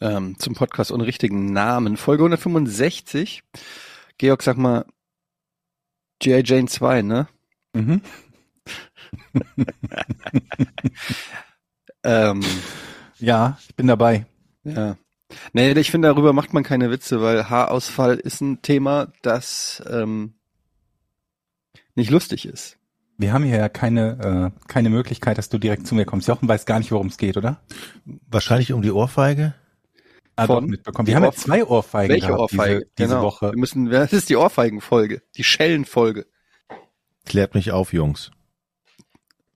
[0.00, 1.96] ähm, zum Podcast ohne richtigen Namen.
[1.96, 3.42] Folge 165.
[4.18, 4.84] Georg, sag mal,
[6.18, 6.42] G.I.
[6.44, 7.28] Jane 2, ne?
[7.74, 8.00] Mhm.
[12.04, 12.42] ähm,
[13.18, 14.26] Ja, ich bin dabei.
[14.64, 14.96] ja.
[15.52, 20.34] Nee, ich finde, darüber macht man keine Witze, weil Haarausfall ist ein Thema, das ähm,
[21.96, 22.78] nicht lustig ist.
[23.18, 26.28] Wir haben hier ja keine, äh, keine Möglichkeit, dass du direkt zu mir kommst.
[26.28, 27.60] Jochen weiß gar nicht, worum es geht, oder?
[28.30, 29.54] Wahrscheinlich um die Ohrfeige.
[30.36, 31.06] Ah, Von- doch, mitbekommen.
[31.08, 32.74] Wir haben ja zwei Ohrfeigen Welche gehabt Ohrfeige?
[32.80, 33.22] diese, diese genau.
[33.22, 33.50] Woche.
[33.52, 36.26] Wir müssen, das ist die Ohrfeigenfolge, die Schellenfolge.
[37.24, 38.30] Klärt mich auf, Jungs.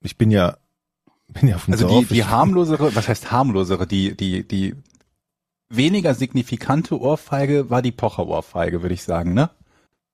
[0.01, 0.57] Ich bin ja,
[1.29, 2.07] bin ja auf dem Also Dorf.
[2.07, 4.75] die, die harmlosere, was heißt harmlosere, die, die, die
[5.69, 9.51] weniger signifikante Ohrfeige war die Pocher-Ohrfeige, würde ich sagen, ne?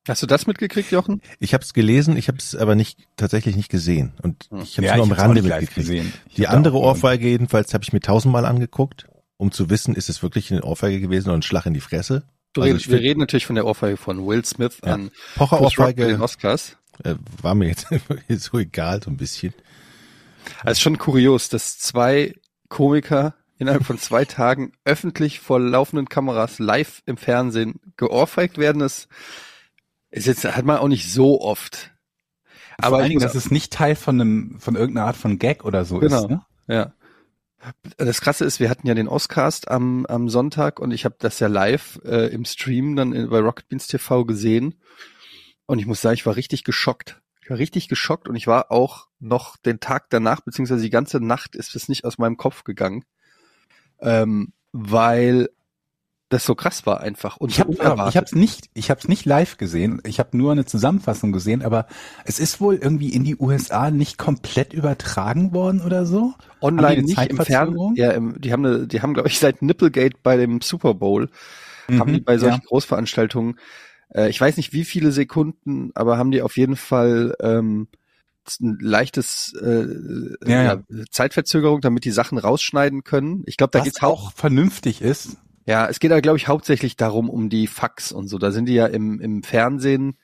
[0.07, 1.21] Hast du das mitgekriegt, Jochen?
[1.39, 4.59] Ich habe es gelesen, ich habe es aber nicht tatsächlich nicht gesehen und Hm.
[4.61, 6.13] ich habe es Ja, nur am Rande mitgekriegt.
[6.37, 9.07] Die andere Ohrfeige jedenfalls habe ich mir tausendmal angeguckt,
[9.37, 12.23] um zu wissen, ist es wirklich eine Ohrfeige gewesen oder ein Schlag in die Fresse.
[12.53, 14.93] Du Also redest, wir reden natürlich von der Ohrfeige von Will Smith Ja.
[14.93, 16.77] an Pocher bei den Ohrfeige Oscars.
[17.03, 17.87] äh, war mir jetzt
[18.43, 19.53] so egal so ein bisschen.
[20.61, 22.33] Also ist schon kurios, dass zwei
[22.69, 28.79] Komiker innerhalb von zwei Tagen öffentlich vor laufenden Kameras live im Fernsehen geohrfeigt werden.
[28.79, 29.07] Das
[30.09, 31.91] ist jetzt, hat man auch nicht so oft.
[32.79, 35.39] Vor Aber allen ich Dingen, dass es nicht Teil von einem, von irgendeiner Art von
[35.39, 36.23] Gag oder so Genau.
[36.23, 36.41] ist, ne?
[36.67, 36.93] Ja.
[37.97, 41.39] Das Krasse ist, wir hatten ja den Oscast am, am Sonntag und ich habe das
[41.39, 44.75] ja live äh, im Stream dann in, bei Rocket Beans TV gesehen
[45.65, 47.21] und ich muss sagen, ich war richtig geschockt.
[47.41, 51.19] Ich war richtig geschockt und ich war auch noch den Tag danach, beziehungsweise die ganze
[51.19, 53.05] Nacht ist es nicht aus meinem Kopf gegangen,
[53.99, 55.49] ähm, weil
[56.29, 58.09] das so krass war einfach und Ich habe so unerwartet.
[58.09, 60.01] ich hab's nicht, ich hab's nicht live gesehen.
[60.05, 61.87] Ich habe nur eine Zusammenfassung gesehen, aber
[62.25, 66.33] es ist wohl irgendwie in die USA nicht komplett übertragen worden oder so.
[66.61, 67.95] Online nicht im Fernsehen.
[67.95, 71.29] Ja, im, die haben, eine, die haben glaube ich seit Nipplegate bei dem Super Bowl
[71.95, 72.67] haben die Mhm, bei solchen ja.
[72.67, 73.59] Großveranstaltungen,
[74.13, 77.87] äh, ich weiß nicht wie viele Sekunden, aber haben die auf jeden Fall ähm,
[78.61, 79.87] ein leichtes äh,
[80.45, 83.43] Ja, ja, Zeitverzögerung, damit die Sachen rausschneiden können.
[83.45, 84.29] Ich glaube, da auch.
[84.29, 85.37] auch vernünftig ist.
[85.67, 88.37] Ja, es geht da glaube ich hauptsächlich darum um die Fax und so.
[88.37, 90.17] Da sind die ja im im Fernsehen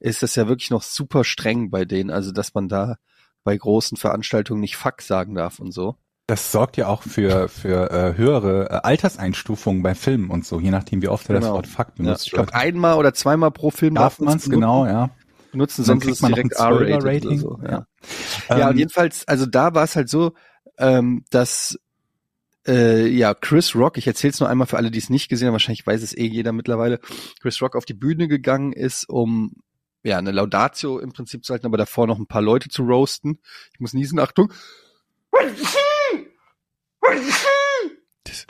[0.00, 2.96] ist das ja wirklich noch super streng bei denen, also dass man da
[3.44, 5.96] bei großen Veranstaltungen nicht Fax sagen darf und so.
[6.28, 10.70] Das sorgt ja auch für, für äh, höhere äh, Alterseinstufungen bei Filmen und so, je
[10.70, 11.54] nachdem, wie oft er das Genau.
[11.54, 14.50] Wort Fuck Ja, benutzt ich glaube einmal oder zweimal pro Film Darf man's, benutzen.
[14.50, 15.10] genau, ja.
[15.52, 17.38] dann sonst ist es man direkt ein 12er R-rated oder Rating.
[17.38, 17.58] so.
[17.64, 17.86] Ja.
[18.50, 18.58] Ja.
[18.58, 20.34] Ja, und Ähm, jedenfalls, also da war es halt so,
[20.78, 21.78] ähm, dass
[22.66, 25.46] äh, ja Chris Rock, ich erzähle es nur einmal für alle, die es nicht gesehen
[25.48, 26.98] haben, wahrscheinlich weiß es eh jeder mittlerweile,
[27.40, 29.52] Chris Rock auf die Bühne gegangen ist, um
[30.02, 33.38] ja eine Laudatio im Prinzip zu halten, aber davor noch ein paar Leute zu roasten.
[33.74, 34.52] Ich muss niesen, Achtung.
[38.24, 38.46] Das,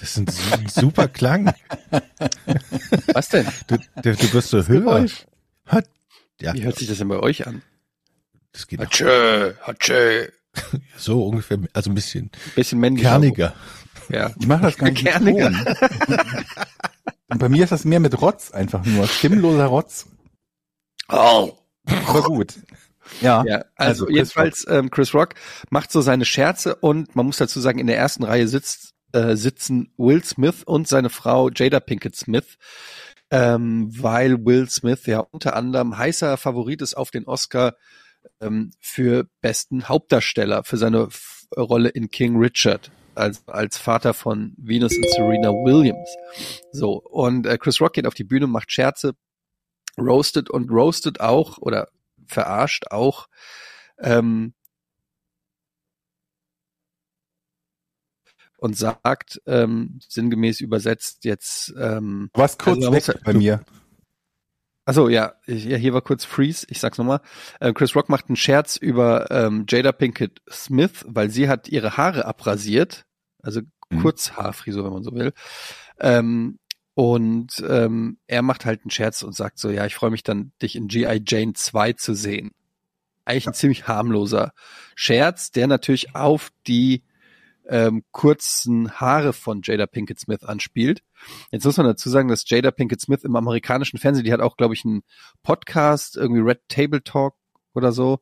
[0.00, 1.52] das ist ein su- super Klang.
[3.12, 3.46] Was denn?
[3.66, 5.06] Du, du, du wirst so höher.
[5.66, 5.88] Hat,
[6.40, 7.62] ja, Wie hört sich das denn bei euch an?
[8.52, 10.28] das geht auch Hatschö, hatschö.
[10.96, 13.08] so ungefähr, also ein bisschen Bisschen männlicher.
[13.10, 13.54] kerniger.
[14.08, 14.32] Ja.
[14.40, 15.50] ich mache das gar nicht mit Kerniger.
[15.50, 15.66] Ton.
[17.28, 19.06] Und bei mir ist das mehr mit Rotz einfach nur.
[19.06, 20.06] Stimmloser Rotz.
[21.08, 21.52] Oh.
[22.06, 22.54] Aber gut.
[23.20, 23.44] Ja.
[23.44, 25.34] Ja, also, Also Chris jedenfalls ähm, Chris Rock
[25.70, 29.34] macht so seine Scherze und man muss dazu sagen, in der ersten Reihe sitzt, äh,
[29.34, 32.56] sitzen Will Smith und seine Frau Jada Pinkett Smith,
[33.30, 37.74] ähm, weil Will Smith ja unter anderem heißer Favorit ist auf den Oscar
[38.40, 44.54] ähm, für besten Hauptdarsteller für seine F Rolle in King Richard als, als Vater von
[44.56, 46.08] Venus und Serena Williams.
[46.72, 49.14] So, und äh, Chris Rock geht auf die Bühne, macht Scherze,
[49.98, 51.88] roastet und roastet auch oder
[52.26, 53.28] verarscht auch
[53.98, 54.54] ähm,
[58.56, 63.64] und sagt ähm, sinngemäß übersetzt jetzt ähm, warst kurz Also weg muss- bei mir.
[64.84, 67.20] Achso, ja, ja, hier war kurz Freeze, ich sag's nochmal.
[67.60, 71.96] Äh, Chris Rock macht einen Scherz über ähm, Jada Pinkett Smith, weil sie hat ihre
[71.96, 73.04] Haare abrasiert,
[73.42, 73.60] also
[73.92, 74.02] Mhm.
[74.02, 75.32] Kurzhaarfrisur, wenn man so will.
[76.00, 76.58] Ähm,
[76.94, 80.52] und ähm, er macht halt einen Scherz und sagt so, ja, ich freue mich dann,
[80.60, 81.22] dich in G.I.
[81.26, 82.52] Jane 2 zu sehen.
[83.24, 84.52] Eigentlich ein ziemlich harmloser
[84.94, 87.04] Scherz, der natürlich auf die
[87.68, 91.02] ähm, kurzen Haare von Jada Pinkett Smith anspielt.
[91.50, 94.56] Jetzt muss man dazu sagen, dass Jada Pinkett Smith im amerikanischen Fernsehen, die hat auch,
[94.56, 95.02] glaube ich, einen
[95.42, 97.34] Podcast, irgendwie Red Table Talk
[97.74, 98.20] oder so,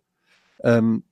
[0.63, 1.05] ähm,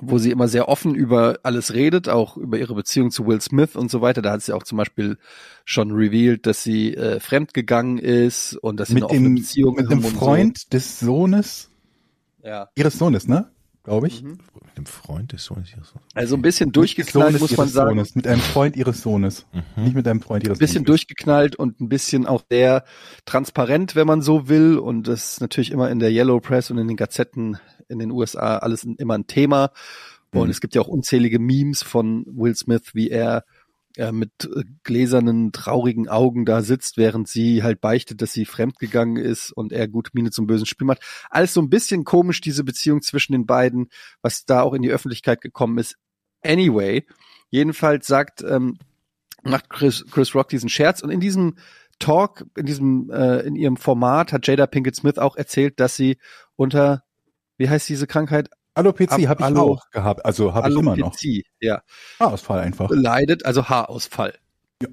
[0.00, 3.76] wo sie immer sehr offen über alles redet, auch über ihre Beziehung zu Will Smith
[3.76, 4.20] und so weiter.
[4.20, 5.18] Da hat sie auch zum Beispiel
[5.64, 9.74] schon revealed, dass sie äh, fremdgegangen ist und dass sie Mit eine offene dem, Beziehung
[9.76, 11.70] mit dem Freund des Sohnes,
[12.42, 12.48] So.
[12.48, 12.68] Ja.
[12.74, 13.50] ihres Sohnes, ne?
[13.86, 14.22] Glaube ich.
[14.22, 14.38] Mhm.
[14.64, 16.02] Mit dem Freund des Sohnes ihres Sohnes.
[16.14, 17.90] Also ein bisschen durchgeknallt, Sohnes muss man sagen.
[17.96, 19.46] Sohnes, mit einem Freund ihres Sohnes.
[19.76, 19.84] Mhm.
[19.84, 20.86] Nicht mit einem Freund ihres ein bisschen Sohnes.
[20.86, 22.84] durchgeknallt und ein bisschen auch sehr
[23.24, 24.76] transparent, wenn man so will.
[24.78, 28.10] Und das ist natürlich immer in der Yellow Press und in den Gazetten in den
[28.10, 29.70] USA alles immer ein Thema.
[30.32, 30.50] Und Mhm.
[30.50, 33.44] es gibt ja auch unzählige Memes von Will Smith, wie er
[33.96, 34.48] äh, mit
[34.84, 39.88] gläsernen, traurigen Augen da sitzt, während sie halt beichtet, dass sie fremdgegangen ist und er
[39.88, 41.02] gute Miene zum bösen Spiel macht.
[41.30, 43.88] Alles so ein bisschen komisch, diese Beziehung zwischen den beiden,
[44.22, 45.96] was da auch in die Öffentlichkeit gekommen ist.
[46.42, 47.06] Anyway,
[47.50, 48.78] jedenfalls sagt, ähm,
[49.42, 51.56] macht Chris, Chris Rock diesen Scherz und in diesem
[51.98, 56.18] Talk, in diesem, äh, in ihrem Format hat Jada Pinkett Smith auch erzählt, dass sie
[56.56, 57.04] unter,
[57.56, 58.50] wie heißt diese Krankheit?
[58.76, 61.06] Alopecia Ab- habe ich Alo- auch gehabt, also habe ich immer noch.
[61.08, 61.82] Alopecia, ja,
[62.20, 62.90] Haarausfall einfach.
[62.90, 64.34] leidet, also Haarausfall.
[64.82, 64.88] Ja.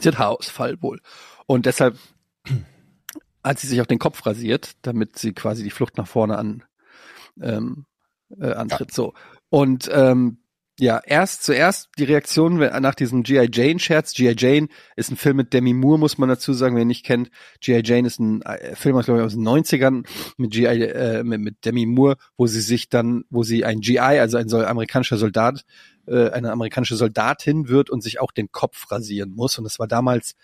[0.00, 1.00] Sie hat Haarausfall wohl.
[1.46, 1.96] Und deshalb
[3.44, 6.64] hat sie sich auch den Kopf rasiert, damit sie quasi die Flucht nach vorne an,
[7.40, 7.86] ähm,
[8.38, 8.92] äh, antritt.
[8.92, 9.14] So.
[9.48, 10.38] Und ähm,
[10.80, 13.50] ja, erst zuerst die Reaktion nach diesem G.I.
[13.52, 14.14] Jane-Scherz.
[14.14, 14.34] G.I.
[14.36, 17.30] Jane ist ein Film mit Demi Moore, muss man dazu sagen, wer ihn nicht kennt.
[17.60, 17.82] G.I.
[17.84, 20.06] Jane ist ein äh, Film aus, glaube ich, aus den 90ern
[20.38, 20.82] mit G.I.
[20.82, 24.50] Äh, mit, mit Demi Moore, wo sie sich dann, wo sie ein G.I., also ein
[24.50, 25.66] amerikanischer Soldat,
[26.06, 29.58] äh, eine amerikanische Soldatin wird und sich auch den Kopf rasieren muss.
[29.58, 30.34] Und das war damals,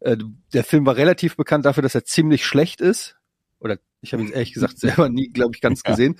[0.00, 0.18] äh,
[0.52, 3.16] der Film war relativ bekannt dafür, dass er ziemlich schlecht ist.
[3.58, 5.90] Oder ich habe ihn ehrlich gesagt selber nie, glaube ich, ganz Ja.
[5.90, 6.16] gesehen.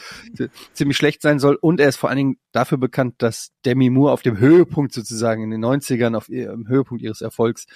[0.73, 1.57] Ziemlich schlecht sein soll.
[1.61, 5.43] Und er ist vor allen Dingen dafür bekannt, dass Demi Moore auf dem Höhepunkt sozusagen
[5.43, 7.67] in den 90ern, auf ihrem Höhepunkt ihres Erfolgs,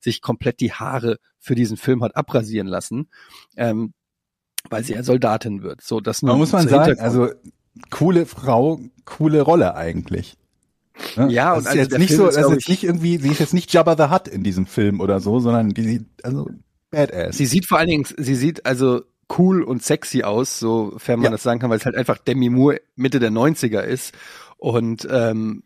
[0.00, 3.08] sich komplett die Haare für diesen Film hat abrasieren lassen.
[3.56, 3.92] Ähm,
[4.68, 5.80] weil sie ja Soldatin wird.
[5.82, 7.30] So, das nur Man muss man sagen, also
[7.90, 10.36] coole Frau, coole Rolle eigentlich.
[11.16, 11.30] Ne?
[11.32, 13.16] Ja, das und ist also jetzt nicht Film so, ist, das ist jetzt nicht irgendwie,
[13.16, 16.06] sie ist jetzt nicht Jabba the Hutt in diesem Film oder so, sondern die sieht,
[16.22, 16.50] also
[16.90, 17.38] badass.
[17.38, 19.02] Sie sieht vor allen Dingen, sie sieht also
[19.38, 21.30] cool und sexy aus, sofern man Ja.
[21.30, 24.14] das sagen kann, weil es halt einfach Demi Moore Mitte der 90er ist.
[24.58, 25.62] Und ähm,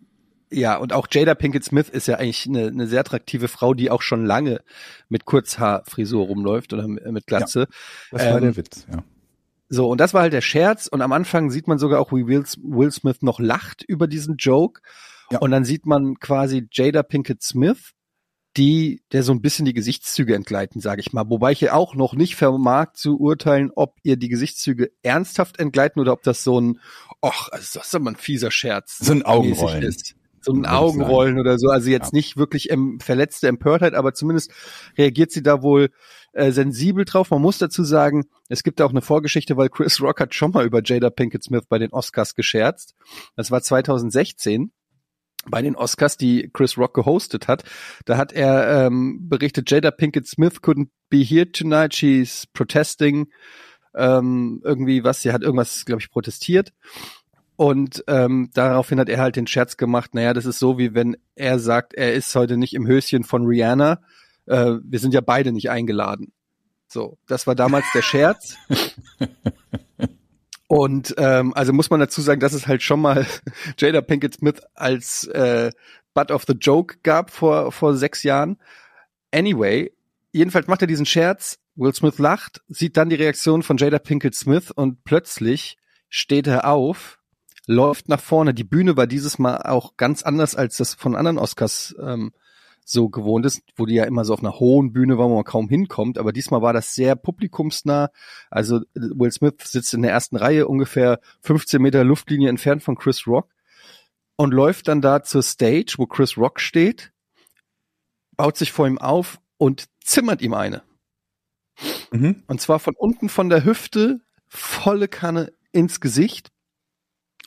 [0.50, 3.90] ja, und auch Jada Pinkett Smith ist ja eigentlich eine, eine sehr attraktive Frau, die
[3.90, 4.60] auch schon lange
[5.08, 7.66] mit Kurzhaarfrisur rumläuft oder mit Glatze.
[8.12, 9.02] das war ähm, der Witz, ja.
[9.70, 10.86] So, und das war halt der Scherz.
[10.86, 14.36] Und am Anfang sieht man sogar auch, wie Will, Will Smith noch lacht über diesen
[14.36, 14.82] Joke.
[15.30, 15.38] Ja.
[15.38, 17.93] Und dann sieht man quasi Jada Pinkett Smith,
[18.56, 21.28] die, der so ein bisschen die Gesichtszüge entgleiten, sage ich mal.
[21.28, 26.00] Wobei ich hier auch noch nicht vermag zu urteilen, ob ihr die Gesichtszüge ernsthaft entgleiten
[26.00, 26.80] oder ob das so ein,
[27.20, 28.98] ach, also das ist aber ein fieser Scherz.
[28.98, 29.82] So ein Augenrollen.
[29.82, 30.14] Ist.
[30.40, 31.68] So ein Augenrollen oder so.
[31.68, 32.16] Also jetzt Ja.
[32.18, 34.52] nicht wirklich ähm, verletzte Empörtheit, aber zumindest
[34.96, 35.90] reagiert sie da wohl
[36.34, 37.30] äh, sensibel drauf.
[37.30, 40.50] Man muss dazu sagen, es gibt da auch eine Vorgeschichte, weil Chris Rock hat schon
[40.50, 42.94] mal über Jada Pinkett Smith bei den Oscars gescherzt.
[43.36, 44.70] Das war 2016
[45.50, 47.64] bei den Oscars, die Chris Rock gehostet hat.
[48.04, 51.94] Da hat er ähm, berichtet, Jada Pinkett Smith couldn't be here tonight.
[51.94, 53.28] She's protesting.
[53.94, 56.72] Ähm, irgendwie was, sie hat irgendwas, glaube ich, protestiert.
[57.56, 61.16] Und ähm, daraufhin hat er halt den Scherz gemacht, naja, das ist so, wie wenn
[61.36, 64.00] er sagt, er ist heute nicht im Höschen von Rihanna.
[64.46, 66.32] Äh, wir sind ja beide nicht eingeladen.
[66.88, 68.56] So, das war damals der Scherz.
[70.66, 73.26] Und ähm, also muss man dazu sagen, dass es halt schon mal
[73.78, 75.70] Jada Pinkett Smith als äh,
[76.14, 78.56] Butt of the Joke gab vor, vor sechs Jahren.
[79.30, 79.92] Anyway,
[80.32, 84.34] jedenfalls macht er diesen Scherz, Will Smith lacht, sieht dann die Reaktion von Jada Pinkett
[84.34, 85.76] Smith und plötzlich
[86.08, 87.18] steht er auf,
[87.66, 88.54] läuft nach vorne.
[88.54, 92.32] Die Bühne war dieses Mal auch ganz anders, als das von anderen Oscars ähm,
[92.84, 95.44] so gewohnt ist, wo die ja immer so auf einer hohen Bühne war, wo man
[95.44, 96.18] kaum hinkommt.
[96.18, 98.10] Aber diesmal war das sehr publikumsnah.
[98.50, 103.26] Also Will Smith sitzt in der ersten Reihe, ungefähr 15 Meter Luftlinie entfernt von Chris
[103.26, 103.48] Rock
[104.36, 107.12] und läuft dann da zur Stage, wo Chris Rock steht,
[108.36, 110.82] baut sich vor ihm auf und zimmert ihm eine.
[112.12, 112.42] Mhm.
[112.46, 116.50] Und zwar von unten von der Hüfte, volle Kanne ins Gesicht.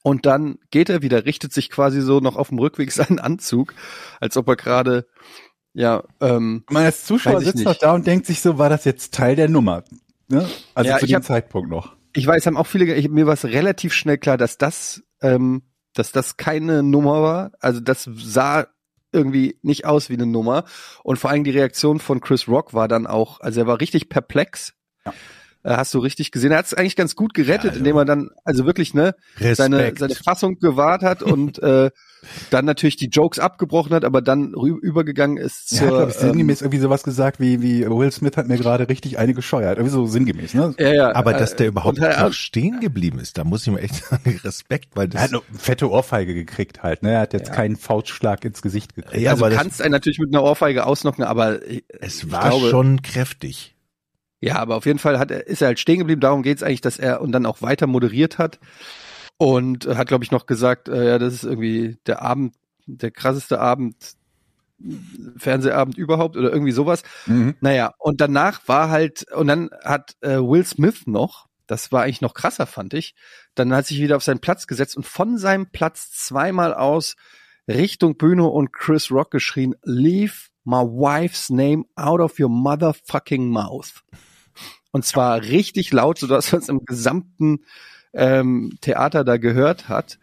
[0.07, 3.73] Und dann geht er wieder, richtet sich quasi so noch auf dem Rückweg seinen Anzug,
[4.21, 5.05] als ob er gerade,
[5.73, 9.13] ja, ähm, Man als Zuschauer sitzt noch da und denkt sich so, war das jetzt
[9.13, 9.83] Teil der Nummer?
[10.29, 10.47] Ne?
[10.73, 11.93] Also Ja, zu dem hab- Zeitpunkt noch.
[12.13, 15.63] ich weiß, haben auch viele, ich, mir war es relativ schnell klar, dass das, ähm,
[15.93, 17.51] dass das keine Nummer war.
[17.59, 18.67] Also das sah
[19.11, 20.63] irgendwie nicht aus wie eine Nummer.
[21.03, 24.07] Und vor allem die Reaktion von Chris Rock war dann auch, also er war richtig
[24.09, 24.73] perplex.
[25.05, 25.13] Ja.
[25.67, 26.51] Äh, hast du richtig gesehen.
[26.51, 29.15] Er hat es eigentlich ganz gut gerettet, Ja, also- indem er dann also wirklich ne
[29.53, 29.99] seine Respekt.
[29.99, 31.91] seine Fassung gewahrt hat und äh,
[32.49, 36.61] dann natürlich die Jokes abgebrochen hat, aber dann übergegangen ist zur glaube ich, ähm, sinngemäß
[36.61, 39.77] irgendwie sowas gesagt wie, wie Will Smith hat mir gerade richtig eine gescheuert.
[39.77, 40.73] Irgendwie so sinngemäß, ne?
[40.79, 43.73] ja, ja, Aber dass der äh, überhaupt er- noch stehen geblieben ist, da muss ich
[43.73, 47.11] mir echt sagen, Respekt, weil Er hat das, eine fette Ohrfeige gekriegt halt, ne?
[47.11, 49.21] Er hat jetzt keinen Faustschlag ins Gesicht gekriegt.
[49.21, 52.31] ja, also aber du das, kannst einen natürlich mit einer Ohrfeige ausnocken, aber ich, es
[52.31, 53.75] war glaube, schon kräftig.
[54.39, 56.21] Ja, aber auf jeden Fall hat er, ist er halt stehen geblieben.
[56.21, 58.59] Darum geht's eigentlich, dass er und dann auch weiter moderiert hat
[59.37, 63.11] und äh, hat, glaube ich, noch gesagt, äh, ja, das ist irgendwie der Abend, der
[63.11, 63.95] krasseste Abend,
[65.37, 67.01] Fernsehabend überhaupt oder irgendwie sowas.
[67.25, 67.55] Mhm.
[67.61, 72.21] Naja, und danach war halt, und dann hat äh, Will Smith noch, das war eigentlich
[72.21, 73.15] noch krasser, fand ich,
[73.55, 77.15] dann hat sich wieder auf seinen Platz gesetzt und von seinem Platz zweimal aus
[77.67, 84.03] Richtung Bühne und Chris Rock geschrien, leave my wife's name out of your motherfucking mouth.
[84.97, 87.59] Und zwar richtig laut, sodass man es im gesamten
[88.13, 90.17] ähm, Theater da gehört hat.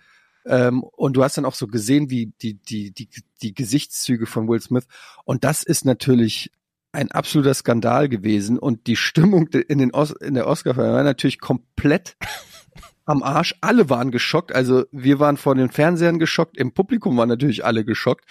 [0.45, 3.09] Ähm, und du hast dann auch so gesehen, wie die, die, die,
[3.41, 4.89] die Gesichtszüge von Will Smith.
[5.25, 6.51] Und das ist natürlich
[6.91, 8.59] ein absoluter Skandal gewesen.
[8.59, 12.17] Und die Stimmung in, den Os in der oscar war natürlich komplett
[13.05, 13.55] am Arsch.
[13.61, 14.53] Alle waren geschockt.
[14.53, 16.57] Also wir waren vor den Fernsehern geschockt.
[16.57, 18.25] Im Publikum waren natürlich alle geschockt.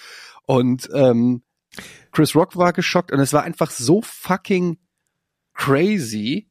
[0.46, 1.44] Und ähm,
[2.12, 3.14] Chris Rock war geschockt.
[3.14, 4.78] Und es war einfach so fucking
[5.54, 6.48] crazy.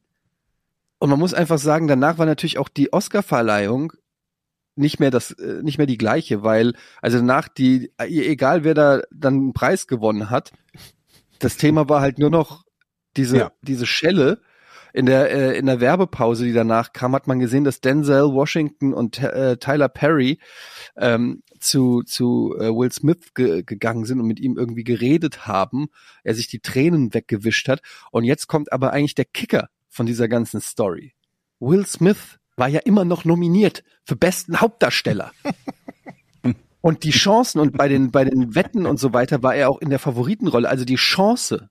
[0.99, 3.93] Und man muss einfach sagen, danach war natürlich auch die Oscar-Verleihung
[4.75, 8.73] nicht mehr das, äh, nicht mehr die gleiche, weil, also danach die, äh, egal wer
[8.73, 10.51] da dann einen Preis gewonnen hat,
[11.39, 12.63] das Thema war halt nur noch
[13.17, 13.51] diese, Ja.
[13.61, 14.41] diese Schelle.
[14.93, 18.93] In der, äh, in der Werbepause, die danach kam, hat man gesehen, dass Denzel Washington
[18.93, 20.39] und äh, Tyler Perry
[20.95, 25.87] ähm, zu, zu äh, Will Smith ge gegangen sind und mit ihm irgendwie geredet haben,
[26.23, 27.81] er sich die Tränen weggewischt hat.
[28.11, 31.13] Und jetzt kommt aber eigentlich der Kicker von dieser ganzen Story.
[31.59, 35.31] Will Smith war ja immer noch nominiert für besten Hauptdarsteller.
[36.81, 39.79] Und die Chancen und bei den, bei den Wetten und so weiter war er auch
[39.79, 40.67] in der Favoritenrolle.
[40.67, 41.69] Also die Chance,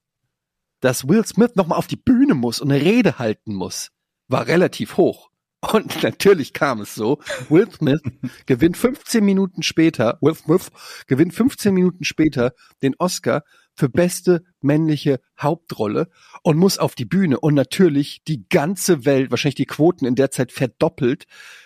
[0.79, 3.89] dass Will Smith nochmal auf die Bühne muss und eine Rede halten muss,
[4.29, 5.29] war relativ hoch.
[5.73, 7.19] Und natürlich kam es so.
[7.49, 8.01] Will Smith
[8.45, 10.71] gewinnt 15 Minuten später, Will Smith
[11.07, 13.43] gewinnt 15 Minuten später den Oscar
[13.75, 16.07] für beste männliche Hauptrolle
[16.43, 17.39] und muss auf die Bühne.
[17.39, 21.25] Und natürlich die ganze Welt, wahrscheinlich die Quoten in der Zeit verdoppelt,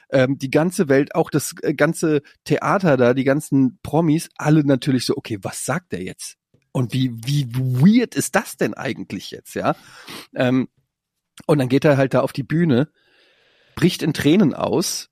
[0.10, 5.06] ähm, die ganze Welt, auch das äh, ganze Theater da, die ganzen Promis, alle natürlich
[5.06, 6.38] so, okay, was sagt er jetzt?
[6.72, 9.76] Und wie, wie weird ist das denn eigentlich jetzt, ja?
[10.36, 10.68] Ähm,
[11.46, 12.90] und dann geht er halt da auf die Bühne,
[13.76, 15.10] bricht in Tränen aus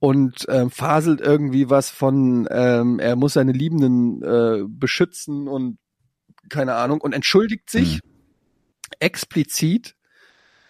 [0.00, 5.78] und ähm, faselt irgendwie was von, ähm, er muss seine Liebenden äh, beschützen und
[6.48, 8.00] keine Ahnung und entschuldigt sich
[9.00, 9.96] explizit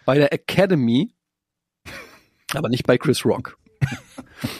[0.05, 1.13] bei der Academy,
[2.53, 3.57] aber nicht bei Chris Rock.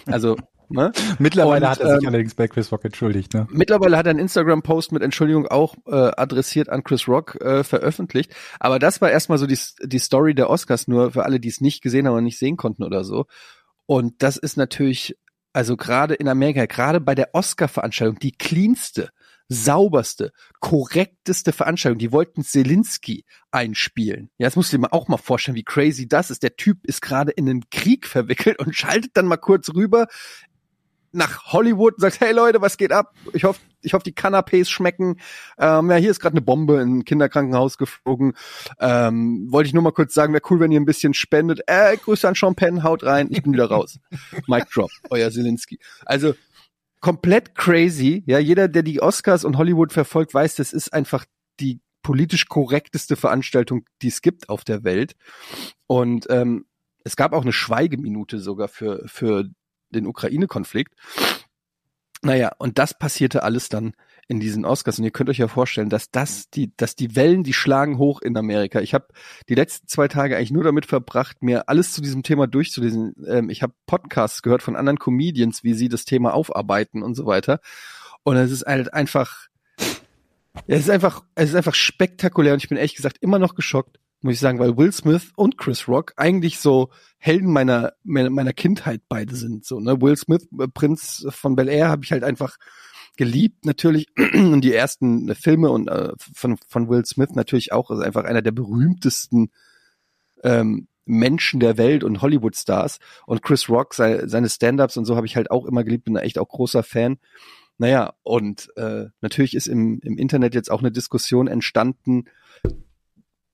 [0.06, 0.36] Also,
[0.70, 0.92] ne?
[1.20, 3.48] Mittlerweile Und, hat er sich ähm, allerdings bei Chris Rock entschuldigt, ne?
[3.52, 8.34] Mittlerweile hat er einen Instagram-Post mit Entschuldigung auch äh, adressiert an Chris Rock äh, veröffentlicht.
[8.60, 11.62] Aber das war erstmal so die, die Story der Oscars, nur für alle, die es
[11.62, 13.26] nicht gesehen haben und nicht sehen konnten oder so.
[13.86, 15.18] Und das ist natürlich,
[15.54, 19.10] also gerade in Amerika, gerade bei der Oscar-Veranstaltung, die cleanste,
[19.50, 21.98] sauberste, korrekteste Veranstaltung.
[21.98, 24.30] Die wollten Selinski einspielen.
[24.38, 26.44] Ja, das musst du dir mal auch mal vorstellen, wie crazy das ist.
[26.44, 30.08] Der Typ ist gerade in einen Krieg verwickelt und schaltet dann mal kurz rüber
[31.12, 33.14] nach Hollywood und sagt, hey Leute, was geht ab?
[33.34, 35.20] Ich hoffe, ich hoffe, die Canapés schmecken.
[35.58, 38.34] Ähm, ja, hier ist gerade eine Bombe in ein Kinderkrankenhaus geflogen.
[38.80, 41.62] Ähm, wollte ich nur mal kurz sagen, wäre cool, wenn ihr ein bisschen spendet.
[41.68, 44.00] Äh, Grüße an Sean Penn, haut rein, ich bin wieder raus.
[44.48, 45.80] Mic drop, euer Zelensky.
[46.06, 46.36] Also
[47.00, 48.24] komplett crazy.
[48.26, 51.26] Ja, jeder, der die Oscars und Hollywood verfolgt, weiß, das ist einfach
[51.60, 55.16] die politisch korrekteste Veranstaltung, die es gibt auf der Welt.
[55.88, 56.66] Und ähm,
[57.04, 59.50] es gab auch eine Schweigeminute sogar für, für
[59.90, 60.94] den Ukraine-Konflikt.
[62.22, 63.94] Naja, und das passierte alles dann
[64.28, 65.00] in diesen Oscars.
[65.00, 68.22] Und ihr könnt euch ja vorstellen, dass das, die, dass die Wellen, die schlagen hoch
[68.22, 68.82] in Amerika.
[68.82, 69.08] Ich habe
[69.48, 73.16] die letzten zwei Tage eigentlich nur damit verbracht, mir alles zu diesem Thema durchzulesen.
[73.26, 77.26] Ähm, ich habe Podcasts gehört von anderen Comedians, wie sie das Thema aufarbeiten und so
[77.26, 77.62] weiter.
[78.24, 79.48] Und es ist halt einfach,
[80.68, 82.54] es ist einfach, es ist einfach spektakulär.
[82.54, 85.58] Und ich bin ehrlich gesagt immer noch geschockt, muss ich sagen, weil Will Smith und
[85.58, 89.66] Chris Rock eigentlich so Helden meiner meiner, Kindheit beide sind.
[89.66, 92.58] So ne, Will Smith, äh, Prinz von Bel Air, habe ich halt einfach
[93.18, 94.08] geliebt natürlich.
[94.34, 98.42] Und die ersten Filme und äh, von von Will Smith natürlich auch ist einfach einer
[98.42, 99.52] der berühmtesten
[100.44, 103.00] ähm, Menschen der Welt und Hollywood-Stars.
[103.26, 106.14] Und Chris Rock sei, seine Stand-ups und so habe ich halt auch immer geliebt bin
[106.14, 107.18] da echt auch großer Fan.
[107.78, 112.26] Naja und äh, natürlich ist im im Internet jetzt auch eine Diskussion entstanden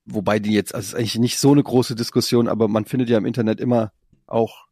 [0.06, 3.10] wobei die jetzt, also es ist eigentlich nicht so eine große Diskussion, aber man findet
[3.10, 3.92] ja im Internet immer
[4.28, 4.66] auch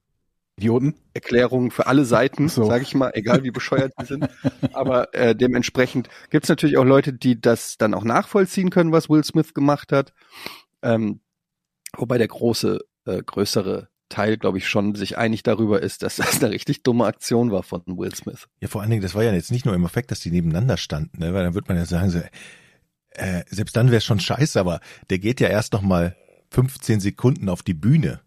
[0.57, 0.95] Idioten.
[1.13, 2.65] Erklärungen für alle Seiten, So.
[2.65, 4.27] sage ich mal, egal wie bescheuert die sind.
[4.73, 9.09] Aber äh, dementsprechend gibt es natürlich auch Leute, die das dann auch nachvollziehen können, was
[9.09, 10.13] Will Smith gemacht hat.
[10.83, 11.21] Ähm,
[11.97, 16.43] wobei der große, äh, größere Teil, glaube ich, schon sich einig darüber ist, dass das
[16.43, 18.47] eine richtig dumme Aktion war von Will Smith.
[18.61, 20.77] Ja, vor allen Dingen, das war ja jetzt nicht nur im Effekt, dass die nebeneinander
[20.77, 21.33] standen, ne?
[21.33, 22.21] weil dann wird man ja sagen, so,
[23.15, 24.79] äh, selbst dann wäre schon scheiße, aber
[25.09, 26.15] der geht ja erst noch mal
[26.51, 28.19] 15 Sekunden auf die Bühne.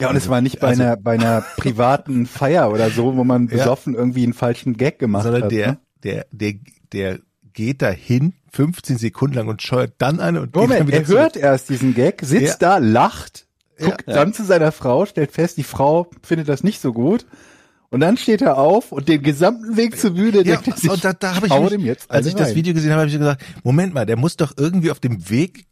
[0.00, 3.24] Ja, und es war nicht bei Also- einer bei einer privaten Feier oder so, wo
[3.24, 3.56] man Ja.
[3.58, 5.52] besoffen irgendwie einen falschen Gag gemacht sondern hat.
[5.52, 5.78] der, ne?
[6.02, 6.54] der, der,
[6.92, 7.18] der
[7.52, 11.04] geht dahin 15 Sekunden lang und scheuert dann an und geht dann Moment, wieder er
[11.04, 11.20] zurück.
[11.20, 13.46] hört erst diesen Gag, sitzt da, lacht,
[13.78, 14.14] guckt Ja.
[14.14, 17.26] dann zu seiner Frau, stellt fest, die Frau findet das nicht so gut.
[17.92, 20.90] Und dann steht er auf und den gesamten Weg zur Bühne Ja, denkt er sich,
[20.90, 22.56] und da, da habe ich, mich, jetzt als ich das rein.
[22.56, 25.66] Video gesehen habe, habe ich gesagt, Moment mal, der muss doch irgendwie auf dem Weg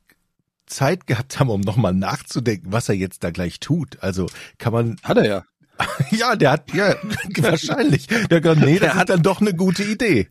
[0.66, 4.02] Zeit gehabt haben, um nochmal nachzudenken, was er jetzt da gleich tut.
[4.02, 4.26] Also
[4.58, 5.44] kann man, Hat er ja.
[6.10, 6.94] ja, der hat, ja,
[7.38, 8.06] wahrscheinlich.
[8.06, 10.28] Der hat nee, das ist dann doch eine gute Idee.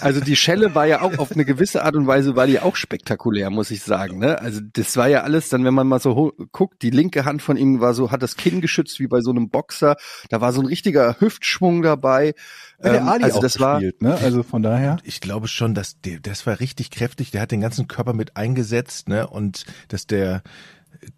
[0.00, 2.76] Also die Schelle war ja auch auf eine gewisse Art und Weise war die auch
[2.76, 4.18] spektakulär, muss ich sagen.
[4.18, 4.40] Ne?
[4.40, 7.56] Also das war ja alles, dann wenn man mal so guckt, die linke Hand von
[7.56, 9.96] ihm war so, hat das Kinn geschützt wie bei so einem Boxer.
[10.28, 12.34] Da war so ein richtiger Hüftschwung dabei.
[12.82, 14.16] Ja, der Ähm, Ali also auch das war gespielt, ne?
[14.22, 14.98] Also von daher.
[15.04, 17.30] Ich glaube schon, dass der, das war richtig kräftig.
[17.30, 19.26] Der hat den ganzen Körper mit eingesetzt, ne?
[19.26, 20.42] Und dass der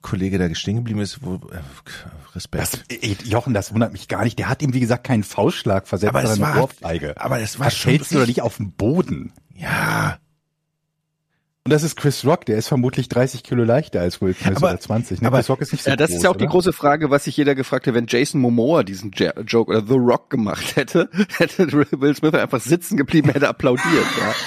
[0.02, 1.60] Kollege da stehen geblieben ist, wo, äh,
[2.34, 2.62] Respekt.
[2.62, 4.38] Das, ey, Jochen, das wundert mich gar nicht.
[4.38, 7.20] Der hat ihm, wie gesagt, keinen Faustschlag versetzt, Aber sondern eine Ohrfeige.
[7.20, 9.32] aber es war da schon du doch nicht auf den Boden.
[9.54, 10.18] ja,
[11.66, 14.68] Und das ist Chris Rock, der ist vermutlich 30 Kilo leichter als Will Smith Aber-
[14.70, 15.20] oder 20.
[15.20, 15.26] Ne?
[15.26, 16.52] aber- Chris Rock ist nicht so Ja, das groß, ist ja auch die oder?
[16.52, 19.94] große Frage, was sich jeder gefragt hat, wenn Jason Momoa diesen Ja- Joke oder The
[19.94, 21.08] Rock gemacht hätte,
[21.38, 23.84] hätte Will Smith einfach sitzen geblieben, hätte applaudiert.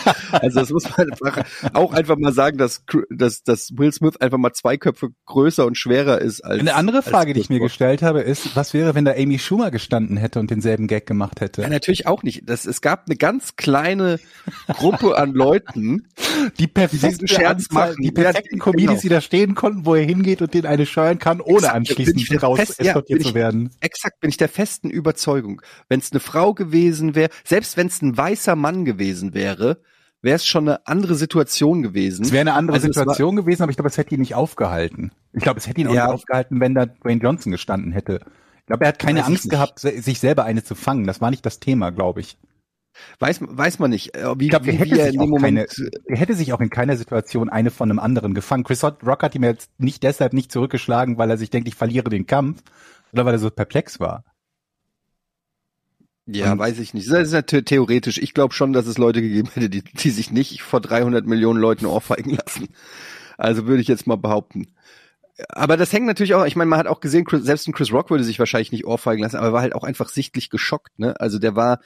[0.06, 0.16] Ja.
[0.32, 4.38] Also das muss man einfach auch einfach mal sagen, dass, dass, dass Will Smith einfach
[4.38, 8.02] mal zwei Köpfe größer und schwerer ist als Eine andere Frage, die ich mir gestellt
[8.02, 11.64] habe, ist, was wäre, wenn da Amy Schumer gestanden hätte und denselben Gag gemacht hätte?
[11.64, 12.48] Ja, natürlich auch nicht.
[12.50, 14.20] Das, es gab eine ganz kleine
[14.68, 16.08] Gruppe an Leuten,
[16.60, 18.02] die perfekten diesen Scherz Anzahl, machen.
[18.04, 19.02] die perfekten Ja, Comedians, genau.
[19.02, 22.18] die da stehen konnten, wo er hingeht und den eine scheuern kann, ohne Exakt, anschließend
[22.22, 23.70] ich raus Fest- ja, eskortiert bin zu ich- werden.
[23.82, 28.02] exakt bin ich der festen Überzeugung, wenn es eine Frau gewesen wäre, selbst wenn es
[28.02, 29.82] ein weißer Mann gewesen wäre,
[30.22, 32.26] wäre es schon eine andere Situation gewesen.
[32.26, 34.20] Es wäre eine andere Also es war- Situation gewesen, aber ich glaube, es hätte ihn
[34.22, 35.12] nicht aufgehalten.
[35.34, 36.06] Ich glaube, es hätte ihn auch Ja.
[36.08, 38.20] nicht aufgehalten, wenn da Dwayne Johnson gestanden hätte.
[38.60, 41.06] Ich glaube, er hat keine ich Angst gehabt, sich selber eine zu fangen.
[41.08, 42.38] Das war nicht das Thema, glaube ich.
[43.20, 45.82] Weiß, weiß man nicht, äh, wie, Ich glaube, der hätte er in dem keine, Moment.
[46.08, 48.64] der hätte sich auch in keiner Situation eine von einem anderen gefangen.
[48.64, 52.10] Chris Rock hat ihm jetzt nicht deshalb nicht zurückgeschlagen, weil er sich denkt, ich verliere
[52.10, 52.62] den Kampf,
[53.14, 54.24] oder weil er so perplex war.
[56.26, 57.10] Ja, Und- weiß ich nicht.
[57.10, 58.18] Das ist natürlich theoretisch.
[58.20, 61.60] Ich glaube schon, dass es Leute gegeben hätte, die, die sich nicht vor 300 Millionen
[61.60, 62.68] Leuten ohrfeigen lassen.
[63.38, 64.68] Also würde ich jetzt mal behaupten.
[65.48, 67.94] Aber das hängt natürlich auch, ich meine, man hat auch gesehen, Chris, selbst ein Chris
[67.94, 71.00] Rock würde sich wahrscheinlich nicht ohrfeigen lassen, aber er war halt auch einfach sichtlich geschockt,
[71.00, 71.18] ne?
[71.22, 71.80] Also der war,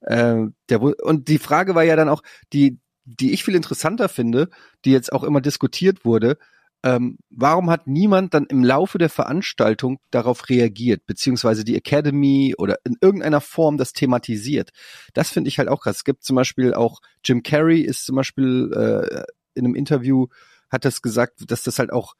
[0.00, 4.48] äh, der und die Frage war ja dann auch, die, die ich viel interessanter finde,
[4.84, 6.38] die jetzt auch immer diskutiert wurde,
[6.84, 12.78] ähm, warum hat niemand dann im Laufe der Veranstaltung darauf reagiert, beziehungsweise die Academy oder
[12.84, 14.70] in irgendeiner Form das thematisiert?
[15.12, 15.96] Das finde ich halt auch krass.
[15.96, 20.26] Es gibt zum Beispiel auch Jim Carrey ist zum Beispiel äh, in einem Interview
[20.70, 22.14] hat das gesagt, dass das halt auch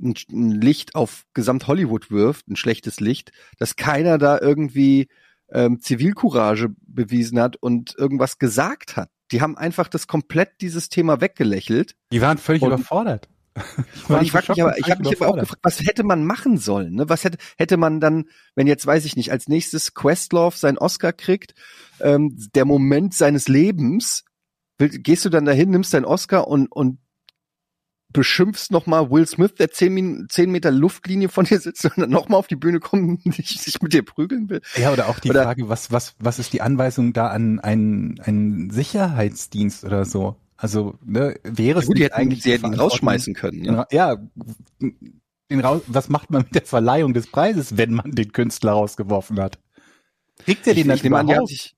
[0.00, 5.08] ein, ein Licht auf gesamt Hollywood wirft, ein schlechtes Licht, dass keiner da irgendwie
[5.52, 9.10] ähm, Zivilcourage bewiesen hat und irgendwas gesagt hat.
[9.30, 11.94] Die haben einfach das komplett dieses Thema weggelächelt.
[12.12, 13.28] Die waren völlig Und- überfordert.
[14.22, 16.94] Ich frage mich aber, ich habe mich aber auch gefragt, was hätte man machen sollen?
[16.94, 17.10] Ne?
[17.10, 21.12] Was hätte, hätte man dann, wenn jetzt, weiß ich nicht, als nächstes Questlove seinen Oscar
[21.12, 21.54] kriegt,
[22.00, 24.24] ähm, der Moment seines Lebens,
[24.78, 26.98] gehst du dann dahin, nimmst deinen Oscar und, und
[28.12, 32.10] beschimpfst nochmal Will Smith, der zehn, Min zehn Meter Luftlinie von dir sitzt und dann
[32.10, 34.60] nochmal auf die Bühne kommt und sich mit dir prügeln will?
[34.76, 38.20] Ja, oder auch die Oder- Frage, was, was, was ist die Anweisung da an einen,
[38.20, 40.36] einen Sicherheitsdienst oder so?
[40.56, 43.62] Also, ne, wäre es Gut, die hätten, eigentlich sie hätten ihn rausschmeißen können.
[43.62, 43.78] Ne?
[43.78, 44.16] Ra- Ja,
[44.80, 49.40] den raus, was macht man mit der Verleihung des Preises, wenn man den Künstler rausgeworfen
[49.40, 49.58] hat?
[50.44, 51.50] Kriegt er Ich, den dann ich nehme an, die haben überhaupt?
[51.50, 51.74] sich,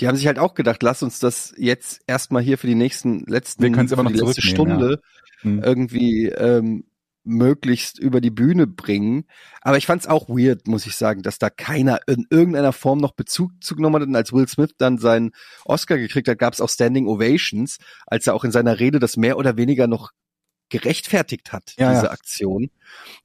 [0.00, 3.24] die haben sich halt auch gedacht, lass uns das jetzt erstmal hier für die nächsten
[3.26, 5.00] letzten, Wir können's immer für noch die letzte Stunde
[5.42, 5.62] Hm.
[5.62, 6.84] irgendwie ähm,
[7.24, 9.24] möglichst über die Bühne bringen.
[9.60, 13.12] Aber ich fand's auch weird, muss ich sagen, dass da keiner in irgendeiner Form noch
[13.12, 14.08] Bezug zugenommen hat.
[14.08, 15.30] Und als Will Smith dann seinen
[15.64, 19.36] Oscar gekriegt hat, gab's auch Standing Ovations, als er auch in seiner Rede das mehr
[19.36, 20.10] oder weniger noch
[20.68, 22.10] gerechtfertigt hat, Ja, diese ja.
[22.10, 22.70] Aktion.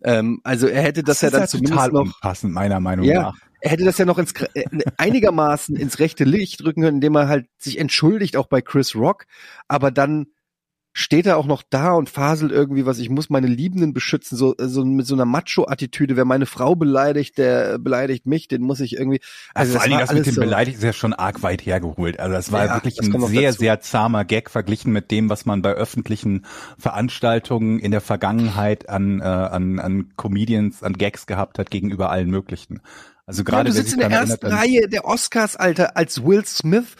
[0.03, 3.05] Ähm, also er hätte das, ja ist dann ja zumindest total noch unpassend, meiner Meinung
[3.05, 3.21] Ja.
[3.21, 3.37] nach.
[3.61, 4.65] er hätte das ja noch ins äh,
[4.97, 9.25] einigermaßen ins rechte Licht rücken können, indem er halt sich entschuldigt, auch bei Chris Rock,
[9.69, 10.27] aber dann
[10.99, 14.55] steht er auch noch da und faselt irgendwie was, ich muss meine Liebenden beschützen, so,
[14.57, 18.93] so mit so einer Macho-Attitüde, wer meine Frau beleidigt, der beleidigt mich, den muss ich
[18.97, 19.19] irgendwie.
[19.53, 22.19] Also vor allen Dingen das mit dem so- Beleidigt ist ja schon arg weit hergeholt.
[22.19, 23.59] Also das war Ja, wirklich das ein sehr, dazu.
[23.59, 26.45] sehr zahmer Gag verglichen mit dem, was man bei öffentlichen
[26.79, 32.31] Veranstaltungen in der Vergangenheit an, äh, an, an Comedians, an Gags gehabt hat gegenüber allen
[32.31, 32.81] möglichen.
[33.27, 36.43] Also Ja, gerade du wer sitzt in der ersten Reihe der Oscars, Alter, als Will
[36.45, 36.95] Smith.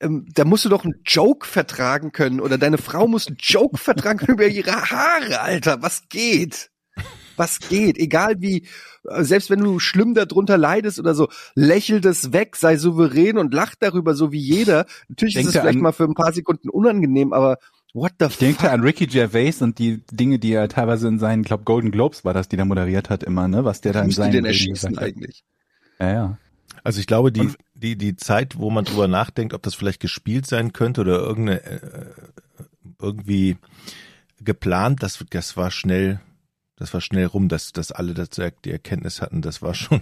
[0.00, 3.76] Ähm, da musst du doch einen Joke vertragen können oder deine Frau muss einen Joke
[3.76, 5.82] vertragen können über ihre Haare, Alter.
[5.82, 6.70] Was geht?
[7.36, 7.98] Was geht?
[7.98, 8.66] Egal wie,
[9.08, 13.52] äh, selbst wenn du schlimm darunter leidest oder so, lächelt es weg, sei souverän und
[13.52, 14.86] lach darüber, so wie jeder.
[15.08, 17.58] Natürlich ist Denkt es er vielleicht an- mal für ein paar Sekunden unangenehm, aber
[17.92, 18.70] what the Ich denke fuck?
[18.70, 22.34] an Ricky Gervais und die Dinge, die er teilweise in seinen, glaub Golden Globes war
[22.34, 25.44] das, die er moderiert hat immer, ne, was der da in seinen Reden erschießen eigentlich?
[25.98, 26.38] Ja, ja.
[26.84, 30.46] Also ich glaube, die, die, die Zeit, wo man drüber nachdenkt, ob das vielleicht gespielt
[30.46, 32.10] sein könnte oder irgendeine, äh,
[33.00, 33.56] irgendwie
[34.40, 36.20] geplant, das, das war schnell,
[36.76, 38.30] das war schnell rum, dass, dass alle das,
[38.64, 40.00] die Erkenntnis hatten, das war schon,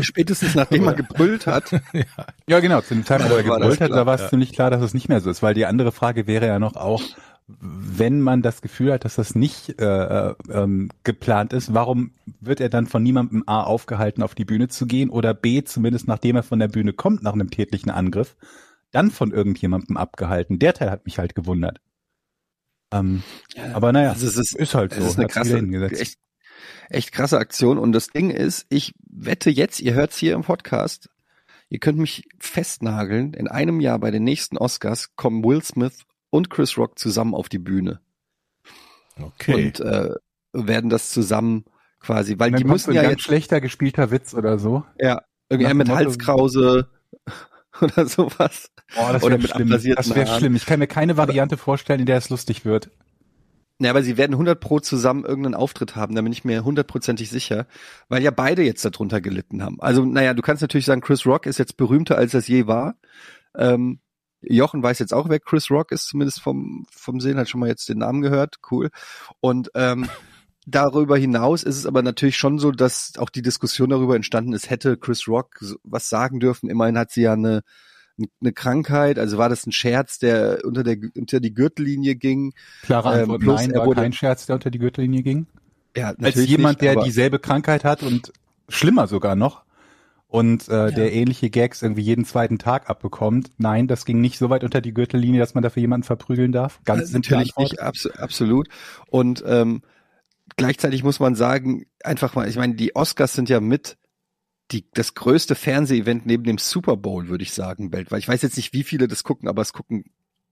[0.00, 1.70] Spätestens nachdem er gebrüllt hat.
[1.92, 2.04] ja,
[2.48, 4.28] Ja, genau, zu dem Zeitpunkt, wo er gebrüllt hat, da war es ja.
[4.28, 6.76] ziemlich klar, dass es nicht mehr so ist, weil die andere Frage wäre ja noch
[6.76, 7.02] auch,
[7.46, 12.60] wenn man das Gefühl hat, dass das nicht äh, äh, ähm, geplant ist, warum wird
[12.60, 16.36] er dann von niemandem A aufgehalten, auf die Bühne zu gehen oder B, zumindest nachdem
[16.36, 18.36] er von der Bühne kommt nach einem tätlichen Angriff,
[18.92, 20.58] dann von irgendjemandem abgehalten?
[20.58, 21.80] Der Teil hat mich halt gewundert.
[22.92, 23.22] Ähm,
[23.74, 25.00] aber naja, Also es ist, ist halt so.
[25.00, 26.18] Es ist eine krasse, echt,
[26.88, 27.78] echt krasse Aktion.
[27.78, 31.08] Und das Ding ist, ich wette jetzt, ihr hört's hier im Podcast,
[31.68, 36.50] ihr könnt mich festnageln, in einem Jahr bei den nächsten Oscars kommen Will Smith und
[36.50, 38.00] Chris Rock zusammen auf die Bühne
[39.20, 39.54] okay.
[39.54, 40.14] und äh,
[40.52, 41.64] werden das zusammen
[42.00, 44.84] quasi, weil die müssen ein ja ganz jetzt, schlechter gespielter Witz oder so.
[44.98, 46.88] ja, irgendwie mit Halskrause
[47.80, 48.70] oder sowas.
[48.96, 49.70] Oh, das wäre schlimm.
[49.70, 50.54] Das wäre schlimm.
[50.54, 52.90] Ich kann mir keine Variante vorstellen, in der es lustig wird.
[53.80, 57.28] Ja, aber sie werden 100 pro zusammen irgendeinen Auftritt haben, da bin ich mir hundertprozentig
[57.28, 57.66] sicher,
[58.08, 59.80] weil ja beide jetzt darunter gelitten haben.
[59.80, 62.94] Also, naja, du kannst natürlich sagen, Chris Rock ist jetzt berühmter, als es je war.
[63.56, 64.00] Ähm,
[64.42, 67.68] Jochen weiß jetzt auch, wer Chris Rock ist, zumindest vom, vom Sehen, hat schon mal
[67.68, 68.90] jetzt den Namen gehört, cool.
[69.40, 70.08] Und ähm,
[70.66, 74.70] darüber hinaus ist es aber natürlich schon so, dass auch die Diskussion darüber entstanden ist,
[74.70, 76.70] hätte Chris Rock was sagen dürfen.
[76.70, 77.62] Immerhin hat sie ja eine,
[78.40, 82.52] eine Krankheit, also war das ein Scherz, der unter der unter die Gürtellinie ging.
[82.82, 85.46] Klare Ähm, Antwort, plus nein, war wurde- kein Scherz, der unter die Gürtellinie ging.
[85.96, 88.32] Ja, Als natürlich jemand, nicht, der dieselbe Krankheit hat und
[88.68, 89.64] schlimmer sogar noch
[90.26, 93.50] und äh, der ähnliche Gags irgendwie jeden zweiten Tag abbekommt.
[93.58, 96.80] Nein, das ging nicht so weit unter die Gürtellinie, dass man dafür jemanden verprügeln darf.
[96.84, 98.68] Ganz Äh, simple natürlich nicht, abs absolut.
[99.08, 99.82] Und ähm,
[100.56, 103.96] gleichzeitig muss man sagen, einfach mal, ich meine, die Oscars sind ja mit
[104.70, 108.20] die, das größte Fernsehevent neben dem Super Bowl, würde ich sagen, weltweit.
[108.20, 110.04] Ich weiß jetzt nicht, wie viele das gucken, aber es gucken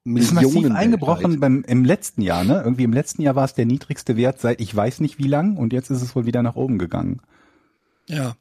[0.04, 0.54] Ist Millionen.
[0.54, 2.60] massiv eingebrochen beim, im letzten Jahr, ne?
[2.62, 5.56] Irgendwie im letzten Jahr war es der niedrigste Wert seit ich weiß nicht wie lang
[5.56, 7.20] und jetzt ist es wohl wieder nach oben gegangen.
[8.06, 8.34] Ja.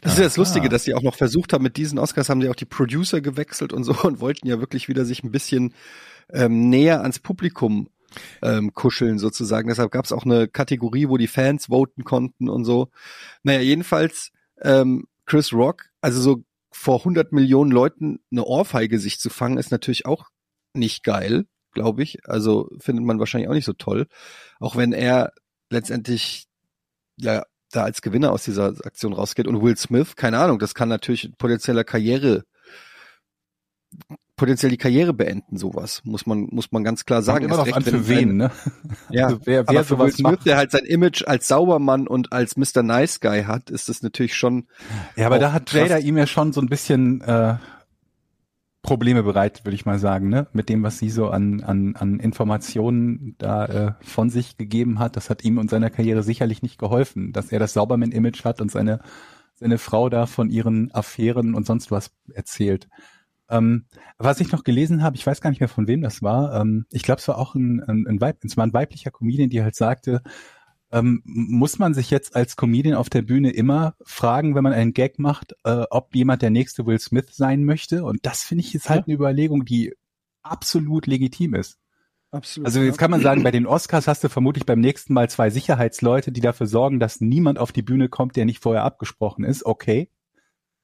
[0.00, 0.36] Das ist ja das.
[0.36, 3.20] Lustige, dass sie auch noch versucht haben, mit diesen Oscars haben sie auch die Producer
[3.20, 5.74] gewechselt und so und wollten ja wirklich wieder sich ein bisschen
[6.32, 7.88] ähm, näher ans Publikum
[8.42, 9.68] ähm, kuscheln sozusagen.
[9.68, 12.88] Deshalb gab es auch eine Kategorie, wo die Fans voten konnten und so.
[13.42, 14.30] Naja, jedenfalls
[14.62, 19.70] ähm, Chris Rock, also so vor 100 Millionen Leuten eine Ohrfeige sich zu fangen, ist
[19.70, 20.26] natürlich auch
[20.74, 22.18] nicht geil, glaube ich.
[22.28, 24.06] Also findet man wahrscheinlich auch nicht so toll.
[24.60, 25.32] Auch wenn er
[25.70, 26.46] letztendlich
[27.16, 30.88] ja da als Gewinner aus dieser Aktion rausgeht und Will Smith, keine Ahnung, das kann
[30.88, 32.44] natürlich potenzieller Karriere
[34.38, 37.44] potenziell die Karriere beenden, sowas, muss man, muss man ganz klar sagen.
[37.44, 38.50] Immer noch an für wen, ne?
[39.10, 40.46] Ja, Also wer, aber wer für Will sowas Smith, macht.
[40.46, 42.82] der halt sein Image als Saubermann und als Mr.
[42.82, 44.66] Nice Guy hat, ist das natürlich schon,
[45.16, 45.70] Ja, aber da hat.
[45.72, 47.56] Jada ihm ja schon so ein bisschen äh,
[48.82, 50.46] Probleme bereit, würde ich mal sagen, ne?
[50.52, 55.16] Mit dem, was sie so an, an, an Informationen da äh, von sich gegeben hat.
[55.16, 58.70] Das hat ihm und seiner Karriere sicherlich nicht geholfen, dass er das Sauberman-Image hat und
[58.70, 59.00] seine,
[59.54, 62.88] seine Frau da von ihren Affären und sonst was erzählt.
[63.50, 63.86] Ähm,
[64.18, 66.84] was ich noch gelesen habe, ich weiß gar nicht mehr von wem das war, ähm,
[66.90, 69.62] ich glaube, es war auch ein, ein, ein, Weib, es war ein weiblicher Comedian, die
[69.62, 70.22] halt sagte,
[70.90, 74.92] ähm, muss man sich jetzt als Comedian auf der Bühne immer fragen, wenn man einen
[74.92, 78.04] Gag macht, äh, ob jemand der nächste Will Smith sein möchte?
[78.04, 79.94] Und das finde ich jetzt halt eine Überlegung, die
[80.42, 81.78] absolut legitim ist.
[82.30, 82.66] absolut.
[82.66, 85.50] Also jetzt kann man sagen, bei den Oscars hast du vermutlich beim nächsten Mal zwei
[85.50, 89.66] Sicherheitsleute, die dafür sorgen, dass niemand auf die Bühne kommt, der nicht vorher abgesprochen ist.
[89.66, 90.10] Okay.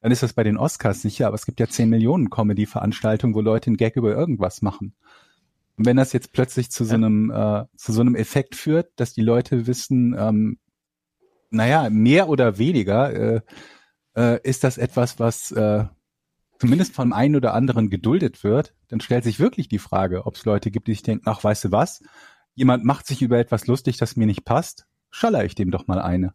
[0.05, 3.41] Dann ist das bei den Oscars sicher, aber es gibt ja 10 Millionen Comedy-Veranstaltungen, wo
[3.41, 4.95] Leute einen Gag über irgendwas machen.
[5.79, 9.15] Und wenn das jetzt plötzlich zu so einem, äh, zu so einem Effekt führt, dass
[9.15, 10.59] die Leute wissen, ähm,
[11.49, 13.41] naja, mehr oder weniger äh,
[14.15, 15.87] äh, ist das etwas, was, äh,
[16.59, 20.45] zumindest vom einen oder anderen geduldet wird, dann stellt sich wirklich die Frage, ob es
[20.45, 22.03] Leute gibt, die sich denken, ach, weißt du was,
[22.55, 25.99] jemand macht sich über etwas lustig, das mir nicht passt, schaller ich dem doch mal
[25.99, 26.35] eine.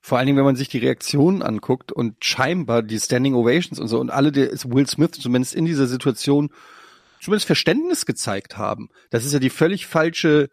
[0.00, 3.88] Vor allen Dingen, wenn man sich die Reaktionen anguckt und scheinbar die Standing Ovations und
[3.88, 6.50] so und alle, die Will Smith zumindest in dieser Situation
[7.20, 8.88] zumindest Verständnis gezeigt haben.
[9.10, 10.48] Das ist ja die völlig falsche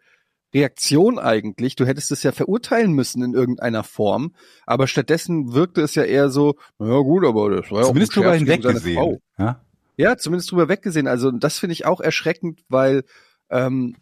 [0.54, 1.76] Reaktion eigentlich.
[1.76, 4.34] Du hättest es ja verurteilen müssen in irgendeiner Form,
[4.66, 8.16] aber stattdessen wirkte es ja eher so, naja gut, aber das war ja Zumindest auch
[8.16, 9.18] drüber hinweggesehen.
[9.38, 9.60] Ja?
[9.96, 11.08] Ja, zumindest drüber weggesehen.
[11.08, 13.04] Also das finde ich auch erschreckend, weil
[13.50, 13.96] ähm,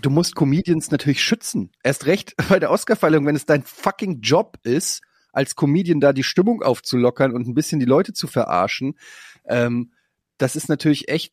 [0.00, 1.70] du musst Comedians natürlich schützen.
[1.82, 6.22] Erst recht bei der Oscarverleihung, wenn es dein fucking Job ist, als Comedian da die
[6.22, 8.98] Stimmung aufzulockern und ein bisschen die Leute zu verarschen.
[9.46, 9.92] Ähm,
[10.38, 11.32] das ist natürlich echt,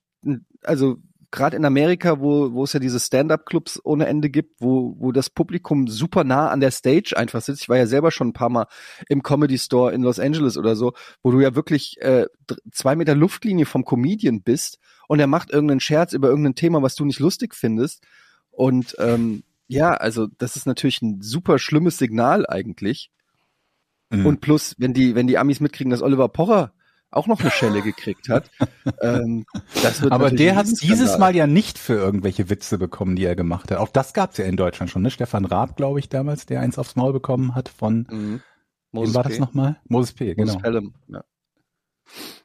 [0.63, 0.97] also
[1.31, 5.29] gerade in Amerika, wo, wo es ja diese Stand-up-Clubs ohne Ende gibt, wo, wo das
[5.29, 7.63] Publikum super nah an der Stage einfach sitzt.
[7.63, 8.67] Ich war ja selber schon ein paar Mal
[9.09, 12.25] im Comedy Store in Los Angeles oder so, wo du ja wirklich äh,
[12.71, 16.95] zwei Meter Luftlinie vom Comedian bist und er macht irgendeinen Scherz über irgendein Thema, was
[16.95, 18.03] du nicht lustig findest.
[18.55, 23.11] Und ähm, ja, also das ist natürlich ein super schlimmes Signal eigentlich.
[24.09, 24.25] Mhm.
[24.25, 26.73] Und plus, wenn die, wenn die Amis mitkriegen, dass Oliver Pocher
[27.11, 28.51] auch noch eine Schelle gekriegt hat,
[29.01, 29.45] ähm,
[29.81, 31.17] das wird Aber der hat dieses.
[31.17, 33.77] Mal ja nicht für irgendwelche Witze bekommen, die er gemacht hat.
[33.77, 35.11] Auch das gab's ja in Deutschland schon, ne?
[35.11, 38.41] Stefan Raab, glaube ich, damals, der eins aufs Maul bekommen hat von, Mhm.
[38.91, 39.39] wem war das P.
[39.39, 39.79] nochmal?
[39.87, 40.61] Moses P., Moses genau.
[40.61, 41.23] Pelham, ja.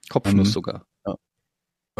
[0.08, 0.86] Kopfnuss Ähm, sogar.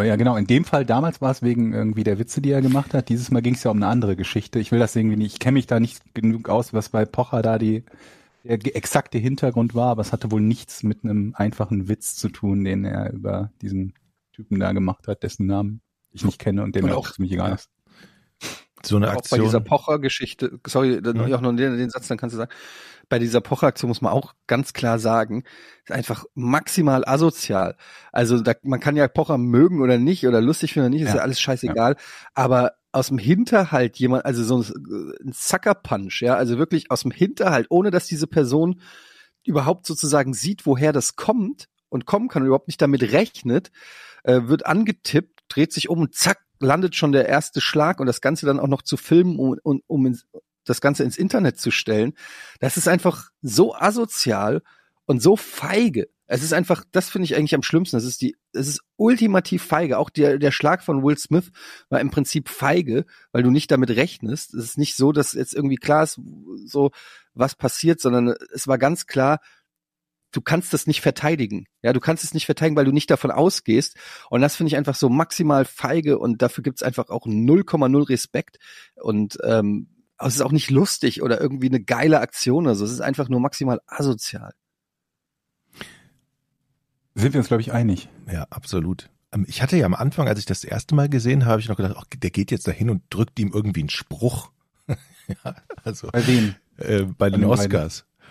[0.01, 0.07] Ja.
[0.07, 0.37] Oh ja, genau.
[0.37, 3.09] In dem Fall damals war es wegen irgendwie der Witze, die er gemacht hat.
[3.09, 4.59] Dieses Mal ging es ja um eine andere Geschichte.
[4.59, 7.43] Ich will das irgendwie nicht, ich kenne mich da nicht genug aus, was bei Pocher
[7.43, 7.85] da die
[8.43, 12.65] der exakte Hintergrund war, aber es hatte wohl nichts mit einem einfachen Witz zu tun,
[12.65, 13.93] den er über diesen
[14.33, 15.83] Typen da gemacht hat, dessen Namen
[16.13, 17.69] ich nicht kenne und der Und auch ziemlich egal ist.
[18.85, 19.65] So eine Auch bei dieser Aktion.
[19.65, 21.35] Pocher-Geschichte, sorry, dann Mhm.
[21.35, 22.51] auch noch den, den Satz, dann kannst du sagen,
[23.09, 25.43] bei dieser Pocher-Aktion muss man auch ganz klar sagen,
[25.85, 27.77] ist einfach maximal asozial.
[28.13, 31.09] Also da, man kann ja Pocher mögen oder nicht oder lustig finden oder nicht, ist
[31.11, 31.17] Ja.
[31.17, 31.97] ja alles scheißegal.
[32.35, 37.11] Aber aus dem Hinterhalt jemand, also so ein, ein Sucker-Punch, ja, also wirklich aus dem
[37.11, 38.81] Hinterhalt, ohne dass diese Person
[39.45, 43.71] überhaupt sozusagen sieht, woher das kommt und kommen kann und überhaupt nicht damit rechnet,
[44.25, 48.21] äh, wird angetippt, dreht sich um und zack, landet schon der erste Schlag und das
[48.21, 50.27] Ganze dann auch noch zu filmen, um, um, um ins,
[50.65, 52.13] das Ganze ins Internet zu stellen.
[52.61, 54.63] Das ist einfach so asozial
[55.07, 56.09] und so feige.
[56.27, 57.97] Es ist einfach, das finde ich eigentlich am schlimmsten.
[57.97, 59.99] Das ist die, es ist ultimativ feige.
[59.99, 61.51] Auch der, der Schlag von Will Smith
[61.89, 64.55] war im Prinzip feige, weil du nicht damit rechnest.
[64.55, 66.21] Es ist nicht so, dass jetzt irgendwie klar ist,
[66.67, 66.93] so
[67.35, 69.41] was passiert, sondern es war ganz klar,
[70.33, 71.67] du kannst das nicht verteidigen.
[71.83, 73.97] Ja, du kannst es nicht verteidigen, weil du nicht davon ausgehst.
[74.31, 78.59] Und das finde ich einfach so maximal feige und dafür gibt's einfach auch 0,0 Respekt.
[78.97, 79.89] Und ähm,
[80.19, 82.85] es ist auch nicht lustig oder irgendwie eine geile Aktion oder so.
[82.85, 84.53] Es ist einfach nur maximal asozial.
[87.15, 88.09] Sind wir uns, glaube ich, einig.
[88.31, 89.11] Ja, absolut.
[89.33, 91.69] Ähm, Ich hatte ja am Anfang, als ich das erste Mal gesehen habe, habe ich
[91.69, 94.51] noch gedacht, ach, der geht jetzt dahin und drückt ihm irgendwie einen Spruch.
[94.89, 96.55] ja, also Bei wem?
[96.77, 97.71] äh, bei den den beiden.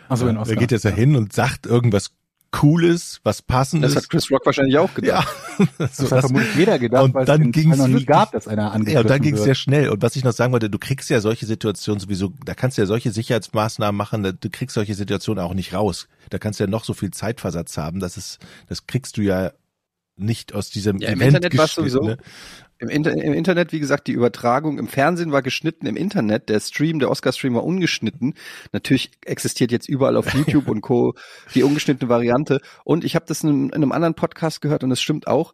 [0.09, 0.55] Achso, in Ja, Oscar.
[0.55, 2.11] Er geht jetzt dahin und sagt irgendwas
[2.51, 3.93] Cooles, was Passendes.
[3.93, 5.27] Das hat Chris Rock wahrscheinlich auch gedacht.
[5.59, 8.03] ja, Das so, hat das, vermutlich jeder gedacht, und weil dann es ging's noch nie
[8.05, 9.89] gab, dass einer ja, angegriffen und dann ging es sehr schnell.
[9.89, 12.81] Und was ich noch sagen wollte, du kriegst ja solche Situationen sowieso, da kannst du
[12.81, 16.07] ja solche Sicherheitsmaßnahmen machen, da- du kriegst solche Situationen auch nicht raus.
[16.31, 19.51] Da kannst du ja noch so viel Zeitversatz haben, das ist, das kriegst du ja
[20.17, 22.01] nicht aus diesem Ja, im Event Internet geschnitten, sowieso.
[22.01, 22.17] ne?
[22.79, 26.61] Im, Inter Im Internet, wie gesagt, die Übertragung im Fernsehen war geschnitten, im Internet, der
[26.61, 28.35] Stream, der Oscar-Stream war ungeschnitten.
[28.71, 31.13] Natürlich existiert jetzt überall auf YouTube und Co.
[31.55, 32.61] die ungeschnittene Variante.
[32.85, 35.53] Und ich habe das in, in einem anderen Podcast gehört und es stimmt auch.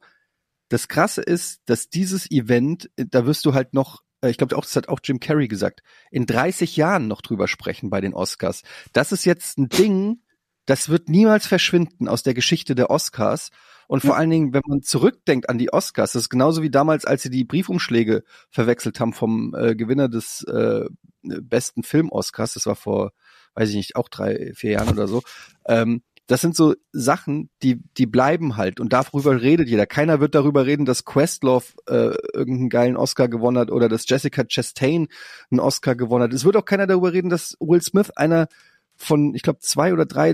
[0.69, 4.63] Das Krasse ist, dass dieses Event, da wirst du halt noch, äh, ich glaube auch,
[4.63, 8.61] das hat auch Jim Carrey gesagt, in 30 Jahren noch drüber sprechen bei den Oscars.
[8.93, 10.19] Das ist jetzt ein Ding,
[10.65, 13.49] das wird niemals verschwinden aus der Geschichte der Oscars.
[13.87, 17.05] Und vor allen Dingen, wenn man zurückdenkt an die Oscars, das ist genauso wie damals,
[17.05, 20.85] als sie die Briefumschläge verwechselt haben vom äh, Gewinner des äh,
[21.21, 23.11] besten Film-Oscars, das war vor,
[23.53, 25.21] weiß ich nicht, auch drei, vier Jahren oder so.
[25.67, 29.85] Ähm, das sind so Sachen, die, die bleiben halt und darüber redet jeder.
[29.85, 34.43] Keiner wird darüber reden, dass Questlove äh, irgendeinen geilen Oscar gewonnen hat oder dass Jessica
[34.43, 35.07] Chastain
[35.51, 36.33] einen Oscar gewonnen hat.
[36.33, 38.47] Es wird auch keiner darüber reden, dass Will Smith einer
[38.95, 40.33] von, ich glaube, zwei oder drei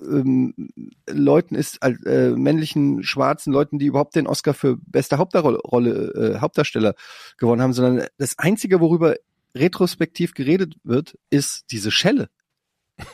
[0.00, 0.54] ähm,
[1.08, 5.58] Leuten ist, äh, männlichen schwarzen Leuten, die überhaupt den Oscar für beste Hauptdarrolle,
[6.14, 6.94] äh, Hauptdarsteller
[7.36, 9.16] gewonnen haben, sondern das Einzige, worüber
[9.54, 12.28] retrospektiv geredet wird, ist diese Schelle.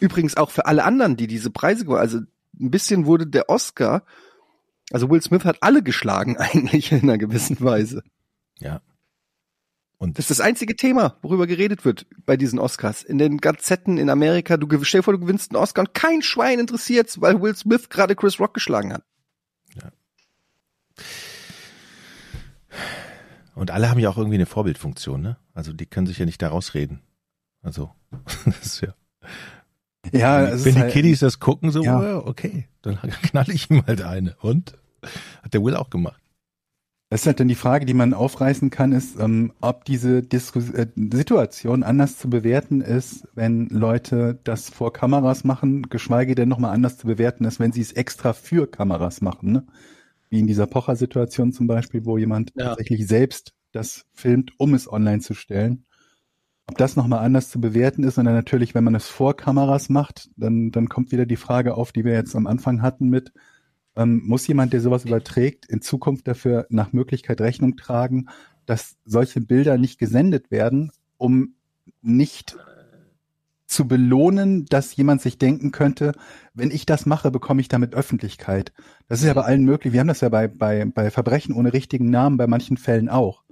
[0.01, 4.05] Übrigens auch für alle anderen, die diese Preise gewonnen Also ein bisschen wurde der Oscar,
[4.91, 8.03] also Will Smith hat alle geschlagen eigentlich in einer gewissen Weise.
[8.59, 8.81] Ja.
[10.03, 13.03] Und Das ist das einzige Thema, worüber geredet wird bei diesen Oscars.
[13.03, 16.23] In den Gazetten in Amerika, du stell dir vor, du gewinnst einen Oscar und kein
[16.23, 19.05] Schwein interessiert's, weil Will Smith gerade Chris Rock geschlagen hat.
[23.55, 25.37] Und alle haben ja auch irgendwie eine Vorbildfunktion, ne?
[25.53, 27.01] Also die können sich ja nicht da rausreden.
[27.63, 27.91] Also,
[28.47, 28.95] das ist ja.
[30.13, 32.03] Ja, wenn wenn die halt- Kiddies das gucken, so, Ja.
[32.03, 32.17] ja.
[32.19, 34.35] okay, dann knall ich ihm halt eine.
[34.41, 34.79] Und?
[35.43, 36.23] Hat der Will auch gemacht.
[37.11, 40.71] Das ist halt dann die Frage, die man aufreißen kann, ist, ähm, ob diese Diskus
[40.71, 46.73] äh, Situation anders zu bewerten ist, wenn Leute das vor Kameras machen, geschweige denn nochmal
[46.73, 49.51] anders zu bewerten ist, wenn sie es extra für Kameras machen.
[49.51, 49.67] Ne?
[50.29, 52.69] Wie in dieser Pocher-Situation zum Beispiel, wo jemand Ja.
[52.69, 55.87] tatsächlich selbst das filmt, um es online zu stellen.
[56.69, 59.89] Ob das nochmal anders zu bewerten ist und dann natürlich, wenn man es vor Kameras
[59.89, 63.33] macht, dann, dann kommt wieder die Frage auf, die wir jetzt am Anfang hatten mit,
[63.97, 68.29] ähm, muss jemand, der sowas überträgt, in Zukunft dafür nach Möglichkeit Rechnung tragen,
[68.67, 71.55] dass solche Bilder nicht gesendet werden, um
[72.03, 72.57] nicht
[73.71, 76.13] zu belohnen, dass jemand sich denken könnte,
[76.55, 78.73] wenn ich das mache, bekomme ich damit Öffentlichkeit.
[79.07, 79.93] Das ist ja bei allen möglich.
[79.93, 83.45] Wir haben das ja bei, bei, bei Verbrechen ohne richtigen Namen bei manchen Fällen auch.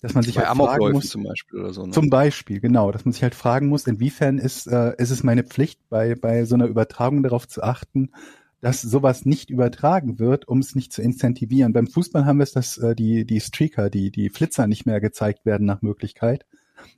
[0.00, 1.86] Dass man sich Bei halt fragen muss, zum Beispiel oder so.
[1.86, 1.92] Ne?
[1.92, 5.42] zum Beispiel, genau, dass man sich halt fragen muss, inwiefern ist, äh, ist es meine
[5.42, 8.10] Pflicht, bei, bei so einer Übertragung darauf zu achten,
[8.60, 11.72] dass sowas nicht übertragen wird, um es nicht zu incentivieren.
[11.72, 15.00] Beim Fußball haben wir es, dass äh, die, die Streaker, die, die Flitzer nicht mehr
[15.00, 16.46] gezeigt werden nach Möglichkeit,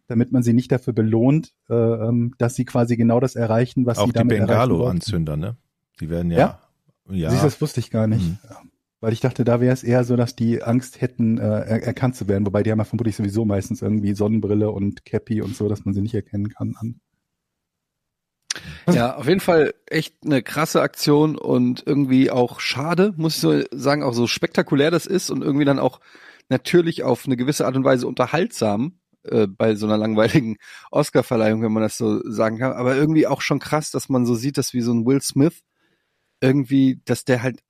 [0.07, 3.99] damit man sie nicht dafür belohnt, äh, ähm, dass sie quasi genau das erreichen, was
[3.99, 4.71] auch sie die damit erreichen wollten.
[4.71, 5.57] Bengalo-Anzünder, ne?
[6.01, 6.39] Die werden ja.
[6.39, 6.61] Ja?
[7.11, 7.31] Ja.
[7.31, 8.27] Siehst das wusste ich gar nicht.
[8.27, 8.39] Mhm.
[9.01, 12.17] Weil ich dachte, da wäre es eher so, dass die Angst hätten, äh, er erkannt
[12.17, 12.45] zu werden.
[12.47, 15.95] Wobei die haben ja vermutlich sowieso meistens irgendwie Sonnenbrille und Cappy und so, dass man
[15.95, 16.75] sie nicht erkennen kann.
[16.77, 17.01] An.
[18.91, 23.63] Ja, auf jeden Fall echt eine krasse Aktion und irgendwie auch schade, muss ich so
[23.71, 26.01] sagen, auch so spektakulär das ist und irgendwie dann auch
[26.49, 30.57] natürlich auf eine gewisse Art und Weise unterhaltsam äh, bei so einer langweiligen
[30.91, 32.73] Oscar-Verleihung, wenn man das so sagen kann.
[32.73, 35.61] Aber irgendwie auch schon krass, dass man so sieht, dass wie so ein Will Smith
[36.41, 37.61] irgendwie, dass der halt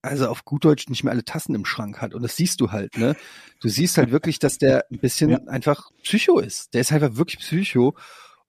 [0.00, 2.14] also auf gut Deutsch nicht mehr alle Tassen im Schrank hat.
[2.14, 3.16] Und das siehst du halt, ne?
[3.60, 5.38] Du siehst halt wirklich, dass der ein bisschen Ja.
[5.48, 6.72] einfach Psycho ist.
[6.72, 7.96] Der ist einfach wirklich Psycho.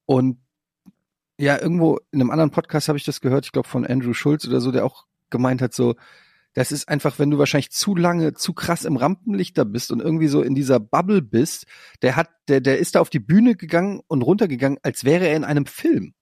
[0.05, 0.37] Und
[1.39, 4.45] ja, irgendwo in einem anderen Podcast habe ich das gehört, ich glaube von Andrew Schulz
[4.45, 5.95] oder so, der auch gemeint hat, so,
[6.53, 10.01] das ist einfach, wenn du wahrscheinlich zu lange, zu krass im Rampenlicht da bist und
[10.01, 11.65] irgendwie so in dieser Bubble bist,
[12.01, 15.37] der hat, der, der ist da auf die Bühne gegangen und runtergegangen, als wäre er
[15.37, 16.13] in einem Film.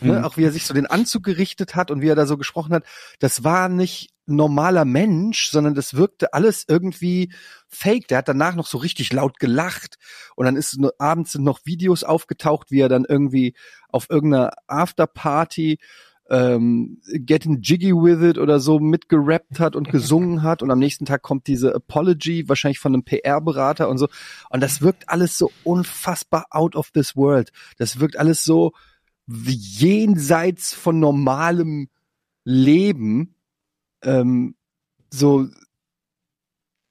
[0.00, 0.18] Ne?
[0.18, 0.24] Mhm.
[0.24, 2.74] Auch wie er sich so den Anzug gerichtet hat und wie er da so gesprochen
[2.74, 2.84] hat,
[3.18, 7.32] das war nicht normaler Mensch, sondern das wirkte alles irgendwie
[7.68, 8.08] fake.
[8.08, 9.96] Der hat danach noch so richtig laut gelacht
[10.36, 13.54] und dann ist abends sind noch Videos aufgetaucht, wie er dann irgendwie
[13.88, 15.78] auf irgendeiner Afterparty
[16.30, 21.04] ähm, Getting Jiggy with It oder so mitgerappt hat und gesungen hat und am nächsten
[21.04, 24.08] Tag kommt diese Apology, wahrscheinlich von einem PR-Berater und so.
[24.48, 27.50] Und das wirkt alles so unfassbar out of this world.
[27.76, 28.72] Das wirkt alles so
[29.26, 31.88] jenseits von normalem
[32.44, 33.34] Leben.
[34.02, 34.54] Ähm,
[35.10, 35.48] so,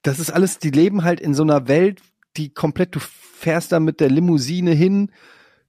[0.02, 2.02] das ist alles, die leben halt in so einer Welt,
[2.36, 5.10] die komplett, du fährst da mit der Limousine hin,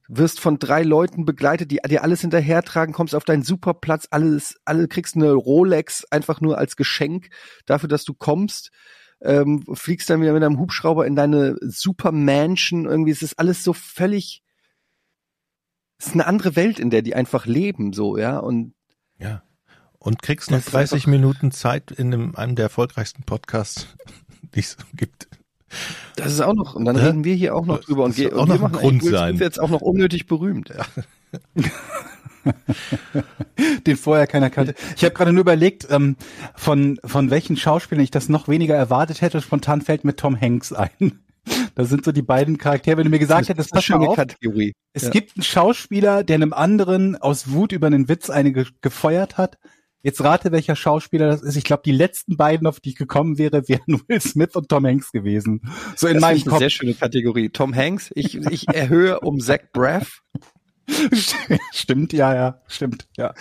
[0.07, 4.87] wirst von drei Leuten begleitet, die dir alles hinterhertragen, kommst auf deinen Superplatz, alles, alle
[4.87, 7.29] kriegst eine Rolex einfach nur als Geschenk
[7.65, 8.71] dafür, dass du kommst,
[9.21, 13.73] ähm, fliegst dann wieder mit einem Hubschrauber in deine Supermansion, irgendwie, es ist alles so
[13.73, 14.43] völlig,
[15.97, 18.73] ist eine andere Welt, in der die einfach leben, so, ja, und
[19.19, 19.41] Ja.
[19.97, 23.87] Und kriegst noch Das ist 30 einfach- Minuten Zeit in einem, einem der erfolgreichsten Podcasts,
[24.53, 25.27] die es gibt.
[26.15, 27.05] das ist auch noch, und dann Ja.
[27.07, 28.71] reden wir hier auch noch Das drüber und, ist ge- auch und noch wir ein
[28.71, 29.37] machen Grund Will sein.
[29.37, 30.85] Jetzt auch noch unnötig berühmt, ja.
[33.87, 34.75] den vorher keiner kannte.
[34.95, 36.15] Ich habe gerade nur überlegt, ähm,
[36.55, 39.41] von, von welchen Schauspielern ich das noch weniger erwartet hätte.
[39.41, 41.19] Spontan fällt mir Tom Hanks ein.
[41.75, 42.97] Das sind so die beiden Charaktere.
[42.97, 44.73] Wenn du mir gesagt hättest, pass mal auf, Kategorie.
[44.93, 45.09] es Ja.
[45.09, 49.57] gibt einen Schauspieler, der einem anderen aus Wut über einen Witz eine ge gefeuert hat.
[50.01, 51.55] Jetzt rate, welcher Schauspieler das ist.
[51.55, 54.85] Ich glaube, die letzten beiden, auf die ich gekommen wäre, wären Will Smith und Tom
[54.85, 55.61] Hanks gewesen.
[55.95, 56.59] So in Das meinem ist eine Kopf.
[56.59, 57.49] sehr schöne Kategorie.
[57.49, 60.21] Tom Hanks, ich, ich erhöhe um Zach Braff.
[61.73, 63.33] stimmt, ja, ja, stimmt, ja.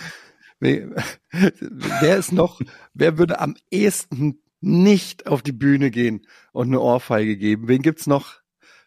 [0.59, 2.59] Wer ist noch,
[2.93, 7.67] wer würde am ehesten nicht auf die Bühne gehen und eine Ohrfeige geben?
[7.67, 8.35] Wen gibt's noch?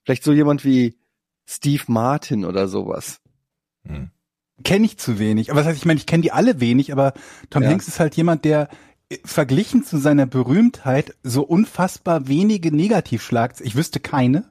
[0.05, 0.99] Vielleicht so jemand wie
[1.47, 3.21] Steve Martin oder sowas.
[3.87, 4.11] Hm.
[4.65, 5.51] Kenne ich zu wenig.
[5.51, 7.13] Aber was heißt, ich meine, ich kenne die alle wenig, aber
[7.51, 7.71] Tom Ja.
[7.71, 8.69] Hanks ist halt jemand, der
[9.09, 14.51] äh, verglichen zu seiner Berühmtheit so unfassbar wenige Negativschlagzeilen, ich wüsste keine,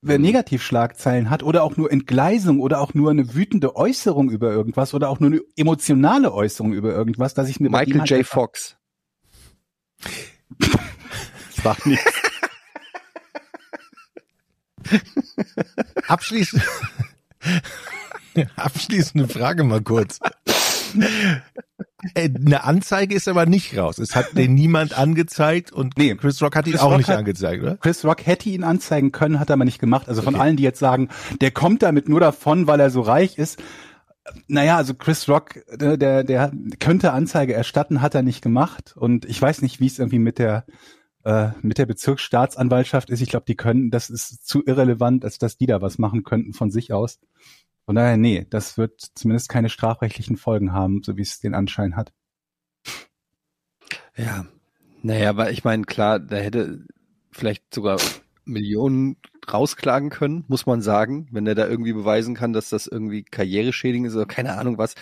[0.00, 0.24] wer Mhm.
[0.24, 5.10] Negativschlagzeilen hat oder auch nur Entgleisung oder auch nur eine wütende Äußerung über irgendwas oder
[5.10, 8.26] auch nur eine emotionale Äußerung über irgendwas, dass ich mir Michael halt J.
[8.26, 8.76] Fox.
[10.58, 12.12] Ich sag nichts.
[16.08, 16.62] Abschließend,
[18.56, 20.18] abschließende Frage mal kurz.
[22.14, 23.98] Äh, eine Anzeige ist aber nicht raus.
[23.98, 26.14] Es hat den niemand angezeigt und Nee.
[26.16, 27.76] Chris Rock hat ihn Chris auch Rock nicht hat- angezeigt, oder?
[27.76, 30.08] Chris Rock hätte ihn anzeigen können, hat er aber nicht gemacht.
[30.08, 30.42] Also von Okay.
[30.42, 31.08] allen, die jetzt sagen,
[31.40, 33.62] der kommt damit nur davon, weil er so reich ist.
[34.48, 38.94] Naja, also Chris Rock, der, der, der könnte Anzeige erstatten, hat er nicht gemacht.
[38.96, 40.64] Und ich weiß nicht, wie es irgendwie mit der
[41.24, 43.20] äh, mit der Bezirksstaatsanwaltschaft ist.
[43.20, 46.54] Ich glaube, die können, das ist zu irrelevant, als dass die da was machen könnten
[46.54, 47.20] von sich aus.
[47.84, 51.96] Von daher, nee, das wird zumindest keine strafrechtlichen Folgen haben, so wie es den Anschein
[51.96, 52.12] hat.
[54.16, 54.46] Ja.
[55.02, 56.84] Naja, aber ich meine, klar, der hätte
[57.32, 57.98] vielleicht sogar
[58.50, 59.16] Millionen
[59.50, 64.08] rausklagen können, muss man sagen, wenn er da irgendwie beweisen kann, dass das irgendwie karriereschädigend
[64.08, 64.94] ist oder keine Ahnung was.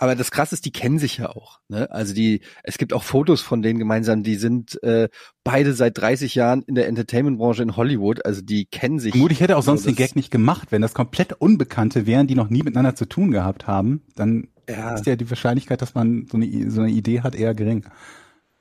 [0.00, 1.58] Aber das Krasse ist, die kennen sich ja auch.
[1.68, 1.90] Ne?
[1.90, 5.08] Also die, es gibt auch Fotos von denen gemeinsam, die sind äh,
[5.42, 8.24] beide seit 30 Jahren in der Entertainment-Branche in Hollywood.
[8.24, 9.10] Also die kennen sich.
[9.10, 12.28] Vermutlich hätte er auch sonst Also den Gag nicht gemacht, wenn das komplett Unbekannte wären,
[12.28, 14.94] die noch nie miteinander zu tun gehabt haben, dann Ja.
[14.94, 17.84] ist ja die Wahrscheinlichkeit, dass man so eine, so eine Idee hat, eher gering.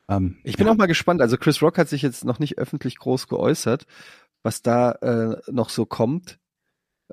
[0.09, 0.73] Ähm, Ich bin ja.
[0.73, 1.21] auch mal gespannt.
[1.21, 3.85] Also Chris Rock hat sich jetzt noch nicht öffentlich groß geäußert,
[4.43, 6.39] was da äh, noch so kommt.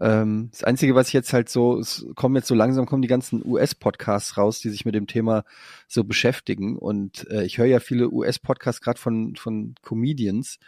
[0.01, 3.09] Ähm, das Einzige, was ich jetzt halt so, es kommen jetzt so langsam, kommen die
[3.09, 5.45] ganzen US-Podcasts raus, die sich mit dem Thema
[5.87, 6.77] so beschäftigen.
[6.77, 10.59] Und äh, ich höre ja viele US-Podcasts gerade von, von Comedians